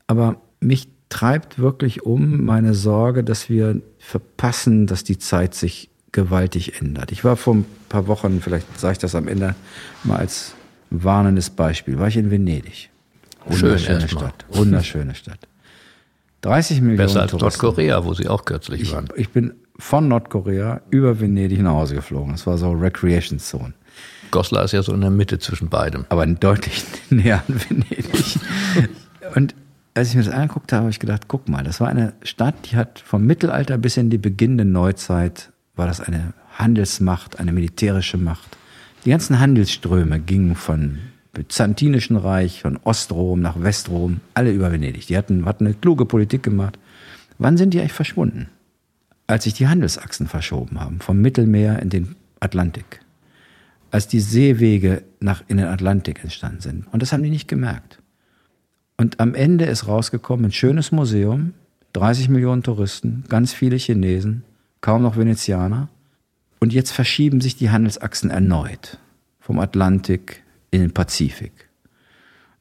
Aber 0.06 0.40
mich 0.60 0.88
treibt 1.10 1.58
wirklich 1.58 2.04
um 2.04 2.46
meine 2.46 2.76
Sorge, 2.76 3.24
dass 3.24 3.50
wir 3.50 3.82
verpassen, 3.98 4.86
dass 4.86 5.04
die 5.04 5.18
Zeit 5.18 5.56
sich 5.56 5.90
gewaltig 6.14 6.80
ändert. 6.80 7.12
Ich 7.12 7.26
war 7.26 7.36
vor 7.36 7.56
ein 7.56 7.66
paar 7.90 8.08
Wochen, 8.08 8.40
vielleicht 8.42 8.80
sage 8.80 8.94
ich 8.94 9.00
das 9.00 9.16
am 9.16 9.28
Ende 9.28 9.56
mal 10.04 10.18
als 10.18 10.54
warnendes 10.90 11.50
Beispiel, 11.50 12.00
war 12.00 12.08
ich 12.08 12.16
in 12.16 12.32
Venedig. 12.32 12.90
Wunderschöne 13.46 14.08
Stadt. 14.08 14.46
Wunderschöne 14.50 15.16
Stadt. 15.16 15.40
30 16.42 16.82
Millionen 16.82 16.98
Besser 16.98 17.22
als 17.22 17.34
Nordkorea, 17.34 18.06
wo 18.06 18.14
Sie 18.14 18.28
auch 18.28 18.46
kürzlich 18.46 18.82
ich, 18.82 18.94
waren. 18.94 19.10
Ich 19.16 19.30
bin 19.30 19.54
von 19.78 20.08
Nordkorea 20.08 20.82
über 20.90 21.20
Venedig 21.20 21.62
nach 21.62 21.72
Hause 21.72 21.96
geflogen. 21.96 22.34
Das 22.34 22.46
war 22.46 22.58
so 22.58 22.72
Recreation 22.72 23.40
Zone. 23.40 23.74
Goslar 24.32 24.66
ist 24.66 24.72
ja 24.72 24.84
so 24.84 24.94
in 24.94 25.02
der 25.02 25.10
Mitte 25.10 25.40
zwischen 25.40 25.70
beidem. 25.70 26.06
Aber 26.10 26.26
deutlich 26.26 26.84
näher 27.10 27.44
an 27.48 27.62
Venedig. 27.70 28.40
Und 29.36 29.56
als 29.94 30.10
ich 30.10 30.16
mir 30.16 30.24
das 30.24 30.34
angeguckt 30.34 30.72
habe, 30.74 30.82
habe 30.82 30.90
ich 30.90 31.00
gedacht, 31.00 31.24
guck 31.28 31.48
mal, 31.48 31.64
das 31.64 31.80
war 31.80 31.88
eine 31.88 32.14
Stadt, 32.24 32.56
die 32.66 32.76
hat 32.76 33.00
vom 33.00 33.26
Mittelalter 33.26 33.78
bis 33.78 33.98
in 33.98 34.10
die 34.10 34.18
beginnende 34.18 34.66
Neuzeit, 34.66 35.53
war 35.76 35.88
das 35.88 36.02
eine 36.02 36.34
Handelsmacht, 36.58 37.40
eine 37.40 37.52
militärische 37.52 38.18
Macht. 38.18 38.58
Die 39.06 39.10
ganzen 39.10 39.40
Handelsströme 39.40 40.20
gingen 40.20 40.56
von 40.56 41.00
Byzantinischen 41.34 42.16
Reich, 42.16 42.62
von 42.62 42.78
Ostrom 42.84 43.42
nach 43.42 43.62
Westrom, 43.62 44.22
alle 44.36 44.52
über 44.52 44.72
Venedig. 44.72 45.08
Die 45.08 45.18
hatten, 45.18 45.46
hatten 45.46 45.66
eine 45.66 45.76
kluge 45.76 46.06
Politik 46.06 46.44
gemacht. 46.44 46.78
Wann 47.40 47.58
sind 47.58 47.74
die 47.74 47.80
eigentlich 47.80 47.94
verschwunden? 47.94 48.50
Als 49.26 49.46
sich 49.46 49.56
die 49.56 49.68
Handelsachsen 49.68 50.28
verschoben 50.28 50.80
haben, 50.80 51.00
vom 51.00 51.20
Mittelmeer 51.20 51.80
in 51.80 51.90
den 51.90 52.16
Atlantik. 52.40 53.02
Als 53.90 54.08
die 54.08 54.20
Seewege 54.20 55.04
nach, 55.20 55.44
in 55.48 55.58
den 55.58 55.68
Atlantik 55.68 56.24
entstanden 56.24 56.62
sind. 56.62 56.88
Und 56.92 57.02
das 57.02 57.12
haben 57.12 57.24
die 57.24 57.30
nicht 57.30 57.48
gemerkt. 57.48 58.00
Und 58.98 59.20
am 59.20 59.34
Ende 59.34 59.66
ist 59.66 59.88
rausgekommen 59.88 60.46
ein 60.46 60.52
schönes 60.52 60.92
Museum, 60.92 61.54
30 61.94 62.30
Millionen 62.30 62.64
Touristen, 62.64 63.24
ganz 63.28 63.54
viele 63.54 63.78
Chinesen, 63.78 64.44
kaum 64.84 65.02
noch 65.02 65.18
Venezianer. 65.18 65.88
Und 66.60 66.74
jetzt 66.74 66.92
verschieben 66.92 67.42
sich 67.42 67.56
die 67.56 67.72
Handelsachsen 67.72 68.30
erneut. 68.30 69.00
Vom 69.40 69.60
Atlantik 69.60 70.44
in 70.72 70.82
den 70.82 70.94
Pazifik. 70.94 71.70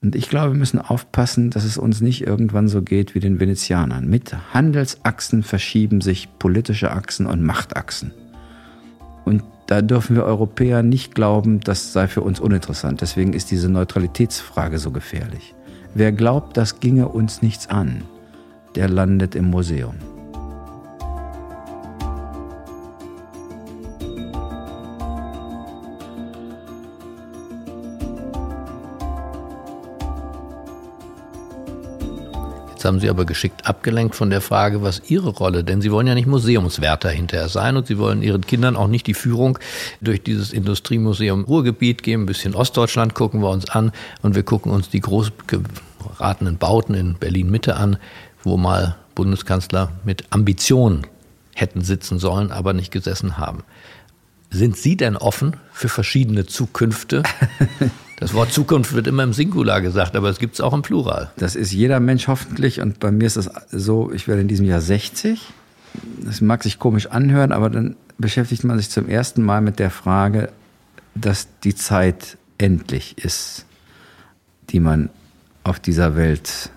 Und 0.01 0.17
ich 0.17 0.29
glaube, 0.29 0.53
wir 0.53 0.59
müssen 0.59 0.81
aufpassen, 0.81 1.51
dass 1.51 1.65
es 1.65 1.79
uns 1.79 2.01
nicht 2.01 2.27
irgendwann 2.27 2.69
so 2.69 2.83
geht 2.83 3.15
wie 3.15 3.21
den 3.21 3.39
Venezianern. 3.39 4.09
Mit 4.09 4.35
Handelsachsen 4.55 5.43
verschieben 5.43 6.01
sich 6.01 6.29
politische 6.39 6.93
Achsen 6.93 7.27
und 7.27 7.43
Machtachsen. 7.43 8.13
Und 9.25 9.43
da 9.67 9.83
dürfen 9.83 10.17
wir 10.17 10.25
Europäer 10.25 10.83
nicht 10.83 11.15
glauben, 11.15 11.61
das 11.61 11.93
sei 11.93 12.09
für 12.09 12.23
uns 12.23 12.41
uninteressant. 12.41 13.01
Deswegen 13.01 13.33
ist 13.33 13.51
diese 13.51 13.69
Neutralitätsfrage 13.69 14.79
so 14.79 14.91
gefährlich. 14.91 15.55
Wer 15.95 16.13
glaubt, 16.13 16.57
das 16.57 16.81
ginge 16.81 17.09
uns 17.09 17.43
nichts 17.43 17.69
an, 17.69 18.03
der 18.75 18.89
landet 18.89 19.35
im 19.35 19.51
Museum. 19.51 19.95
Jetzt 32.83 32.89
haben 32.89 32.99
Sie 32.99 33.11
aber 33.11 33.25
geschickt 33.25 33.65
abgelenkt 33.65 34.17
von 34.17 34.29
der 34.29 34.41
Frage, 34.41 34.83
was 34.83 35.03
Ihre 35.09 35.29
Rolle, 35.29 35.63
denn 35.63 35.81
Sie 35.81 35.93
wollen 35.93 36.09
ja 36.09 36.17
nicht 36.17 36.27
Museumswärter 36.27 37.11
hinterher 37.11 37.49
sein 37.49 37.77
und 37.77 37.87
Sie 37.87 37.97
wollen 37.97 38.25
Ihren 38.25 38.45
Kindern 38.45 38.75
auch 38.75 38.89
nicht 38.89 39.07
die 39.07 39.15
Führung 39.15 39.61
durch 40.01 40.21
dieses 40.25 40.53
Industriemuseum 40.53 41.45
Ruhrgebiet 41.45 42.03
geben. 42.03 42.25
Ein 42.25 42.27
bisschen 42.27 42.57
Ostdeutschland 42.57 43.15
gucken 43.15 43.41
wir 43.41 43.51
uns 43.51 43.71
an 43.71 43.93
und 44.23 44.35
wir 44.35 44.43
gucken 44.43 44.73
uns 44.73 44.91
die 44.91 44.99
groß 44.99 45.31
geratenen 45.47 46.59
Bauten 46.59 46.95
in 46.95 47.15
Berlin-Mitte 47.15 47.77
an, 47.77 47.99
wo 48.43 48.57
mal 48.57 48.97
Bundeskanzler 49.15 49.93
mit 50.03 50.25
Ambitionen 50.31 51.07
hätten 51.55 51.83
sitzen 51.83 52.19
sollen, 52.19 52.51
aber 52.51 52.73
nicht 52.73 52.91
gesessen 52.91 53.39
haben. 53.39 53.63
Sind 54.51 54.77
Sie 54.77 54.97
denn 54.97 55.17
offen 55.17 55.57
für 55.73 55.89
verschiedene 55.89 56.47
Zukünfte? 56.47 57.23
Das 58.23 58.35
Wort 58.35 58.53
Zukunft 58.53 58.93
wird 58.93 59.09
immer 59.09 59.25
im 59.25 59.33
Singular 59.33 59.81
gesagt, 59.81 60.15
aber 60.15 60.29
es 60.29 60.39
gibt 60.39 60.55
es 60.55 60.61
auch 60.61 60.73
im 60.73 60.83
Plural. 60.83 61.33
Das 61.39 61.57
ist 61.57 61.73
jeder 61.73 61.99
Mensch 61.99 62.29
hoffentlich 62.29 62.81
und 62.81 63.01
bei 63.01 63.11
mir 63.11 63.27
ist 63.27 63.35
es 63.35 63.51
so, 63.73 64.13
ich 64.13 64.29
werde 64.29 64.43
in 64.43 64.47
diesem 64.47 64.65
Jahr 64.65 64.81
60. 64.81 65.53
Das 66.21 66.41
mag 66.41 66.63
sich 66.63 66.79
komisch 66.79 67.09
anhören, 67.09 67.51
aber 67.51 67.69
dann 67.69 67.97
beschäftigt 68.19 68.63
man 68.63 68.79
sich 68.79 68.91
zum 68.91 69.09
ersten 69.09 69.43
Mal 69.43 69.61
mit 69.61 69.81
der 69.81 69.91
Frage, 69.91 70.51
dass 71.17 71.49
die 71.65 71.75
Zeit 71.75 72.39
endlich 72.59 73.19
ist, 73.19 73.67
die 74.71 74.79
man 74.79 75.11
auf 75.65 75.81
dieser 75.81 76.15
Welt 76.15 76.71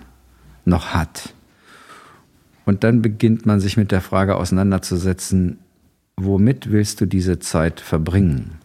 noch 0.66 0.96
hat. 0.96 1.36
Und 2.66 2.84
dann 2.84 3.04
beginnt 3.04 3.46
man 3.46 3.60
sich 3.60 3.78
mit 3.78 3.92
der 3.92 4.02
Frage 4.02 4.38
auseinanderzusetzen, 4.38 5.60
womit 6.18 6.72
willst 6.72 7.02
du 7.02 7.06
diese 7.06 7.38
Zeit 7.38 7.82
verbringen? 7.82 8.56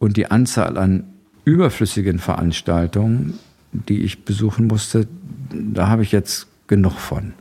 Und 0.00 0.16
die 0.16 0.28
Anzahl 0.28 0.76
an 0.76 1.04
überflüssigen 1.44 2.18
Veranstaltungen, 2.18 3.38
die 3.72 4.02
ich 4.02 4.24
besuchen 4.24 4.66
musste, 4.66 5.06
da 5.50 5.88
habe 5.88 6.02
ich 6.02 6.12
jetzt 6.12 6.46
genug 6.66 6.92
von. 6.92 7.32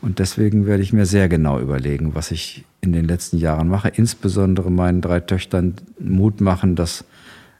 Und 0.00 0.18
deswegen 0.18 0.66
werde 0.66 0.82
ich 0.82 0.92
mir 0.92 1.06
sehr 1.06 1.28
genau 1.28 1.60
überlegen, 1.60 2.14
was 2.14 2.30
ich 2.30 2.64
in 2.80 2.92
den 2.92 3.06
letzten 3.06 3.38
Jahren 3.38 3.68
mache. 3.68 3.88
Insbesondere 3.88 4.70
meinen 4.70 5.00
drei 5.00 5.20
Töchtern 5.20 5.74
Mut 5.98 6.40
machen, 6.40 6.76
dass 6.76 7.04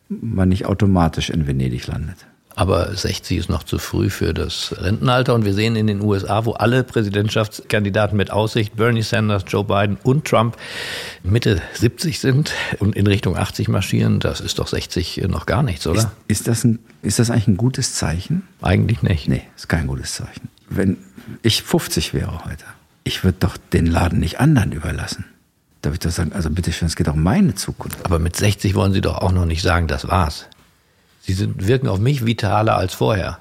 man 0.09 0.51
nicht 0.51 0.67
automatisch 0.67 1.31
in 1.31 1.47
Venedig 1.47 1.87
landet. 1.87 2.27
Aber 2.57 2.95
60 2.95 3.39
ist 3.39 3.49
noch 3.49 3.65
zu 3.65 3.79
früh 3.79 4.11
für 4.11 4.33
das 4.33 4.75
Rentenalter. 4.79 5.35
Und 5.35 5.45
wir 5.45 5.55
sehen 5.55 5.75
in 5.75 5.87
den 5.87 6.01
USA, 6.01 6.45
wo 6.45 6.53
alle 6.53 6.85
Präsidentschaftskandidaten 6.85 8.17
mit 8.17 8.31
Aussicht, 8.31 8.77
Bernie 8.77 9.03
Sanders, 9.03 9.45
Joe 9.49 9.65
Biden 9.65 9.99
und 10.03 10.25
Trump, 10.25 10.57
Mitte 11.25 11.61
70 11.75 12.21
sind 12.21 12.53
und 12.79 12.95
in 12.95 13.07
Richtung 13.07 13.37
80 13.37 13.69
marschieren. 13.69 14.21
Das 14.21 14.41
ist 14.41 14.59
doch 14.59 14.69
60 14.69 15.25
noch 15.29 15.47
gar 15.47 15.63
nichts, 15.63 15.87
oder? 15.87 15.99
Ist, 15.99 16.09
ist, 16.29 16.49
das, 16.49 16.65
ein, 16.65 16.79
ist 17.03 17.19
das 17.19 17.31
eigentlich 17.31 17.49
ein 17.49 17.57
gutes 17.57 17.95
Zeichen? 17.95 18.45
Eigentlich 18.63 19.03
nicht. 19.03 19.29
Nee, 19.29 19.43
ist 19.57 19.69
kein 19.69 19.89
gutes 19.89 20.15
Zeichen. 20.15 20.49
Wenn 20.69 20.99
ich 21.43 21.63
50 21.63 22.15
wäre 22.15 22.45
heute, 22.45 22.65
ich 23.03 23.25
würde 23.25 23.39
doch 23.41 23.57
den 23.57 23.87
Laden 23.87 24.21
nicht 24.21 24.39
anderen 24.39 24.73
überlassen. 24.73 25.25
Darf 25.83 25.93
ich 25.93 26.01
doch 26.01 26.11
sagen, 26.11 26.33
also 26.33 26.49
bitteschön, 26.51 26.87
es 26.87 26.97
geht 26.97 27.09
auch 27.09 27.15
um 27.15 27.23
meine 27.23 27.55
Zukunft. 27.55 27.99
Aber 28.05 28.19
mit 28.19 28.37
60 28.37 28.75
wollen 28.75 28.93
Sie 28.95 29.03
doch 29.03 29.19
auch 29.19 29.33
noch 29.33 29.45
nicht 29.45 29.61
sagen, 29.61 29.87
das 29.87 30.09
war's. 30.09 30.47
Sie 31.27 31.33
sind, 31.33 31.67
wirken 31.67 31.89
auf 31.89 31.99
mich 31.99 32.27
vitaler 32.27 32.77
als 32.77 32.93
vorher. 32.93 33.39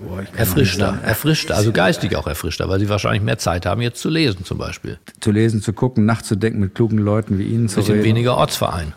Boah, 0.00 0.22
erfrischter, 0.36 0.98
erfrischter, 1.02 1.56
also 1.56 1.72
geistig 1.72 2.14
auch 2.14 2.28
erfrischter, 2.28 2.68
weil 2.68 2.78
sie 2.78 2.88
wahrscheinlich 2.88 3.22
mehr 3.22 3.38
Zeit 3.38 3.66
haben, 3.66 3.80
jetzt 3.80 4.00
zu 4.00 4.08
lesen 4.08 4.44
zum 4.44 4.56
Beispiel. 4.56 4.98
Zu 5.18 5.32
lesen, 5.32 5.60
zu 5.60 5.72
gucken, 5.72 6.06
nachzudenken, 6.06 6.60
mit 6.60 6.76
klugen 6.76 6.98
Leuten 6.98 7.38
wie 7.38 7.44
Ihnen 7.44 7.68
zu 7.68 7.76
Bisschen 7.76 7.94
reden. 7.94 8.04
weniger 8.04 8.36
Ortsverein. 8.36 8.92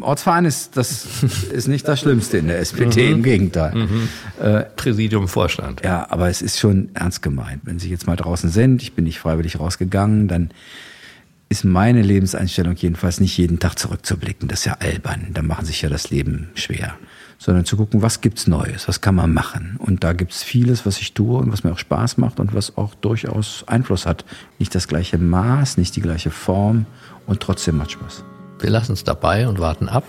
Ortsverein 0.00 0.44
ist, 0.44 0.76
das 0.76 1.06
ist 1.52 1.66
nicht 1.66 1.88
das 1.88 2.00
Schlimmste 2.00 2.38
in 2.38 2.46
der 2.46 2.60
SPD, 2.60 3.10
im 3.10 3.24
Gegenteil. 3.24 3.74
Mhm. 3.74 4.08
Äh, 4.40 4.60
Präsidium, 4.76 5.26
Vorstand. 5.26 5.80
Ja, 5.82 6.06
aber 6.10 6.28
es 6.28 6.40
ist 6.40 6.60
schon 6.60 6.90
ernst 6.94 7.22
gemeint. 7.22 7.62
Wenn 7.64 7.80
Sie 7.80 7.90
jetzt 7.90 8.06
mal 8.06 8.16
draußen 8.16 8.50
sind, 8.50 8.80
ich 8.80 8.92
bin 8.92 9.06
nicht 9.06 9.18
freiwillig 9.18 9.58
rausgegangen, 9.58 10.28
dann 10.28 10.50
ist 11.48 11.64
meine 11.64 12.02
Lebenseinstellung 12.02 12.76
jedenfalls 12.76 13.18
nicht 13.18 13.36
jeden 13.36 13.58
Tag 13.58 13.76
zurückzublicken. 13.76 14.46
Das 14.46 14.60
ist 14.60 14.66
ja 14.66 14.74
albern. 14.74 15.28
Da 15.32 15.42
machen 15.42 15.64
sich 15.66 15.82
ja 15.82 15.88
das 15.88 16.10
Leben 16.10 16.50
schwer 16.54 16.94
sondern 17.38 17.64
zu 17.64 17.76
gucken, 17.76 18.02
was 18.02 18.20
gibt's 18.20 18.46
Neues, 18.46 18.88
was 18.88 19.00
kann 19.00 19.14
man 19.14 19.32
machen. 19.32 19.76
Und 19.78 20.04
da 20.04 20.12
gibt's 20.12 20.42
vieles, 20.42 20.86
was 20.86 21.00
ich 21.00 21.14
tue 21.14 21.38
und 21.38 21.52
was 21.52 21.64
mir 21.64 21.72
auch 21.72 21.78
Spaß 21.78 22.18
macht 22.18 22.40
und 22.40 22.54
was 22.54 22.76
auch 22.76 22.94
durchaus 22.94 23.64
Einfluss 23.66 24.06
hat. 24.06 24.24
Nicht 24.58 24.74
das 24.74 24.88
gleiche 24.88 25.18
Maß, 25.18 25.76
nicht 25.76 25.96
die 25.96 26.00
gleiche 26.00 26.30
Form 26.30 26.86
und 27.26 27.40
trotzdem 27.40 27.76
macht 27.76 27.92
Spaß. 27.92 28.24
Wir 28.60 28.70
lassen 28.70 28.92
es 28.92 29.04
dabei 29.04 29.48
und 29.48 29.58
warten 29.58 29.88
ab. 29.88 30.04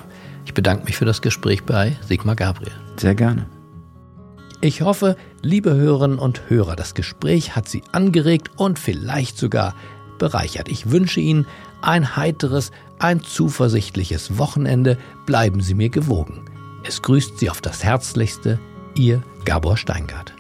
Ich 0.46 0.54
bedanke 0.54 0.86
mich 0.86 0.98
für 0.98 1.06
das 1.06 1.22
Gespräch 1.22 1.64
bei 1.64 1.98
Sigmar 2.08 2.36
Gabriel. 2.36 2.72
Sehr 2.98 3.16
gerne. 3.16 3.48
Ich 4.62 4.82
hoffe, 4.82 5.18
liebe 5.42 5.76
Hörerinnen 5.76 6.18
und 6.18 6.50
Hörer, 6.50 6.76
das 6.76 6.96
Gespräch 6.96 7.56
hat 7.56 7.68
Sie 7.68 7.84
angeregt 7.92 8.52
und 8.56 8.80
vielleicht 8.80 9.38
sogar 9.38 9.76
bereichert. 10.18 10.70
Ich 10.70 10.92
wünsche 10.92 11.20
Ihnen 11.20 11.46
ein 11.82 12.16
heiteres, 12.16 12.72
ein 13.00 13.22
zuversichtliches 13.22 14.38
Wochenende. 14.38 14.98
Bleiben 15.26 15.62
Sie 15.62 15.74
mir 15.74 15.90
gewogen. 15.90 16.46
Es 16.88 17.02
grüßt 17.02 17.40
Sie 17.40 17.50
auf 17.50 17.62
das 17.62 17.84
Herzlichste, 17.84 18.60
Ihr 18.94 19.24
Gabor 19.44 19.76
Steingart. 19.76 20.36